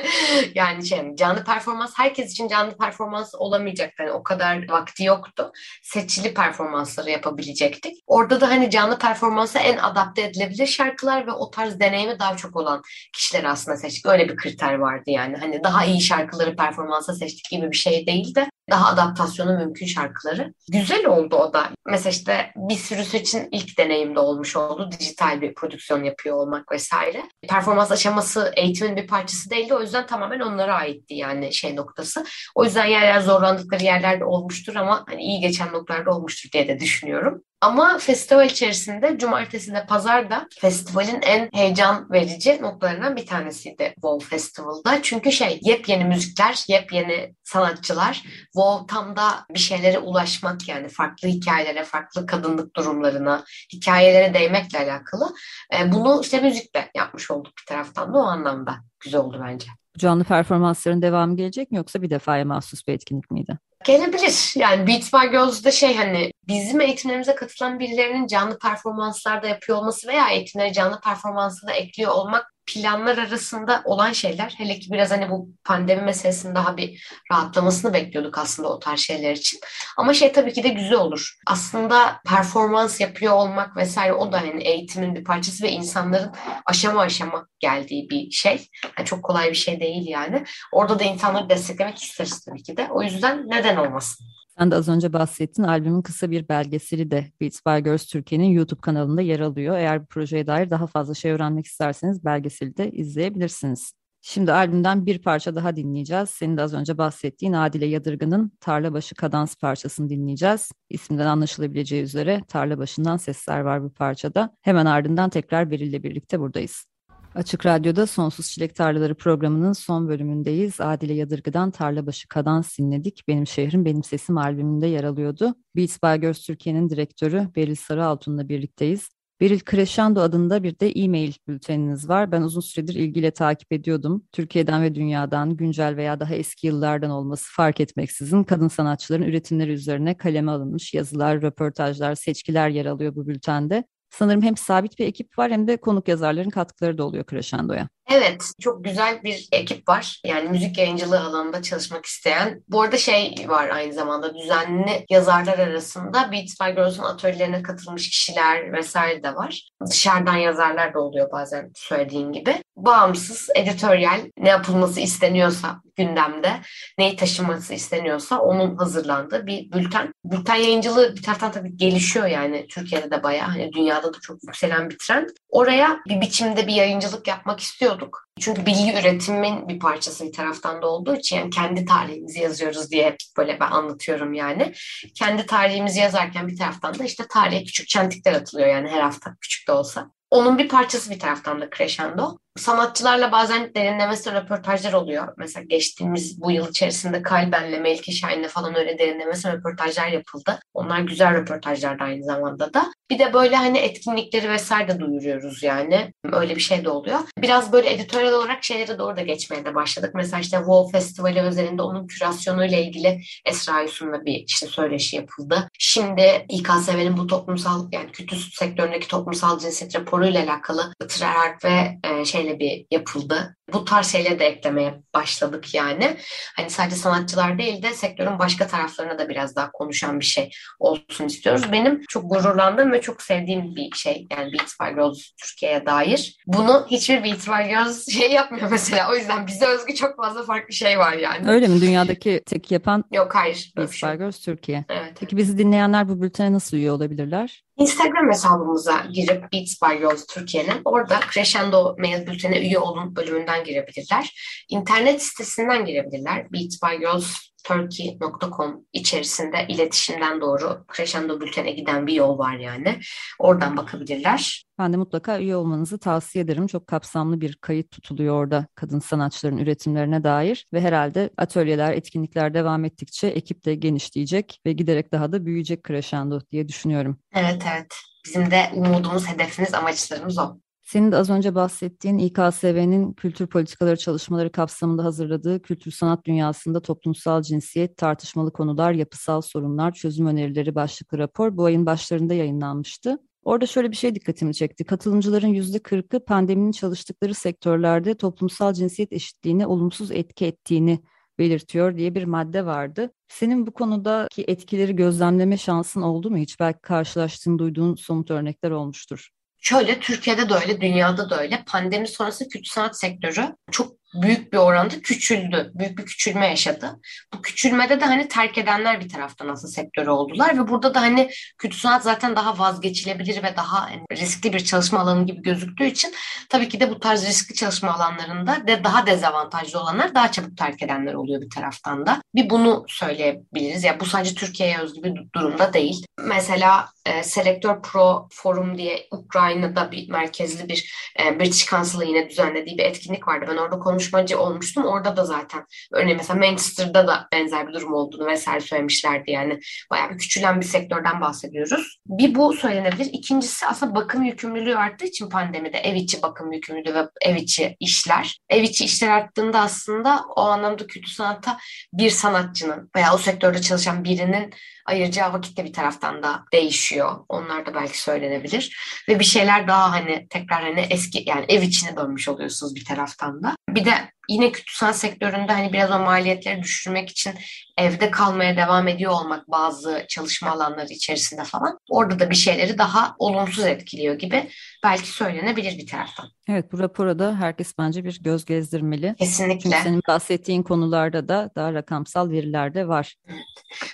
yani 0.54 0.86
şey, 0.86 1.14
canlı 1.14 1.44
performans 1.44 1.92
herkes 1.96 2.32
için 2.32 2.48
canlı 2.48 2.76
performans 2.76 3.34
olamayacaktı. 3.34 4.02
Yani 4.02 4.12
o 4.12 4.22
kadar 4.22 4.70
vakti 4.70 5.04
yoktu. 5.04 5.52
Seçili 5.82 6.34
performansları 6.34 7.10
yapabilecektik. 7.10 7.94
Orada 8.06 8.40
da 8.40 8.48
hani 8.48 8.70
canlı 8.70 8.98
performansa 8.98 9.58
en 9.58 9.78
adapte 9.78 10.22
edilebilir 10.22 10.66
şarkılar 10.66 11.26
ve 11.26 11.32
o 11.32 11.50
tarz 11.50 11.80
deneyimi 11.80 12.18
daha 12.18 12.36
çok 12.36 12.56
olan 12.56 12.82
kişileri 13.12 13.48
aslında 13.48 13.76
seçtik. 13.76 14.06
Öyle 14.06 14.28
bir 14.28 14.36
kriter 14.36 14.74
vardı 14.74 15.04
yani. 15.06 15.36
Hani 15.36 15.64
daha 15.64 15.84
iyi 15.84 16.00
şarkıları 16.00 16.56
performansa 16.56 17.14
seçtik 17.14 17.50
gibi 17.50 17.70
bir 17.70 17.76
şey 17.76 18.06
değil 18.06 18.34
de 18.34 18.50
daha 18.70 18.88
adaptasyonu 18.88 19.58
mümkün 19.58 19.86
şarkıları. 19.86 20.54
Güzel 20.68 21.06
oldu 21.06 21.36
o 21.36 21.52
da. 21.52 21.68
Mesela 21.86 22.10
işte 22.10 22.52
bir 22.56 22.74
sürü 22.74 23.04
seçin 23.04 23.48
ilk 23.52 23.78
deneyimde 23.78 24.20
olmuş 24.20 24.56
oldu. 24.56 24.90
Dijital 24.98 25.40
bir 25.40 25.54
prodüksiyon 25.54 26.04
yapıyor 26.04 26.36
olmak 26.36 26.72
vesaire. 26.72 27.22
Performans 27.48 27.92
aşaması 27.92 28.52
eğitimin 28.56 28.96
bir 28.96 29.06
parçası 29.06 29.50
değildi. 29.50 29.74
O 29.74 29.80
yüzden 29.80 30.06
tamamen 30.06 30.40
onlara 30.40 30.74
aitti 30.74 31.14
yani 31.14 31.52
şey 31.52 31.76
noktası. 31.76 32.24
O 32.54 32.64
yüzden 32.64 32.86
yer 32.86 33.02
yer 33.02 33.20
zorlandıkları 33.20 33.84
yerlerde 33.84 34.24
olmuştur 34.24 34.76
ama 34.76 35.04
hani 35.08 35.22
iyi 35.22 35.40
geçen 35.40 35.72
noktalarda 35.72 36.10
olmuştur 36.10 36.50
diye 36.52 36.68
de 36.68 36.80
düşünüyorum. 36.80 37.42
Ama 37.60 37.98
festival 37.98 38.46
içerisinde 38.46 39.18
cumartesi 39.18 39.72
de 39.72 39.86
pazar 39.86 40.30
da 40.30 40.46
festivalin 40.60 41.22
en 41.22 41.50
heyecan 41.52 42.10
verici 42.10 42.58
noktalarından 42.62 43.16
bir 43.16 43.26
tanesiydi 43.26 43.92
WoW 43.94 44.28
Festival'da. 44.28 45.02
Çünkü 45.02 45.32
şey 45.32 45.58
yepyeni 45.62 46.04
müzikler, 46.04 46.64
yepyeni 46.68 47.34
sanatçılar. 47.44 48.22
WoW 48.44 48.86
tam 48.94 49.16
da 49.16 49.46
bir 49.54 49.58
şeylere 49.58 49.98
ulaşmak 49.98 50.68
yani 50.68 50.88
farklı 50.88 51.28
hikayelere, 51.28 51.84
farklı 51.84 52.26
kadınlık 52.26 52.76
durumlarına, 52.76 53.44
hikayelere 53.72 54.34
değmekle 54.34 54.78
alakalı. 54.78 55.34
E, 55.78 55.92
bunu 55.92 56.20
işte 56.22 56.40
müzikle 56.40 56.90
yapmış 56.94 57.30
olduk 57.30 57.52
bir 57.60 57.66
taraftan 57.66 58.14
da 58.14 58.18
o 58.18 58.22
anlamda 58.22 58.76
güzel 59.00 59.20
oldu 59.20 59.40
bence. 59.46 59.66
Canlı 60.00 60.24
performansların 60.24 61.02
devamı 61.02 61.36
gelecek 61.36 61.70
mi 61.70 61.76
yoksa 61.76 62.02
bir 62.02 62.10
defaya 62.10 62.44
mahsus 62.44 62.86
bir 62.86 62.92
etkinlik 62.92 63.30
miydi? 63.30 63.58
Gelebilir. 63.84 64.52
Yani 64.56 64.86
Beats 64.86 65.12
by 65.12 65.30
Girls'da 65.30 65.70
şey 65.70 65.96
hani 65.96 66.32
bizim 66.48 66.80
eğitimlerimize 66.80 67.34
katılan 67.34 67.78
birilerinin 67.78 68.26
canlı 68.26 68.58
performanslarda 68.58 69.48
yapıyor 69.48 69.78
olması 69.78 70.08
veya 70.08 70.28
eğitimleri 70.28 70.72
canlı 70.72 71.00
performansında 71.00 71.72
ekliyor 71.72 72.12
olmak 72.12 72.54
planlar 72.70 73.18
arasında 73.18 73.82
olan 73.84 74.12
şeyler. 74.12 74.54
Hele 74.58 74.78
ki 74.78 74.92
biraz 74.92 75.10
hani 75.10 75.30
bu 75.30 75.48
pandemi 75.64 76.02
meselesinin 76.02 76.54
daha 76.54 76.76
bir 76.76 77.10
rahatlamasını 77.32 77.94
bekliyorduk 77.94 78.38
aslında 78.38 78.68
o 78.68 78.78
tarz 78.78 79.00
şeyler 79.00 79.32
için. 79.32 79.60
Ama 79.96 80.14
şey 80.14 80.32
tabii 80.32 80.52
ki 80.52 80.62
de 80.62 80.68
güzel 80.68 80.98
olur. 80.98 81.34
Aslında 81.46 82.20
performans 82.26 83.00
yapıyor 83.00 83.32
olmak 83.32 83.76
vesaire 83.76 84.12
o 84.12 84.32
da 84.32 84.40
hani 84.40 84.62
eğitimin 84.62 85.14
bir 85.14 85.24
parçası 85.24 85.64
ve 85.64 85.70
insanların 85.70 86.32
aşama 86.66 87.00
aşama 87.00 87.46
geldiği 87.58 88.10
bir 88.10 88.30
şey. 88.30 88.68
Yani 88.98 89.06
çok 89.06 89.22
kolay 89.22 89.50
bir 89.50 89.54
şey 89.54 89.80
değil 89.80 90.08
yani. 90.08 90.44
Orada 90.72 90.98
da 90.98 91.04
insanları 91.04 91.48
desteklemek 91.48 92.02
isteriz 92.02 92.44
tabii 92.44 92.62
ki 92.62 92.76
de. 92.76 92.88
O 92.90 93.02
yüzden 93.02 93.44
neden 93.48 93.76
olmasın? 93.76 94.26
Sen 94.60 94.70
de 94.70 94.74
az 94.74 94.88
önce 94.88 95.12
bahsettin. 95.12 95.62
Albümün 95.62 96.02
kısa 96.02 96.30
bir 96.30 96.48
belgeseli 96.48 97.10
de 97.10 97.26
Beats 97.40 97.60
by 97.66 97.78
Girls 97.84 98.06
Türkiye'nin 98.06 98.46
YouTube 98.46 98.80
kanalında 98.80 99.20
yer 99.22 99.40
alıyor. 99.40 99.76
Eğer 99.76 100.02
bu 100.02 100.06
projeye 100.06 100.46
dair 100.46 100.70
daha 100.70 100.86
fazla 100.86 101.14
şey 101.14 101.32
öğrenmek 101.32 101.66
isterseniz 101.66 102.24
belgeseli 102.24 102.76
de 102.76 102.90
izleyebilirsiniz. 102.90 103.92
Şimdi 104.20 104.52
albümden 104.52 105.06
bir 105.06 105.22
parça 105.22 105.54
daha 105.56 105.76
dinleyeceğiz. 105.76 106.30
Senin 106.30 106.56
de 106.56 106.62
az 106.62 106.74
önce 106.74 106.98
bahsettiğin 106.98 107.52
Adile 107.52 107.86
Yadırgın'ın 107.86 108.52
Tarlabaşı 108.60 109.14
Kadans 109.14 109.56
parçasını 109.56 110.08
dinleyeceğiz. 110.08 110.72
İsminden 110.90 111.26
anlaşılabileceği 111.26 112.02
üzere 112.02 112.40
tarla 112.48 112.78
başından 112.78 113.16
sesler 113.16 113.60
var 113.60 113.82
bu 113.82 113.90
parçada. 113.90 114.56
Hemen 114.62 114.86
ardından 114.86 115.30
tekrar 115.30 115.70
Beril'le 115.70 116.02
birlikte 116.02 116.40
buradayız. 116.40 116.89
Açık 117.34 117.66
Radyo'da 117.66 118.06
Sonsuz 118.06 118.50
Çilek 118.50 118.74
Tarlaları 118.74 119.14
programının 119.14 119.72
son 119.72 120.08
bölümündeyiz. 120.08 120.80
Adile 120.80 121.14
Yadırgı'dan 121.14 121.70
Tarlabaşı 121.70 122.28
Kadan 122.28 122.62
sinledik. 122.62 123.28
Benim 123.28 123.46
Şehrim 123.46 123.84
Benim 123.84 124.02
Sesim 124.02 124.38
albümünde 124.38 124.86
yer 124.86 125.04
alıyordu. 125.04 125.54
Beats 125.76 126.02
by 126.02 126.20
Girls 126.20 126.46
Türkiye'nin 126.46 126.90
direktörü 126.90 127.48
Beril 127.56 127.74
Sarıaltun'la 127.74 128.48
birlikteyiz. 128.48 129.08
Beril 129.40 129.60
Crescendo 129.70 130.20
adında 130.20 130.62
bir 130.62 130.78
de 130.78 130.90
e-mail 130.90 131.32
bülteniniz 131.48 132.08
var. 132.08 132.32
Ben 132.32 132.42
uzun 132.42 132.60
süredir 132.60 132.94
ilgiyle 132.94 133.30
takip 133.30 133.72
ediyordum. 133.72 134.24
Türkiye'den 134.32 134.82
ve 134.82 134.94
dünyadan, 134.94 135.56
güncel 135.56 135.96
veya 135.96 136.20
daha 136.20 136.34
eski 136.34 136.66
yıllardan 136.66 137.10
olması 137.10 137.44
fark 137.56 137.80
etmeksizin 137.80 138.44
kadın 138.44 138.68
sanatçıların 138.68 139.22
üretimleri 139.22 139.72
üzerine 139.72 140.16
kaleme 140.16 140.50
alınmış 140.50 140.94
yazılar, 140.94 141.42
röportajlar, 141.42 142.14
seçkiler 142.14 142.68
yer 142.68 142.86
alıyor 142.86 143.14
bu 143.14 143.26
bültende. 143.26 143.84
Sanırım 144.10 144.42
hem 144.42 144.56
sabit 144.56 144.98
bir 144.98 145.06
ekip 145.06 145.38
var 145.38 145.50
hem 145.50 145.68
de 145.68 145.76
konuk 145.76 146.08
yazarların 146.08 146.50
katkıları 146.50 146.98
da 146.98 147.04
oluyor 147.04 147.24
Crescendo'ya. 147.30 147.88
Evet, 148.10 148.52
çok 148.60 148.84
güzel 148.84 149.22
bir 149.22 149.48
ekip 149.52 149.88
var. 149.88 150.20
Yani 150.24 150.48
müzik 150.48 150.78
yayıncılığı 150.78 151.20
alanında 151.20 151.62
çalışmak 151.62 152.06
isteyen. 152.06 152.62
Bu 152.68 152.82
arada 152.82 152.96
şey 152.96 153.34
var 153.48 153.68
aynı 153.68 153.92
zamanda 153.92 154.34
düzenli 154.34 155.06
yazarlar 155.10 155.58
arasında 155.58 156.32
Beats 156.32 156.60
by 156.60 156.74
Girls'un 156.74 157.02
atölyelerine 157.02 157.62
katılmış 157.62 158.10
kişiler 158.10 158.72
vesaire 158.72 159.22
de 159.22 159.34
var. 159.34 159.70
Dışarıdan 159.90 160.36
yazarlar 160.36 160.94
da 160.94 161.00
oluyor 161.00 161.32
bazen 161.32 161.70
söylediğin 161.74 162.32
gibi. 162.32 162.62
Bağımsız, 162.76 163.48
editoryal 163.54 164.20
ne 164.38 164.48
yapılması 164.48 165.00
isteniyorsa 165.00 165.80
gündemde, 165.96 166.60
neyi 166.98 167.16
taşıması 167.16 167.74
isteniyorsa 167.74 168.38
onun 168.38 168.76
hazırlandığı 168.76 169.46
bir 169.46 169.72
bülten. 169.72 170.14
Bülten 170.24 170.54
yayıncılığı 170.54 171.16
bir 171.16 171.22
taraftan 171.22 171.52
tabii 171.52 171.76
gelişiyor 171.76 172.26
yani 172.26 172.66
Türkiye'de 172.66 173.10
de 173.10 173.22
bayağı 173.22 173.48
hani 173.48 173.72
dünyada 173.72 174.14
da 174.14 174.18
çok 174.22 174.42
yükselen 174.42 174.90
bir 174.90 174.98
trend. 174.98 175.28
Oraya 175.48 176.00
bir 176.08 176.20
biçimde 176.20 176.66
bir 176.66 176.72
yayıncılık 176.72 177.28
yapmak 177.28 177.60
istiyorduk. 178.00 178.28
Çünkü 178.40 178.66
bilgi 178.66 179.00
üretimin 179.00 179.68
bir 179.68 179.78
parçası 179.78 180.26
bir 180.26 180.32
taraftan 180.32 180.82
da 180.82 180.86
olduğu 180.86 181.16
için 181.16 181.36
yani 181.36 181.50
kendi 181.50 181.84
tarihimizi 181.84 182.40
yazıyoruz 182.40 182.90
diye 182.90 183.16
böyle 183.36 183.60
ben 183.60 183.70
anlatıyorum 183.70 184.32
yani. 184.32 184.72
Kendi 185.14 185.46
tarihimizi 185.46 186.00
yazarken 186.00 186.48
bir 186.48 186.56
taraftan 186.56 186.98
da 186.98 187.04
işte 187.04 187.24
tarihe 187.30 187.64
küçük 187.64 187.88
çentikler 187.88 188.32
atılıyor 188.32 188.68
yani 188.68 188.88
her 188.88 189.00
hafta 189.00 189.36
küçük 189.40 189.68
de 189.68 189.72
olsa. 189.72 190.10
Onun 190.30 190.58
bir 190.58 190.68
parçası 190.68 191.10
bir 191.10 191.18
taraftan 191.18 191.60
da 191.60 191.70
Crescendo. 191.76 192.38
Sanatçılarla 192.56 193.32
bazen 193.32 193.74
derinlemesine 193.74 194.34
röportajlar 194.34 194.92
oluyor. 194.92 195.34
Mesela 195.36 195.64
geçtiğimiz 195.64 196.40
bu 196.40 196.50
yıl 196.50 196.68
içerisinde 196.68 197.22
Kalben'le, 197.22 197.80
Melike 197.80 198.12
Şahin'le 198.12 198.48
falan 198.48 198.74
öyle 198.74 198.98
derinlemesine 198.98 199.52
röportajlar 199.52 200.08
yapıldı. 200.08 200.60
Onlar 200.74 201.00
güzel 201.00 201.34
röportajlardı 201.34 202.04
aynı 202.04 202.24
zamanda 202.24 202.74
da. 202.74 202.92
Bir 203.10 203.18
de 203.18 203.32
böyle 203.32 203.56
hani 203.56 203.78
etkinlikleri 203.78 204.50
vesaire 204.50 204.88
de 204.88 205.00
duyuruyoruz 205.00 205.62
yani. 205.62 206.12
Öyle 206.32 206.56
bir 206.56 206.60
şey 206.60 206.84
de 206.84 206.90
oluyor. 206.90 207.18
Biraz 207.38 207.72
böyle 207.72 207.92
editoryal 207.92 208.32
olarak 208.32 208.64
şeylere 208.64 208.98
doğru 208.98 209.16
da 209.16 209.22
geçmeye 209.22 209.64
de 209.64 209.74
başladık. 209.74 210.10
Mesela 210.14 210.40
işte 210.40 210.56
Wall 210.56 210.88
Festivali 210.88 211.40
özelinde 211.40 211.82
onun 211.82 212.06
kürasyonuyla 212.06 212.78
ilgili 212.78 213.20
Esra 213.44 213.80
Yusun'la 213.80 214.24
bir 214.24 214.44
işte 214.46 214.66
söyleşi 214.66 215.16
yapıldı. 215.16 215.68
Şimdi 215.78 216.46
İKSV'nin 216.48 217.16
bu 217.16 217.26
toplumsal 217.26 217.88
yani 217.92 218.12
kötü 218.12 218.36
sektöründeki 218.36 219.08
toplumsal 219.08 219.58
cinsiyet 219.58 219.96
raporuyla 219.96 220.44
alakalı 220.44 220.92
Trerhard 221.08 221.64
ve 221.64 221.98
e, 222.04 222.24
şeyle 222.40 222.58
bir 222.60 222.86
yapıldı. 222.90 223.56
Bu 223.72 223.84
tarz 223.84 224.06
şeyleri 224.06 224.38
de 224.38 224.46
eklemeye 224.46 224.94
başladık 225.14 225.74
yani. 225.74 226.16
Hani 226.56 226.70
sadece 226.70 226.96
sanatçılar 226.96 227.58
değil 227.58 227.82
de 227.82 227.94
sektörün 227.94 228.38
başka 228.38 228.66
taraflarına 228.66 229.18
da 229.18 229.28
biraz 229.28 229.56
daha 229.56 229.72
konuşan 229.72 230.20
bir 230.20 230.24
şey 230.24 230.50
olsun 230.78 231.26
istiyoruz. 231.26 231.72
Benim 231.72 232.02
çok 232.08 232.30
gururlandığım 232.30 232.92
ve 232.92 233.00
çok 233.00 233.22
sevdiğim 233.22 233.76
bir 233.76 233.90
şey 233.94 234.26
yani 234.30 234.52
Beats 234.52 234.80
by 234.80 234.94
Girls 234.94 235.30
Türkiye'ye 235.42 235.86
dair. 235.86 236.36
Bunu 236.46 236.86
hiçbir 236.90 237.24
Beats 237.24 237.48
by 237.48 237.68
Girls 237.68 238.08
şey 238.12 238.32
yapmıyor 238.32 238.70
mesela. 238.70 239.10
O 239.10 239.14
yüzden 239.14 239.46
bize 239.46 239.66
özgü 239.66 239.94
çok 239.94 240.16
fazla 240.16 240.42
farklı 240.42 240.74
şey 240.74 240.98
var 240.98 241.12
yani. 241.12 241.50
Öyle 241.50 241.66
mi? 241.66 241.80
Dünyadaki 241.80 242.42
tek 242.46 242.70
yapan 242.70 243.04
Yok 243.12 243.34
hayır. 243.34 243.72
Beats 243.76 243.94
şey. 243.94 244.10
by 244.10 244.16
Girls 244.16 244.40
Türkiye. 244.40 244.84
Evet. 244.88 245.12
Peki 245.20 245.36
bizi 245.36 245.58
dinleyenler 245.58 246.08
bu 246.08 246.22
bültene 246.22 246.52
nasıl 246.52 246.76
üye 246.76 246.92
olabilirler? 246.92 247.62
Instagram 247.80 248.30
hesabımıza 248.30 249.06
girip 249.12 249.52
Beats 249.52 249.82
by 249.82 249.98
Girls 249.98 250.26
Türkiye'nin 250.26 250.80
orada 250.84 251.20
Crescendo 251.32 251.96
Mail 251.98 252.26
Bülten'e 252.26 252.60
üye 252.60 252.78
olun 252.78 253.16
bölümünden 253.16 253.59
girebilirler. 253.64 254.30
İnternet 254.68 255.22
sitesinden 255.22 255.84
girebilirler. 255.84 256.52
Beats 256.52 256.82
by 256.82 256.98
Girls 256.98 257.50
turkey.com 257.64 258.86
içerisinde 258.92 259.66
iletişimden 259.68 260.40
doğru 260.40 260.84
Crescendo 260.96 261.40
Bülten'e 261.40 261.70
giden 261.70 262.06
bir 262.06 262.12
yol 262.12 262.38
var 262.38 262.56
yani. 262.56 263.00
Oradan 263.38 263.76
bakabilirler. 263.76 264.64
Ben 264.78 264.92
de 264.92 264.96
mutlaka 264.96 265.38
üye 265.40 265.56
olmanızı 265.56 265.98
tavsiye 265.98 266.44
ederim. 266.44 266.66
Çok 266.66 266.86
kapsamlı 266.86 267.40
bir 267.40 267.56
kayıt 267.56 267.90
tutuluyor 267.90 268.34
orada 268.34 268.66
kadın 268.74 268.98
sanatçıların 268.98 269.58
üretimlerine 269.58 270.24
dair 270.24 270.66
ve 270.72 270.80
herhalde 270.80 271.30
atölyeler, 271.36 271.92
etkinlikler 271.92 272.54
devam 272.54 272.84
ettikçe 272.84 273.26
ekip 273.26 273.64
de 273.64 273.74
genişleyecek 273.74 274.60
ve 274.66 274.72
giderek 274.72 275.12
daha 275.12 275.32
da 275.32 275.46
büyüyecek 275.46 275.84
Crescendo 275.84 276.40
diye 276.52 276.68
düşünüyorum. 276.68 277.18
Evet 277.34 277.62
evet. 277.72 277.94
Bizim 278.26 278.50
de 278.50 278.70
umudumuz, 278.74 279.28
hedefimiz, 279.28 279.74
amaçlarımız 279.74 280.38
o. 280.38 280.56
Senin 280.90 281.12
de 281.12 281.16
az 281.16 281.30
önce 281.30 281.54
bahsettiğin 281.54 282.18
İKSV'nin 282.18 283.12
kültür 283.12 283.46
politikaları 283.46 283.96
çalışmaları 283.96 284.52
kapsamında 284.52 285.04
hazırladığı 285.04 285.62
Kültür 285.62 285.90
Sanat 285.90 286.24
Dünyasında 286.24 286.82
Toplumsal 286.82 287.42
Cinsiyet, 287.42 287.96
Tartışmalı 287.96 288.52
Konular, 288.52 288.92
Yapısal 288.92 289.40
Sorunlar, 289.40 289.92
Çözüm 289.92 290.26
Önerileri 290.26 290.74
başlıklı 290.74 291.18
rapor 291.18 291.56
bu 291.56 291.64
ayın 291.64 291.86
başlarında 291.86 292.34
yayınlanmıştı. 292.34 293.18
Orada 293.44 293.66
şöyle 293.66 293.90
bir 293.90 293.96
şey 293.96 294.14
dikkatimi 294.14 294.54
çekti. 294.54 294.84
Katılımcıların 294.84 295.48
yüzde 295.48 295.78
kırkı 295.78 296.24
pandeminin 296.24 296.72
çalıştıkları 296.72 297.34
sektörlerde 297.34 298.14
toplumsal 298.14 298.72
cinsiyet 298.72 299.12
eşitliğine 299.12 299.66
olumsuz 299.66 300.10
etki 300.10 300.46
ettiğini 300.46 301.00
belirtiyor 301.38 301.96
diye 301.96 302.14
bir 302.14 302.24
madde 302.24 302.66
vardı. 302.66 303.12
Senin 303.28 303.66
bu 303.66 303.72
konudaki 303.72 304.44
etkileri 304.48 304.96
gözlemleme 304.96 305.56
şansın 305.56 306.02
oldu 306.02 306.30
mu 306.30 306.36
hiç? 306.36 306.60
Belki 306.60 306.80
karşılaştığın, 306.80 307.58
duyduğun 307.58 307.94
somut 307.94 308.30
örnekler 308.30 308.70
olmuştur. 308.70 309.30
Şöyle 309.60 310.00
Türkiye'de 310.00 310.48
de 310.48 310.54
öyle, 310.54 310.80
dünyada 310.80 311.30
da 311.30 311.40
öyle. 311.40 311.62
Pandemi 311.66 312.08
sonrası 312.08 312.48
kültür 312.48 312.70
sanat 312.70 312.98
sektörü 312.98 313.54
çok 313.70 314.00
büyük 314.14 314.52
bir 314.52 314.58
oranda 314.58 315.00
küçüldü. 315.02 315.70
Büyük 315.74 315.98
bir 315.98 316.06
küçülme 316.06 316.46
yaşadı. 316.46 317.00
Bu 317.34 317.42
küçülmede 317.42 318.00
de 318.00 318.04
hani 318.04 318.28
terk 318.28 318.58
edenler 318.58 319.00
bir 319.00 319.08
taraftan 319.08 319.48
aslında 319.48 319.72
sektörü 319.72 320.10
oldular 320.10 320.58
ve 320.58 320.68
burada 320.68 320.94
da 320.94 321.00
hani 321.00 321.30
kültür 321.58 321.78
sanat 321.78 322.02
zaten 322.02 322.36
daha 322.36 322.58
vazgeçilebilir 322.58 323.42
ve 323.42 323.56
daha 323.56 323.90
riskli 324.12 324.52
bir 324.52 324.64
çalışma 324.64 325.00
alanı 325.00 325.26
gibi 325.26 325.42
gözüktüğü 325.42 325.84
için 325.84 326.14
tabii 326.48 326.68
ki 326.68 326.80
de 326.80 326.90
bu 326.90 327.00
tarz 327.00 327.26
riskli 327.26 327.54
çalışma 327.54 327.94
alanlarında 327.94 328.66
de 328.66 328.84
daha 328.84 329.06
dezavantajlı 329.06 329.80
olanlar 329.80 330.14
daha 330.14 330.32
çabuk 330.32 330.56
terk 330.56 330.82
edenler 330.82 331.14
oluyor 331.14 331.40
bir 331.40 331.50
taraftan 331.50 332.06
da. 332.06 332.22
Bir 332.34 332.50
bunu 332.50 332.84
söyleyebiliriz. 332.88 333.84
Ya 333.84 334.00
bu 334.00 334.06
sadece 334.06 334.34
Türkiye'ye 334.34 334.78
özgü 334.78 335.02
bir 335.02 335.32
durumda 335.34 335.72
değil. 335.72 336.06
Mesela 336.18 336.88
e, 337.06 337.22
Selektör 337.22 337.82
Pro 337.82 338.28
Forum 338.32 338.78
diye 338.78 339.06
Ukrayna'da 339.10 339.92
bir 339.92 340.08
merkezli 340.08 340.68
bir 340.68 340.92
e, 341.20 341.40
British 341.40 341.70
Council'ın 341.70 342.04
yine 342.04 342.30
düzenlediği 342.30 342.78
bir 342.78 342.84
etkinlik 342.84 343.28
vardı. 343.28 343.46
Ben 343.50 343.56
orada 343.56 343.78
konuşmacı 343.78 344.40
olmuştum. 344.40 344.84
Orada 344.84 345.16
da 345.16 345.24
zaten 345.24 345.66
örneğin 345.92 346.16
mesela 346.16 346.38
Manchester'da 346.38 347.06
da 347.06 347.28
benzer 347.32 347.68
bir 347.68 347.72
durum 347.72 347.94
olduğunu 347.94 348.26
vesaire 348.26 348.60
söylemişlerdi. 348.60 349.30
Yani 349.30 349.60
bayağı 349.90 350.10
bir 350.10 350.18
küçülen 350.18 350.60
bir 350.60 350.66
sektörden 350.66 351.20
bahsediyoruz. 351.20 352.00
Bir 352.06 352.34
bu 352.34 352.52
söylenebilir. 352.52 353.10
İkincisi 353.12 353.66
aslında 353.66 353.94
bakım 353.94 354.22
yükümlülüğü 354.22 354.76
arttığı 354.76 355.06
için 355.06 355.28
pandemide 355.28 355.78
ev 355.78 355.94
içi 355.94 356.22
bakım 356.22 356.52
yükümlülüğü 356.52 356.94
ve 356.94 357.08
ev 357.20 357.36
içi 357.36 357.76
işler. 357.80 358.40
Ev 358.48 358.62
içi 358.62 358.84
işler 358.84 359.08
arttığında 359.08 359.60
aslında 359.60 360.24
o 360.36 360.40
anlamda 360.40 360.86
kötü 360.86 361.10
sanata 361.10 361.58
bir 361.92 362.10
sanatçının 362.10 362.90
veya 362.96 363.14
o 363.14 363.18
sektörde 363.18 363.60
çalışan 363.60 364.04
birinin 364.04 364.54
ayıracağı 364.90 365.32
vakit 365.32 365.56
de 365.56 365.64
bir 365.64 365.72
taraftan 365.72 366.22
da 366.22 366.44
değişiyor. 366.52 367.16
Onlar 367.28 367.66
da 367.66 367.74
belki 367.74 368.00
söylenebilir. 368.00 368.76
Ve 369.08 369.18
bir 369.18 369.24
şeyler 369.24 369.68
daha 369.68 369.92
hani 369.92 370.26
tekrar 370.30 370.62
hani 370.62 370.80
eski 370.80 371.22
yani 371.26 371.44
ev 371.48 371.62
içine 371.62 371.96
dönmüş 371.96 372.28
oluyorsunuz 372.28 372.74
bir 372.74 372.84
taraftan 372.84 373.42
da. 373.42 373.56
Bir 373.68 373.84
de 373.84 374.12
yine 374.30 374.52
kütüphane 374.52 374.94
sektöründe 374.94 375.52
hani 375.52 375.72
biraz 375.72 375.90
o 375.90 375.98
maliyetleri 375.98 376.62
düşürmek 376.62 377.10
için 377.10 377.32
evde 377.78 378.10
kalmaya 378.10 378.56
devam 378.56 378.88
ediyor 378.88 379.12
olmak 379.12 379.50
bazı 379.50 380.04
çalışma 380.08 380.50
alanları 380.50 380.92
içerisinde 380.92 381.44
falan 381.44 381.78
orada 381.88 382.20
da 382.20 382.30
bir 382.30 382.34
şeyleri 382.34 382.78
daha 382.78 383.14
olumsuz 383.18 383.64
etkiliyor 383.64 384.14
gibi 384.14 384.48
belki 384.84 385.08
söylenebilir 385.08 385.78
bir 385.78 385.86
taraftan. 385.86 386.26
Evet 386.48 386.72
bu 386.72 386.78
rapora 386.78 387.18
da 387.18 387.36
herkes 387.36 387.78
bence 387.78 388.04
bir 388.04 388.22
göz 388.22 388.44
gezdirmeli. 388.44 389.14
Kesinlikle. 389.18 389.60
Çünkü 389.60 389.76
senin 389.82 390.02
bahsettiğin 390.08 390.62
konularda 390.62 391.28
da 391.28 391.50
daha 391.56 391.74
rakamsal 391.74 392.30
veriler 392.30 392.74
de 392.74 392.88
var. 392.88 393.14
Evet. 393.28 393.40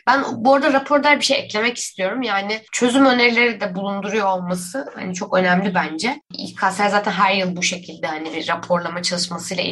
Ben 0.06 0.24
bu 0.36 0.54
arada 0.54 0.72
raporda 0.72 1.16
bir 1.16 1.24
şey 1.24 1.38
eklemek 1.38 1.76
istiyorum. 1.76 2.22
Yani 2.22 2.62
çözüm 2.72 3.06
önerileri 3.06 3.60
de 3.60 3.74
bulunduruyor 3.74 4.26
olması 4.26 4.90
hani 4.94 5.14
çok 5.14 5.36
önemli 5.36 5.74
bence. 5.74 6.22
İKSR 6.32 6.88
zaten 6.88 7.12
her 7.12 7.34
yıl 7.34 7.56
bu 7.56 7.62
şekilde 7.62 8.06
hani 8.06 8.34
bir 8.34 8.48
raporlama 8.48 9.02
çalışmasıyla 9.02 9.64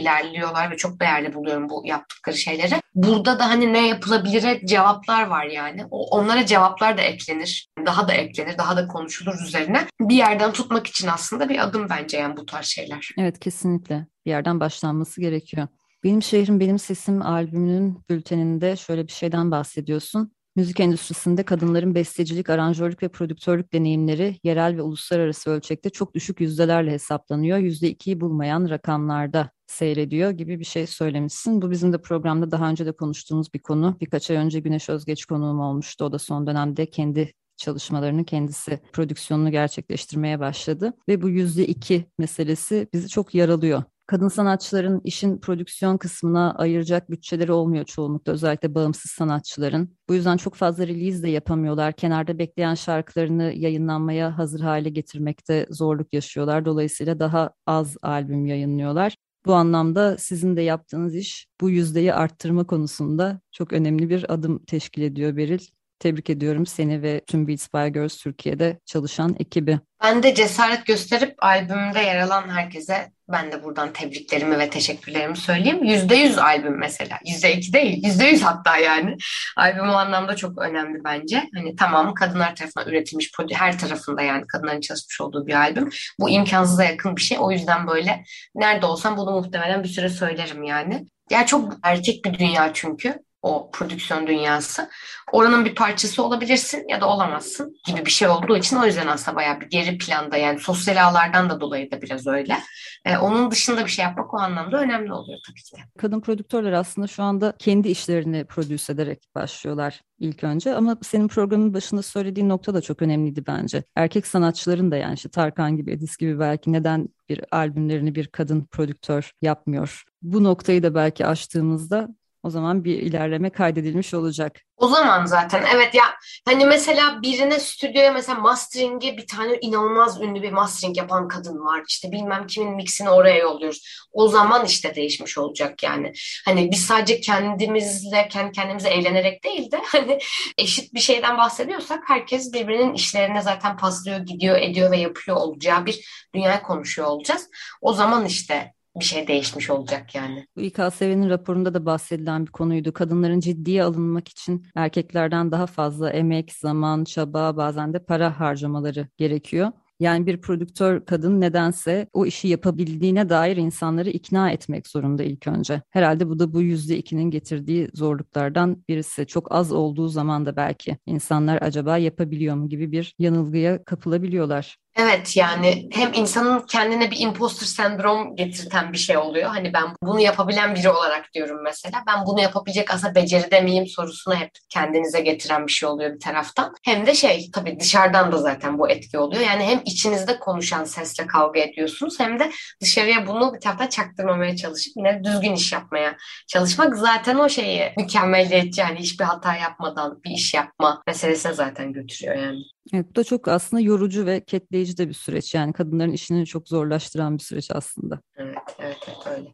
ilerliyorlar 0.54 0.70
ve 0.70 0.76
çok 0.76 1.00
değerli 1.00 1.34
buluyorum 1.34 1.68
bu 1.68 1.82
yaptıkları 1.84 2.36
şeyleri. 2.36 2.74
Burada 2.94 3.38
da 3.38 3.48
hani 3.50 3.72
ne 3.72 3.88
yapılabilir 3.88 4.66
cevaplar 4.66 5.26
var 5.26 5.44
yani. 5.44 5.84
Onlara 5.90 6.46
cevaplar 6.46 6.98
da 6.98 7.02
eklenir. 7.02 7.68
Daha 7.86 8.08
da 8.08 8.12
eklenir, 8.12 8.58
daha 8.58 8.76
da 8.76 8.88
konuşulur 8.88 9.34
üzerine. 9.46 9.86
Bir 10.00 10.16
yerden 10.16 10.52
tutmak 10.52 10.86
için 10.86 11.08
aslında 11.08 11.48
bir 11.48 11.58
adım 11.58 11.88
bence 11.90 12.16
yani 12.16 12.36
bu 12.36 12.46
tarz 12.46 12.66
şeyler. 12.66 13.10
Evet 13.18 13.38
kesinlikle. 13.38 14.06
Bir 14.26 14.30
yerden 14.30 14.60
başlanması 14.60 15.20
gerekiyor. 15.20 15.68
Benim 16.04 16.22
Şehrim 16.22 16.60
Benim 16.60 16.78
Sesim 16.78 17.22
albümünün 17.22 17.98
bülteninde 18.10 18.76
şöyle 18.76 19.06
bir 19.06 19.12
şeyden 19.12 19.50
bahsediyorsun. 19.50 20.32
Müzik 20.56 20.80
endüstrisinde 20.80 21.42
kadınların 21.42 21.94
bestecilik, 21.94 22.50
aranjörlük 22.50 23.02
ve 23.02 23.08
prodüktörlük 23.08 23.72
deneyimleri 23.72 24.38
yerel 24.44 24.76
ve 24.76 24.82
uluslararası 24.82 25.50
ölçekte 25.50 25.90
çok 25.90 26.14
düşük 26.14 26.40
yüzdelerle 26.40 26.90
hesaplanıyor. 26.90 27.58
Yüzde 27.58 27.88
ikiyi 27.88 28.20
bulmayan 28.20 28.70
rakamlarda 28.70 29.50
seyrediyor 29.66 30.30
gibi 30.30 30.60
bir 30.60 30.64
şey 30.64 30.86
söylemişsin. 30.86 31.62
Bu 31.62 31.70
bizim 31.70 31.92
de 31.92 31.98
programda 31.98 32.50
daha 32.50 32.70
önce 32.70 32.86
de 32.86 32.92
konuştuğumuz 32.92 33.54
bir 33.54 33.58
konu. 33.58 33.96
Birkaç 34.00 34.30
ay 34.30 34.36
önce 34.36 34.60
Güneş 34.60 34.88
Özgeç 34.88 35.24
konuğum 35.24 35.60
olmuştu. 35.60 36.04
O 36.04 36.12
da 36.12 36.18
son 36.18 36.46
dönemde 36.46 36.86
kendi 36.86 37.32
çalışmalarını 37.56 38.24
kendisi 38.24 38.80
prodüksiyonunu 38.92 39.50
gerçekleştirmeye 39.50 40.40
başladı 40.40 40.92
ve 41.08 41.22
bu 41.22 41.28
yüzde 41.28 41.66
iki 41.66 42.06
meselesi 42.18 42.88
bizi 42.92 43.08
çok 43.08 43.34
yaralıyor. 43.34 43.82
kadın 44.06 44.28
sanatçıların 44.28 45.00
işin 45.04 45.38
prodüksiyon 45.38 45.96
kısmına 45.96 46.54
ayıracak 46.54 47.10
bütçeleri 47.10 47.52
olmuyor 47.52 47.84
çoğunlukla 47.84 48.32
özellikle 48.32 48.74
bağımsız 48.74 49.10
sanatçıların. 49.10 49.96
Bu 50.08 50.14
yüzden 50.14 50.36
çok 50.36 50.54
fazla 50.54 50.86
release 50.86 51.22
de 51.22 51.30
yapamıyorlar. 51.30 51.92
Kenarda 51.92 52.38
bekleyen 52.38 52.74
şarkılarını 52.74 53.52
yayınlanmaya 53.56 54.38
hazır 54.38 54.60
hale 54.60 54.88
getirmekte 54.90 55.66
zorluk 55.70 56.14
yaşıyorlar. 56.14 56.64
Dolayısıyla 56.64 57.18
daha 57.18 57.50
az 57.66 57.96
albüm 58.02 58.46
yayınlıyorlar. 58.46 59.16
Bu 59.46 59.54
anlamda 59.54 60.18
sizin 60.18 60.56
de 60.56 60.62
yaptığınız 60.62 61.14
iş 61.16 61.46
bu 61.60 61.70
yüzdeyi 61.70 62.14
arttırma 62.14 62.66
konusunda 62.66 63.40
çok 63.52 63.72
önemli 63.72 64.10
bir 64.10 64.32
adım 64.32 64.64
teşkil 64.64 65.02
ediyor 65.02 65.36
Beril. 65.36 65.66
Tebrik 66.04 66.30
ediyorum 66.30 66.66
seni 66.66 67.02
ve 67.02 67.20
tüm 67.26 67.48
Beats 67.48 67.74
by 67.74 67.88
Girls 67.88 68.16
Türkiye'de 68.16 68.78
çalışan 68.86 69.36
ekibi. 69.38 69.78
Ben 70.02 70.22
de 70.22 70.34
cesaret 70.34 70.86
gösterip 70.86 71.34
albümümde 71.38 71.98
yer 71.98 72.20
alan 72.20 72.48
herkese 72.48 73.12
ben 73.28 73.52
de 73.52 73.62
buradan 73.62 73.92
tebriklerimi 73.92 74.58
ve 74.58 74.70
teşekkürlerimi 74.70 75.36
söyleyeyim. 75.36 75.84
Yüzde 75.84 76.14
yüz 76.14 76.38
albüm 76.38 76.78
mesela. 76.78 77.18
Yüzde 77.26 77.56
iki 77.56 77.72
değil. 77.72 78.06
Yüzde 78.06 78.24
yüz 78.24 78.42
hatta 78.42 78.76
yani. 78.76 79.16
Albüm 79.56 79.88
o 79.88 79.92
anlamda 79.92 80.36
çok 80.36 80.58
önemli 80.58 81.04
bence. 81.04 81.48
Hani 81.54 81.76
tamam 81.76 82.14
kadınlar 82.14 82.56
tarafından 82.56 82.88
üretilmiş 82.88 83.32
her 83.52 83.78
tarafında 83.78 84.22
yani 84.22 84.46
kadınların 84.46 84.80
çalışmış 84.80 85.20
olduğu 85.20 85.46
bir 85.46 85.54
albüm. 85.54 85.90
Bu 86.20 86.30
imkansıza 86.30 86.84
yakın 86.84 87.16
bir 87.16 87.22
şey. 87.22 87.38
O 87.40 87.50
yüzden 87.50 87.86
böyle 87.86 88.24
nerede 88.54 88.86
olsam 88.86 89.16
bunu 89.16 89.30
muhtemelen 89.30 89.82
bir 89.82 89.88
süre 89.88 90.08
söylerim 90.08 90.62
yani. 90.62 91.06
Ya 91.30 91.46
çok 91.46 91.72
erkek 91.82 92.24
bir 92.24 92.38
dünya 92.38 92.70
çünkü 92.74 93.18
o 93.44 93.70
prodüksiyon 93.70 94.26
dünyası. 94.26 94.90
Oranın 95.32 95.64
bir 95.64 95.74
parçası 95.74 96.22
olabilirsin 96.22 96.88
ya 96.88 97.00
da 97.00 97.08
olamazsın 97.08 97.76
gibi 97.86 98.06
bir 98.06 98.10
şey 98.10 98.28
olduğu 98.28 98.56
için 98.56 98.76
o 98.76 98.86
yüzden 98.86 99.06
aslında 99.06 99.36
bayağı 99.36 99.60
bir 99.60 99.66
geri 99.66 99.98
planda 99.98 100.36
yani 100.36 100.58
sosyal 100.58 101.08
ağlardan 101.08 101.50
da 101.50 101.60
dolayı 101.60 101.90
da 101.90 102.02
biraz 102.02 102.26
öyle. 102.26 102.58
Ee, 103.04 103.16
onun 103.16 103.50
dışında 103.50 103.84
bir 103.84 103.90
şey 103.90 104.04
yapmak 104.04 104.34
o 104.34 104.38
anlamda 104.38 104.80
önemli 104.80 105.12
oluyor 105.12 105.38
tabii 105.46 105.62
ki. 105.62 105.76
Kadın 105.98 106.20
prodüktörler 106.20 106.72
aslında 106.72 107.06
şu 107.06 107.22
anda 107.22 107.54
kendi 107.58 107.88
işlerini 107.88 108.44
prodüse 108.44 108.92
ederek 108.92 109.28
başlıyorlar 109.34 110.00
ilk 110.18 110.44
önce 110.44 110.74
ama 110.74 110.96
senin 111.02 111.28
programın 111.28 111.74
başında 111.74 112.02
söylediğin 112.02 112.48
nokta 112.48 112.74
da 112.74 112.80
çok 112.80 113.02
önemliydi 113.02 113.46
bence. 113.46 113.84
Erkek 113.96 114.26
sanatçıların 114.26 114.90
da 114.90 114.96
yani 114.96 115.14
işte 115.14 115.28
Tarkan 115.28 115.76
gibi, 115.76 115.92
Edis 115.92 116.16
gibi 116.16 116.38
belki 116.38 116.72
neden 116.72 117.08
bir 117.28 117.40
albümlerini 117.50 118.14
bir 118.14 118.26
kadın 118.26 118.64
prodüktör 118.64 119.32
yapmıyor? 119.42 120.04
Bu 120.22 120.44
noktayı 120.44 120.82
da 120.82 120.94
belki 120.94 121.26
açtığımızda 121.26 122.08
o 122.44 122.50
zaman 122.50 122.84
bir 122.84 122.98
ilerleme 122.98 123.50
kaydedilmiş 123.50 124.14
olacak. 124.14 124.60
O 124.76 124.88
zaman 124.88 125.24
zaten 125.24 125.64
evet 125.74 125.94
ya 125.94 126.04
hani 126.44 126.66
mesela 126.66 127.22
birine 127.22 127.60
stüdyoya 127.60 128.12
mesela 128.12 128.40
mastering'e 128.40 129.16
bir 129.16 129.26
tane 129.26 129.58
inanılmaz 129.60 130.20
ünlü 130.20 130.42
bir 130.42 130.52
mastering 130.52 130.96
yapan 130.96 131.28
kadın 131.28 131.58
var. 131.58 131.82
İşte 131.88 132.12
bilmem 132.12 132.46
kimin 132.46 132.76
mixini 132.76 133.10
oraya 133.10 133.38
yolluyoruz. 133.38 134.06
O 134.12 134.28
zaman 134.28 134.64
işte 134.64 134.94
değişmiş 134.94 135.38
olacak 135.38 135.82
yani. 135.82 136.12
Hani 136.44 136.70
biz 136.70 136.86
sadece 136.86 137.20
kendimizle 137.20 138.28
kendi 138.28 138.52
kendimize 138.52 138.88
eğlenerek 138.88 139.44
değil 139.44 139.70
de 139.70 139.80
hani 139.86 140.18
eşit 140.58 140.94
bir 140.94 141.00
şeyden 141.00 141.38
bahsediyorsak 141.38 142.02
herkes 142.06 142.52
birbirinin 142.52 142.94
işlerine 142.94 143.42
zaten 143.42 143.76
paslıyor, 143.76 144.18
gidiyor, 144.18 144.56
ediyor 144.56 144.90
ve 144.90 144.96
yapıyor 144.96 145.36
olacağı 145.36 145.86
bir 145.86 146.28
dünyayı 146.34 146.62
konuşuyor 146.62 147.08
olacağız. 147.08 147.48
O 147.80 147.92
zaman 147.92 148.24
işte 148.24 148.73
bir 149.00 149.04
şey 149.04 149.28
değişmiş 149.28 149.70
olacak 149.70 150.14
yani. 150.14 150.46
Bu 150.56 150.60
İKSV'nin 150.60 151.30
raporunda 151.30 151.74
da 151.74 151.86
bahsedilen 151.86 152.46
bir 152.46 152.52
konuydu. 152.52 152.92
Kadınların 152.92 153.40
ciddiye 153.40 153.84
alınmak 153.84 154.28
için 154.28 154.66
erkeklerden 154.74 155.52
daha 155.52 155.66
fazla 155.66 156.10
emek, 156.10 156.52
zaman, 156.52 157.04
çaba, 157.04 157.56
bazen 157.56 157.92
de 157.92 158.04
para 158.04 158.40
harcamaları 158.40 159.08
gerekiyor. 159.16 159.72
Yani 160.00 160.26
bir 160.26 160.40
prodüktör 160.40 161.04
kadın 161.06 161.40
nedense 161.40 162.08
o 162.12 162.26
işi 162.26 162.48
yapabildiğine 162.48 163.28
dair 163.28 163.56
insanları 163.56 164.10
ikna 164.10 164.50
etmek 164.50 164.88
zorunda 164.88 165.22
ilk 165.22 165.46
önce. 165.46 165.82
Herhalde 165.90 166.28
bu 166.28 166.38
da 166.38 166.52
bu 166.52 166.62
yüzde 166.62 166.98
ikinin 166.98 167.30
getirdiği 167.30 167.88
zorluklardan 167.94 168.84
birisi. 168.88 169.26
Çok 169.26 169.54
az 169.54 169.72
olduğu 169.72 170.08
zaman 170.08 170.46
da 170.46 170.56
belki 170.56 170.96
insanlar 171.06 171.62
acaba 171.62 171.98
yapabiliyor 171.98 172.56
mu 172.56 172.68
gibi 172.68 172.92
bir 172.92 173.14
yanılgıya 173.18 173.84
kapılabiliyorlar. 173.84 174.76
Evet 174.96 175.36
yani 175.36 175.88
hem 175.92 176.12
insanın 176.14 176.66
kendine 176.66 177.10
bir 177.10 177.20
imposter 177.20 177.66
sendrom 177.66 178.36
getirten 178.36 178.92
bir 178.92 178.98
şey 178.98 179.16
oluyor. 179.16 179.50
Hani 179.50 179.72
ben 179.72 179.84
bunu 180.02 180.20
yapabilen 180.20 180.74
biri 180.74 180.90
olarak 180.90 181.34
diyorum 181.34 181.62
mesela. 181.64 182.02
Ben 182.06 182.26
bunu 182.26 182.40
yapabilecek 182.40 182.94
aslında 182.94 183.14
beceride 183.14 183.60
miyim 183.60 183.86
sorusunu 183.86 184.34
hep 184.34 184.50
kendinize 184.68 185.20
getiren 185.20 185.66
bir 185.66 185.72
şey 185.72 185.88
oluyor 185.88 186.14
bir 186.14 186.20
taraftan. 186.20 186.74
Hem 186.84 187.06
de 187.06 187.14
şey 187.14 187.50
tabii 187.54 187.80
dışarıdan 187.80 188.32
da 188.32 188.38
zaten 188.38 188.78
bu 188.78 188.90
etki 188.90 189.18
oluyor. 189.18 189.42
Yani 189.42 189.64
hem 189.64 189.82
içinizde 189.84 190.38
konuşan 190.38 190.84
sesle 190.84 191.26
kavga 191.26 191.60
ediyorsunuz 191.60 192.20
hem 192.20 192.38
de 192.38 192.50
dışarıya 192.82 193.26
bunu 193.26 193.54
bir 193.54 193.60
taraftan 193.60 193.86
çaktırmamaya 193.86 194.56
çalışıp 194.56 194.92
yine 194.96 195.24
düzgün 195.24 195.52
iş 195.52 195.72
yapmaya 195.72 196.16
çalışmak 196.48 196.96
zaten 196.96 197.36
o 197.36 197.48
şeyi 197.48 197.92
mükemmeliyetçi 197.98 198.80
yani 198.80 198.98
hiçbir 198.98 199.24
hata 199.24 199.56
yapmadan 199.56 200.20
bir 200.24 200.30
iş 200.30 200.54
yapma 200.54 201.02
meselesine 201.06 201.52
zaten 201.52 201.92
götürüyor 201.92 202.36
yani. 202.36 202.62
Evet, 202.92 203.06
bu 203.10 203.14
da 203.14 203.24
çok 203.24 203.48
aslında 203.48 203.82
yorucu 203.82 204.26
ve 204.26 204.44
ketleyici 204.84 204.98
de 204.98 205.08
bir 205.08 205.14
süreç. 205.14 205.54
Yani 205.54 205.72
kadınların 205.72 206.12
işini 206.12 206.46
çok 206.46 206.68
zorlaştıran 206.68 207.38
bir 207.38 207.42
süreç 207.42 207.70
aslında. 207.70 208.20
Evet, 208.36 208.56
evet, 208.78 208.98
evet 209.08 209.26
öyle. 209.26 209.48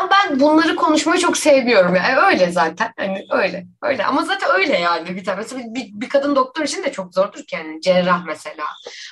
Ama 0.00 0.10
ben 0.10 0.40
bunları 0.40 0.76
konuşmayı 0.76 1.20
çok 1.20 1.36
seviyorum. 1.36 1.94
Yani 1.94 2.16
öyle 2.16 2.52
zaten. 2.52 2.92
Hani 2.96 3.26
öyle. 3.30 3.66
Öyle. 3.82 4.04
Ama 4.04 4.22
zaten 4.22 4.50
öyle 4.54 4.78
yani. 4.78 5.16
Bir 5.16 5.24
tane 5.24 5.36
mesela 5.36 5.62
bir, 5.74 5.88
bir 5.92 6.08
kadın 6.08 6.36
doktor 6.36 6.64
için 6.64 6.84
de 6.84 6.92
çok 6.92 7.14
zordur 7.14 7.38
ki 7.38 7.56
yani 7.56 7.80
cerrah 7.80 8.24
mesela. 8.26 8.64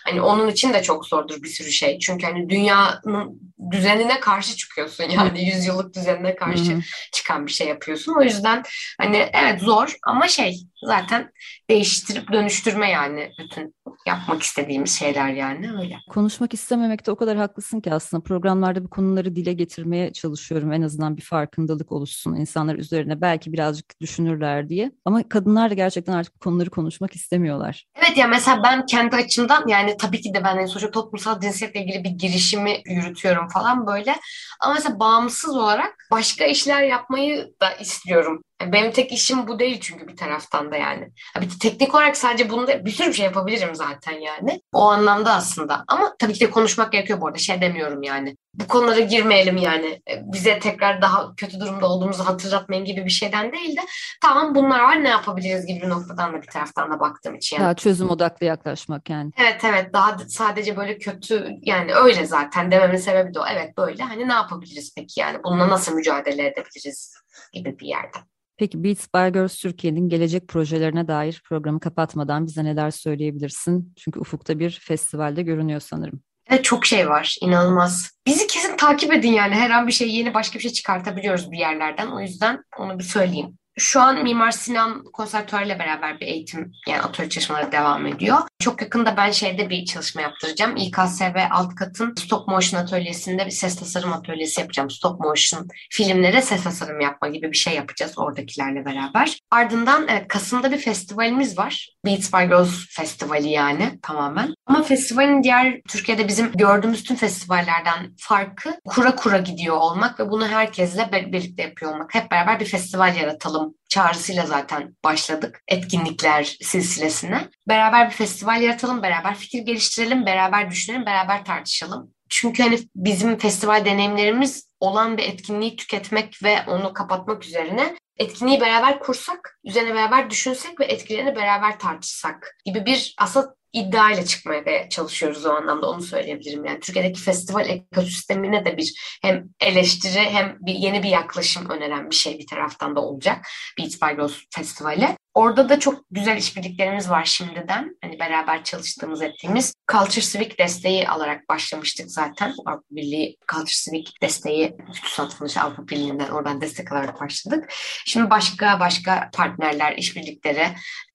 Hani 0.04 0.20
onun 0.20 0.48
için 0.48 0.72
de 0.72 0.82
çok 0.82 1.06
zordur 1.06 1.42
bir 1.42 1.48
sürü 1.48 1.70
şey. 1.70 1.98
Çünkü 1.98 2.26
hani 2.26 2.48
dünyanın 2.48 3.40
düzenine 3.70 4.20
karşı 4.20 4.56
çıkıyorsun. 4.56 5.04
Yani 5.04 5.44
yüzyıllık 5.44 5.94
düzenine 5.94 6.36
karşı 6.36 6.72
Hı-hı. 6.72 6.80
çıkan 7.12 7.46
bir 7.46 7.52
şey 7.52 7.68
yapıyorsun. 7.68 8.14
O 8.18 8.22
yüzden 8.22 8.62
hani 9.00 9.30
evet 9.32 9.60
zor 9.60 9.96
ama 10.02 10.28
şey 10.28 10.60
zaten 10.84 11.30
değiştirip 11.70 12.32
dönüştürme 12.32 12.90
yani 12.90 13.30
bütün 13.38 13.74
yapmak 14.06 14.42
istediğimiz 14.42 14.98
şeyler 14.98 15.28
yani 15.28 15.72
öyle. 15.82 15.96
Konuşmak 16.10 16.54
istememekte 16.54 17.10
o 17.10 17.16
kadar 17.16 17.36
haklısın 17.36 17.80
ki 17.80 17.92
aslında 17.92 18.22
programlarda 18.22 18.84
bu 18.84 18.90
konuları 18.90 19.36
dile 19.36 19.52
getirmeye 19.52 20.12
çalışıyorum. 20.12 20.72
En 20.72 20.82
azından 20.82 21.16
bir 21.16 21.22
farkındalık 21.22 21.92
oluşsun 21.92 22.34
insanlar 22.34 22.74
üzerine 22.74 23.20
belki 23.20 23.52
birazcık 23.52 24.00
düşünürler 24.00 24.68
diye. 24.68 24.92
Ama 25.04 25.28
kadınlar 25.28 25.70
da 25.70 25.74
gerçekten 25.74 26.12
artık 26.12 26.40
konuları 26.40 26.70
konuşmak 26.70 27.16
istemiyorlar. 27.16 27.86
Evet 27.96 28.16
ya 28.16 28.26
mesela 28.26 28.62
ben 28.62 28.86
kendi 28.86 29.16
açımdan 29.16 29.68
yani 29.68 29.96
tabii 29.96 30.20
ki 30.20 30.34
de 30.34 30.44
ben 30.44 30.56
en 30.56 30.66
sonuçta 30.66 30.90
toplumsal 30.90 31.40
cinsiyetle 31.40 31.80
ilgili 31.80 32.04
bir 32.04 32.10
girişimi 32.10 32.82
yürütüyorum 32.86 33.48
falan 33.48 33.86
böyle. 33.86 34.16
Ama 34.60 34.74
mesela 34.74 35.00
bağımsız 35.00 35.56
olarak 35.56 35.94
başka 36.10 36.44
işler 36.44 36.82
yapmayı 36.82 37.54
da 37.60 37.74
istiyorum. 37.74 38.42
Benim 38.60 38.92
tek 38.92 39.12
işim 39.12 39.48
bu 39.48 39.58
değil 39.58 39.80
çünkü 39.80 40.08
bir 40.08 40.16
taraftan 40.16 40.72
da 40.72 40.76
yani. 40.76 41.08
Bir 41.40 41.58
teknik 41.58 41.94
olarak 41.94 42.16
sadece 42.16 42.50
bunda 42.50 42.84
bir 42.84 42.90
sürü 42.90 43.14
şey 43.14 43.24
yapabilirim 43.24 43.74
zaten 43.74 44.20
yani. 44.20 44.60
O 44.72 44.80
anlamda 44.80 45.32
aslında. 45.32 45.84
Ama 45.88 46.16
tabii 46.18 46.32
ki 46.32 46.40
de 46.40 46.50
konuşmak 46.50 46.92
gerekiyor 46.92 47.20
bu 47.20 47.26
arada. 47.26 47.38
Şey 47.38 47.60
demiyorum 47.60 48.02
yani. 48.02 48.36
Bu 48.56 48.66
konulara 48.68 49.00
girmeyelim 49.00 49.56
yani. 49.56 50.02
Bize 50.22 50.58
tekrar 50.58 51.02
daha 51.02 51.34
kötü 51.36 51.60
durumda 51.60 51.88
olduğumuzu 51.88 52.24
hatırlatmayın 52.24 52.84
gibi 52.84 53.04
bir 53.04 53.10
şeyden 53.10 53.52
değil 53.52 53.76
de 53.76 53.80
tamam 54.22 54.54
bunlar 54.54 54.80
var 54.80 55.04
ne 55.04 55.08
yapabiliriz 55.08 55.66
gibi 55.66 55.82
bir 55.82 55.88
noktadan 55.88 56.32
da 56.32 56.42
bir 56.42 56.46
taraftan 56.46 56.90
da 56.90 57.00
baktığım 57.00 57.34
için. 57.34 57.56
Yani. 57.56 57.64
Daha 57.64 57.74
çözüm 57.74 58.10
odaklı 58.10 58.46
yaklaşmak 58.46 59.10
yani. 59.10 59.30
Evet 59.38 59.64
evet 59.64 59.92
daha 59.92 60.18
sadece 60.28 60.76
böyle 60.76 60.98
kötü 60.98 61.50
yani 61.62 61.94
öyle 61.94 62.26
zaten 62.26 62.70
dememin 62.70 62.96
sebebi 62.96 63.34
de 63.34 63.40
o. 63.40 63.44
Evet 63.52 63.78
böyle 63.78 64.02
hani 64.02 64.28
ne 64.28 64.32
yapabiliriz 64.32 64.92
peki 64.96 65.20
yani 65.20 65.38
bununla 65.44 65.68
nasıl 65.68 65.94
mücadele 65.94 66.46
edebiliriz 66.46 67.14
gibi 67.52 67.78
bir 67.78 67.86
yerden. 67.86 68.22
Peki 68.56 68.84
Beats 68.84 69.06
by 69.14 69.38
Girls 69.38 69.56
Türkiye'nin 69.56 70.08
gelecek 70.08 70.48
projelerine 70.48 71.08
dair 71.08 71.42
programı 71.48 71.80
kapatmadan 71.80 72.46
bize 72.46 72.64
neler 72.64 72.90
söyleyebilirsin? 72.90 73.94
Çünkü 73.96 74.20
ufukta 74.20 74.58
bir 74.58 74.80
festivalde 74.82 75.42
görünüyor 75.42 75.80
sanırım. 75.80 76.20
Evet 76.50 76.64
çok 76.64 76.86
şey 76.86 77.08
var. 77.08 77.36
inanılmaz. 77.40 78.10
Bizi 78.26 78.46
kesin 78.46 78.76
takip 78.76 79.12
edin 79.12 79.32
yani. 79.32 79.54
Her 79.54 79.70
an 79.70 79.86
bir 79.86 79.92
şey 79.92 80.10
yeni 80.10 80.34
başka 80.34 80.54
bir 80.54 80.62
şey 80.62 80.72
çıkartabiliyoruz 80.72 81.52
bir 81.52 81.58
yerlerden. 81.58 82.06
O 82.06 82.20
yüzden 82.20 82.62
onu 82.78 82.98
bir 82.98 83.04
söyleyeyim. 83.04 83.58
Şu 83.78 84.00
an 84.00 84.22
Mimar 84.22 84.50
Sinan 84.50 85.04
Konservatuarı 85.12 85.78
beraber 85.78 86.20
bir 86.20 86.26
eğitim 86.26 86.72
yani 86.88 87.02
atölye 87.02 87.28
çalışmaları 87.28 87.72
devam 87.72 88.06
ediyor. 88.06 88.38
Çok 88.58 88.82
yakında 88.82 89.16
ben 89.16 89.30
şeyde 89.30 89.70
bir 89.70 89.84
çalışma 89.84 90.22
yaptıracağım. 90.22 90.76
İKSV 90.76 91.36
alt 91.50 91.74
katın 91.74 92.14
stop 92.18 92.48
motion 92.48 92.80
atölyesinde 92.80 93.46
bir 93.46 93.50
ses 93.50 93.76
tasarım 93.76 94.12
atölyesi 94.12 94.60
yapacağım. 94.60 94.90
Stop 94.90 95.20
motion 95.20 95.68
filmlere 95.90 96.42
ses 96.42 96.64
tasarım 96.64 97.00
yapma 97.00 97.28
gibi 97.28 97.52
bir 97.52 97.56
şey 97.56 97.74
yapacağız 97.74 98.18
oradakilerle 98.18 98.84
beraber. 98.84 99.38
Ardından 99.50 100.06
evet, 100.08 100.28
Kasım'da 100.28 100.72
bir 100.72 100.78
festivalimiz 100.78 101.58
var. 101.58 101.88
Beats 102.06 102.32
by 102.32 102.44
Girls 102.44 102.86
Festivali 102.90 103.48
yani 103.48 103.98
tamamen. 104.02 104.54
Ama 104.66 104.82
festivalin 104.82 105.42
diğer 105.42 105.80
Türkiye'de 105.88 106.28
bizim 106.28 106.52
gördüğümüz 106.52 107.02
tüm 107.02 107.16
festivallerden 107.16 108.14
farkı 108.18 108.80
kura 108.86 109.16
kura 109.16 109.38
gidiyor 109.38 109.76
olmak 109.76 110.20
ve 110.20 110.30
bunu 110.30 110.48
herkesle 110.48 111.10
birlikte 111.12 111.62
yapıyor 111.62 111.92
olmak. 111.94 112.14
Hep 112.14 112.30
beraber 112.30 112.60
bir 112.60 112.66
festival 112.66 113.16
yaratalım 113.16 113.74
çağrısıyla 113.88 114.46
zaten 114.46 114.96
başladık 115.04 115.62
etkinlikler 115.68 116.56
silsilesine. 116.62 117.48
Beraber 117.68 118.06
bir 118.06 118.14
festival 118.14 118.62
yaratalım, 118.62 119.02
beraber 119.02 119.34
fikir 119.34 119.62
geliştirelim, 119.62 120.26
beraber 120.26 120.70
düşünelim, 120.70 121.06
beraber 121.06 121.44
tartışalım 121.44 122.14
Çünkü 122.28 122.62
hani 122.62 122.78
bizim 122.96 123.38
festival 123.38 123.84
deneyimlerimiz 123.84 124.70
olan 124.80 125.18
bir 125.18 125.22
etkinliği 125.22 125.76
tüketmek 125.76 126.42
ve 126.42 126.58
onu 126.66 126.92
kapatmak 126.92 127.44
üzerine 127.44 127.96
etkinliği 128.16 128.60
beraber 128.60 128.98
kursak, 128.98 129.58
üzerine 129.64 129.94
beraber 129.94 130.30
düşünsek 130.30 130.80
ve 130.80 130.84
etkilerini 130.84 131.36
beraber 131.36 131.78
tartışsak 131.78 132.56
gibi 132.64 132.86
bir 132.86 133.14
aslında 133.18 133.56
iddia 133.76 134.10
ile 134.12 134.24
çıkmaya 134.24 134.66
çalışıyoruz 134.88 135.46
o 135.46 135.50
anlamda 135.50 135.90
onu 135.90 136.02
söyleyebilirim. 136.02 136.64
Yani 136.64 136.80
Türkiye'deki 136.80 137.20
festival 137.20 137.68
ekosistemine 137.68 138.64
de 138.64 138.76
bir 138.76 139.18
hem 139.22 139.44
eleştiri 139.60 140.20
hem 140.20 140.56
bir 140.60 140.74
yeni 140.74 141.02
bir 141.02 141.08
yaklaşım 141.08 141.70
öneren 141.70 142.10
bir 142.10 142.14
şey 142.14 142.38
bir 142.38 142.46
taraftan 142.46 142.96
da 142.96 143.00
olacak 143.00 143.46
by 143.78 144.14
Girls 144.16 144.34
Festivali. 144.54 145.16
Orada 145.36 145.68
da 145.68 145.80
çok 145.80 146.04
güzel 146.10 146.36
işbirliklerimiz 146.36 147.10
var 147.10 147.24
şimdiden. 147.24 147.96
Hani 148.02 148.18
beraber 148.18 148.64
çalıştığımız 148.64 149.22
ettiğimiz 149.22 149.74
Culture 149.92 150.20
Civic 150.20 150.58
desteği 150.58 151.08
alarak 151.08 151.48
başlamıştık 151.48 152.10
zaten. 152.10 152.54
Avrupa 152.66 152.84
Birliği 152.90 153.36
Culture 153.52 153.72
Civic 153.84 154.04
desteği 154.22 154.76
TÜSAT 155.02 155.34
Fonu 155.34 155.48
Avrupa 155.60 155.88
Birliği'nden 155.88 156.28
oradan 156.28 156.60
destek 156.60 156.92
alarak 156.92 157.20
başladık. 157.20 157.64
Şimdi 158.06 158.30
başka 158.30 158.80
başka 158.80 159.30
partnerler, 159.34 159.96
işbirlikleri, 159.96 160.68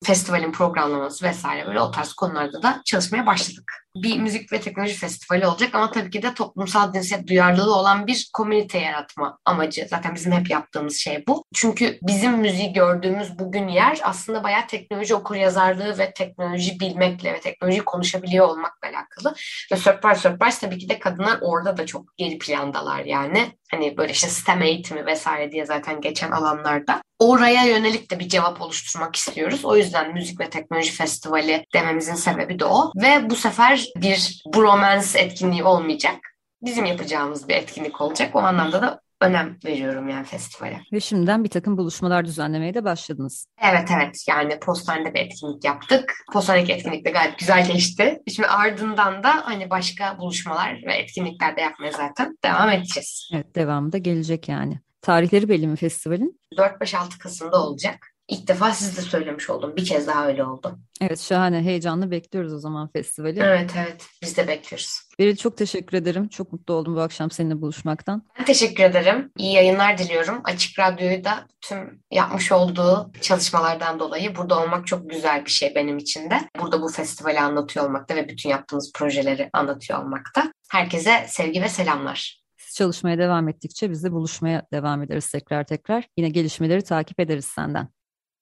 festivalin 0.03 0.51
programlaması 0.51 1.26
vesaire 1.26 1.67
böyle 1.67 1.82
o 1.82 1.91
tarz 1.91 2.13
konularda 2.13 2.63
da 2.63 2.82
çalışmaya 2.86 3.26
başladık 3.26 3.81
bir 3.96 4.20
müzik 4.20 4.54
ve 4.54 4.62
teknoloji 4.62 4.94
festivali 4.94 5.48
olacak 5.48 5.76
ama 5.76 5.92
tabii 5.92 6.10
ki 6.10 6.22
de 6.22 6.34
toplumsal 6.34 6.94
cinsiyet 6.94 7.28
duyarlılığı 7.28 7.76
olan 7.76 8.08
bir 8.08 8.30
komünite 8.34 8.80
yaratma 8.80 9.39
amacı. 9.46 9.88
Zaten 9.89 10.16
bizim 10.16 10.32
hep 10.32 10.50
yaptığımız 10.50 10.98
şey 10.98 11.24
bu. 11.28 11.44
Çünkü 11.54 12.00
bizim 12.02 12.38
müziği 12.38 12.74
gördüğümüz 12.74 13.39
bugün 13.39 13.68
yer 13.68 14.00
aslında 14.04 14.44
bayağı 14.44 14.68
teknoloji 14.68 15.16
okuryazarlığı 15.16 15.98
ve 15.98 16.14
teknoloji 16.14 16.80
bilmekle 16.80 17.34
ve 17.34 17.39
teknoloji 17.39 17.82
konuşabiliyor 17.86 18.48
olmakla 18.48 18.88
alakalı. 18.88 19.36
Ve 19.72 19.76
surprise 19.76 20.30
surprise 20.30 20.60
tabii 20.60 20.78
ki 20.78 20.89
de 20.89 21.00
kadınlar 21.00 21.38
orada 21.42 21.78
da 21.78 21.86
çok 21.86 22.18
geri 22.18 22.38
plandalar 22.38 23.06
yani. 23.06 23.52
Hani 23.72 23.97
böyle 23.97 24.11
işte 24.11 24.28
STEM 24.28 24.61
eğitimi 24.61 25.05
vesaire 25.05 25.51
diye 25.51 25.65
zaten 25.65 26.01
geçen 26.01 26.32
alanlarda. 26.32 27.01
Oraya 27.19 27.65
yönelik 27.65 28.11
de 28.11 28.19
bir 28.19 28.30
cevap 28.30 28.61
oluşturmak 28.61 29.15
istiyoruz. 29.15 29.65
O 29.65 29.78
yüzden 29.78 30.13
Müzik 30.13 30.39
ve 30.39 30.49
Teknoloji 30.49 30.91
Festivali 30.91 31.65
dememizin 31.74 32.15
sebebi 32.15 32.59
de 32.59 32.65
o. 32.65 32.91
Ve 32.95 33.30
bu 33.30 33.36
sefer 33.36 33.86
bir 33.95 34.43
bromance 34.55 35.19
etkinliği 35.19 35.63
olmayacak. 35.63 36.15
Bizim 36.61 36.86
yapacağımız 36.86 37.47
bir 37.47 37.55
etkinlik 37.55 38.01
olacak. 38.01 38.36
O 38.36 38.39
anlamda 38.39 38.82
da 38.82 39.01
önem 39.22 39.57
veriyorum 39.65 40.09
yani 40.09 40.26
festivale. 40.26 40.82
Ve 40.93 40.99
şimdiden 40.99 41.43
bir 41.43 41.49
takım 41.49 41.78
buluşmalar 41.78 42.26
düzenlemeye 42.26 42.74
de 42.74 42.84
başladınız. 42.84 43.45
Evet 43.61 43.89
evet 43.97 44.26
yani 44.30 44.59
postanede 44.59 45.13
bir 45.13 45.19
etkinlik 45.19 45.65
yaptık. 45.65 46.13
Postanedeki 46.34 46.74
etkinlik 46.74 47.05
de 47.05 47.11
gayet 47.11 47.39
güzel 47.39 47.67
geçti. 47.67 48.19
Şimdi 48.36 48.47
ardından 48.47 49.24
da 49.24 49.30
hani 49.43 49.69
başka 49.69 50.17
buluşmalar 50.17 50.82
ve 50.88 50.93
etkinlikler 50.93 51.57
de 51.57 51.61
yapmaya 51.61 51.91
zaten 51.91 52.38
devam 52.45 52.69
edeceğiz. 52.69 53.30
Evet 53.34 53.55
devamı 53.55 53.91
da 53.91 53.97
gelecek 53.97 54.49
yani. 54.49 54.80
Tarihleri 55.01 55.49
belli 55.49 55.67
mi 55.67 55.76
festivalin? 55.76 56.39
4-5-6 56.57 57.17
Kasım'da 57.19 57.63
olacak. 57.63 58.11
İlk 58.32 58.48
defa 58.48 58.72
siz 58.72 58.98
de 58.98 59.02
söylemiş 59.02 59.50
oldum. 59.50 59.74
Bir 59.76 59.86
kez 59.86 60.08
daha 60.08 60.28
öyle 60.28 60.44
oldu. 60.44 60.80
Evet 61.02 61.20
şahane. 61.20 61.62
Heyecanla 61.62 62.12
bekliyoruz 62.12 62.54
o 62.54 62.60
zaman 62.60 62.90
festivali. 62.94 63.40
Evet 63.40 63.72
evet. 63.78 64.06
Biz 64.22 64.38
de 64.38 64.48
bekliyoruz. 64.48 65.02
Beril 65.20 65.36
çok 65.36 65.58
teşekkür 65.58 65.98
ederim. 65.98 66.28
Çok 66.28 66.54
mutlu 66.54 66.74
oldum 66.74 66.96
bu 66.96 67.02
akşam 67.02 67.32
seninle 67.32 67.62
buluşmaktan. 67.62 68.24
Ben 68.40 68.46
teşekkür 68.46 68.84
ederim. 68.84 69.32
İyi 69.38 69.54
yayınlar 69.54 69.98
diliyorum. 69.98 70.42
Açık 70.44 70.80
Radyo'yu 70.80 71.24
da 71.24 71.48
tüm 71.62 72.04
yapmış 72.12 72.52
olduğu 72.52 73.12
çalışmalardan 73.22 74.00
dolayı 74.00 74.36
burada 74.36 74.62
olmak 74.64 74.88
çok 74.88 75.10
güzel 75.10 75.46
bir 75.46 75.52
şey 75.52 75.76
benim 75.76 75.98
için 75.98 76.30
de. 76.30 76.40
Burada 76.60 76.82
bu 76.82 76.88
festivali 76.88 77.40
anlatıyor 77.40 77.86
olmakta 77.86 78.16
ve 78.16 78.30
bütün 78.30 78.50
yaptığımız 78.50 78.92
projeleri 78.96 79.50
anlatıyor 79.54 80.04
olmakta. 80.04 80.54
Herkese 80.72 81.26
sevgi 81.28 81.62
ve 81.62 81.70
selamlar. 81.70 82.42
Siz 82.58 82.76
çalışmaya 82.76 83.18
devam 83.18 83.50
ettikçe 83.50 83.92
biz 83.92 84.04
de 84.04 84.12
buluşmaya 84.12 84.64
devam 84.74 85.02
ederiz 85.04 85.32
tekrar 85.32 85.64
tekrar. 85.64 86.08
Yine 86.18 86.30
gelişmeleri 86.30 86.82
takip 86.82 87.20
ederiz 87.20 87.46
senden. 87.46 87.88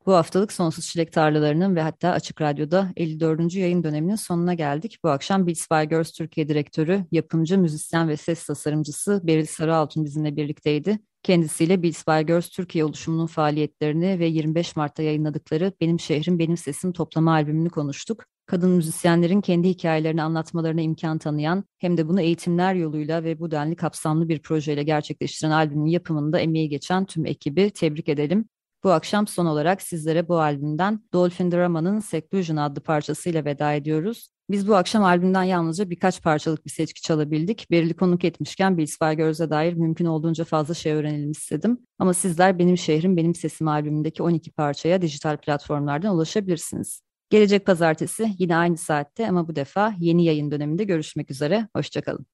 Bu 0.10 0.14
haftalık 0.14 0.54
Sonsuz 0.54 0.86
Çilek 0.86 1.14
Tarlalarının 1.14 1.76
ve 1.76 1.82
hatta 1.82 2.12
Açık 2.12 2.42
Radyo'da 2.42 2.92
54. 2.96 3.56
yayın 3.56 3.84
döneminin 3.84 4.16
sonuna 4.16 4.54
geldik. 4.54 4.98
Bu 5.04 5.10
akşam 5.10 5.48
Beats 5.48 5.72
by 5.72 5.84
Girls 5.90 6.12
Türkiye 6.12 6.50
Direktörü, 6.50 7.06
yapımcı, 7.12 7.58
müzisyen 7.58 8.10
ve 8.10 8.18
ses 8.18 8.46
tasarımcısı 8.46 9.22
Beril 9.24 9.46
Sarıaltun 9.46 10.06
bizimle 10.06 10.36
birlikteydi. 10.36 11.00
Kendisiyle 11.24 11.84
Beats 11.84 12.08
by 12.08 12.28
Girls 12.28 12.50
Türkiye 12.50 12.86
oluşumunun 12.86 13.26
faaliyetlerini 13.26 14.20
ve 14.20 14.26
25 14.26 14.76
Mart'ta 14.76 15.04
yayınladıkları 15.04 15.74
Benim 15.82 16.00
Şehrim 16.00 16.40
Benim 16.40 16.58
Sesim 16.58 16.94
toplama 16.94 17.32
albümünü 17.32 17.70
konuştuk. 17.70 18.24
Kadın 18.46 18.70
müzisyenlerin 18.70 19.42
kendi 19.42 19.70
hikayelerini 19.70 20.22
anlatmalarına 20.22 20.82
imkan 20.82 21.18
tanıyan 21.18 21.64
hem 21.80 21.98
de 21.98 22.08
bunu 22.08 22.22
eğitimler 22.22 22.74
yoluyla 22.74 23.24
ve 23.24 23.40
bu 23.40 23.52
denli 23.52 23.76
kapsamlı 23.76 24.30
bir 24.30 24.42
projeyle 24.42 24.84
gerçekleştiren 24.84 25.52
albümün 25.52 25.90
yapımında 25.90 26.40
emeği 26.40 26.70
geçen 26.70 27.06
tüm 27.06 27.26
ekibi 27.26 27.72
tebrik 27.72 28.10
edelim. 28.10 28.46
Bu 28.84 28.92
akşam 28.92 29.28
son 29.28 29.46
olarak 29.46 29.82
sizlere 29.82 30.28
bu 30.28 30.40
albümden 30.40 31.04
Dolphin 31.14 31.52
Drama'nın 31.52 32.00
Seclusion 32.00 32.58
adlı 32.58 32.82
parçasıyla 32.82 33.46
veda 33.46 33.74
ediyoruz. 33.74 34.30
Biz 34.50 34.68
bu 34.68 34.76
akşam 34.76 35.04
albümden 35.04 35.44
yalnızca 35.44 35.90
birkaç 35.90 36.22
parçalık 36.24 36.66
bir 36.66 36.72
seçki 36.72 37.02
çalabildik. 37.02 37.68
Berili 37.72 37.94
konuk 37.94 38.26
etmişken 38.26 38.78
Bills 38.78 38.98
Girls'e 39.00 39.50
dair 39.50 39.74
mümkün 39.74 40.06
olduğunca 40.06 40.44
fazla 40.44 40.74
şey 40.74 40.94
öğrenelim 40.94 41.32
istedim. 41.32 41.78
Ama 42.00 42.14
sizler 42.14 42.60
Benim 42.60 42.78
Şehrim 42.78 43.18
Benim 43.18 43.36
Sesim 43.36 43.68
albümündeki 43.68 44.24
12 44.24 44.52
parçaya 44.52 45.02
dijital 45.02 45.38
platformlardan 45.38 46.16
ulaşabilirsiniz. 46.16 47.02
Gelecek 47.30 47.66
pazartesi 47.66 48.30
yine 48.38 48.56
aynı 48.56 48.78
saatte 48.78 49.30
ama 49.30 49.48
bu 49.48 49.56
defa 49.56 49.94
yeni 50.00 50.26
yayın 50.26 50.52
döneminde 50.52 50.84
görüşmek 50.84 51.32
üzere. 51.32 51.68
Hoşçakalın. 51.76 52.30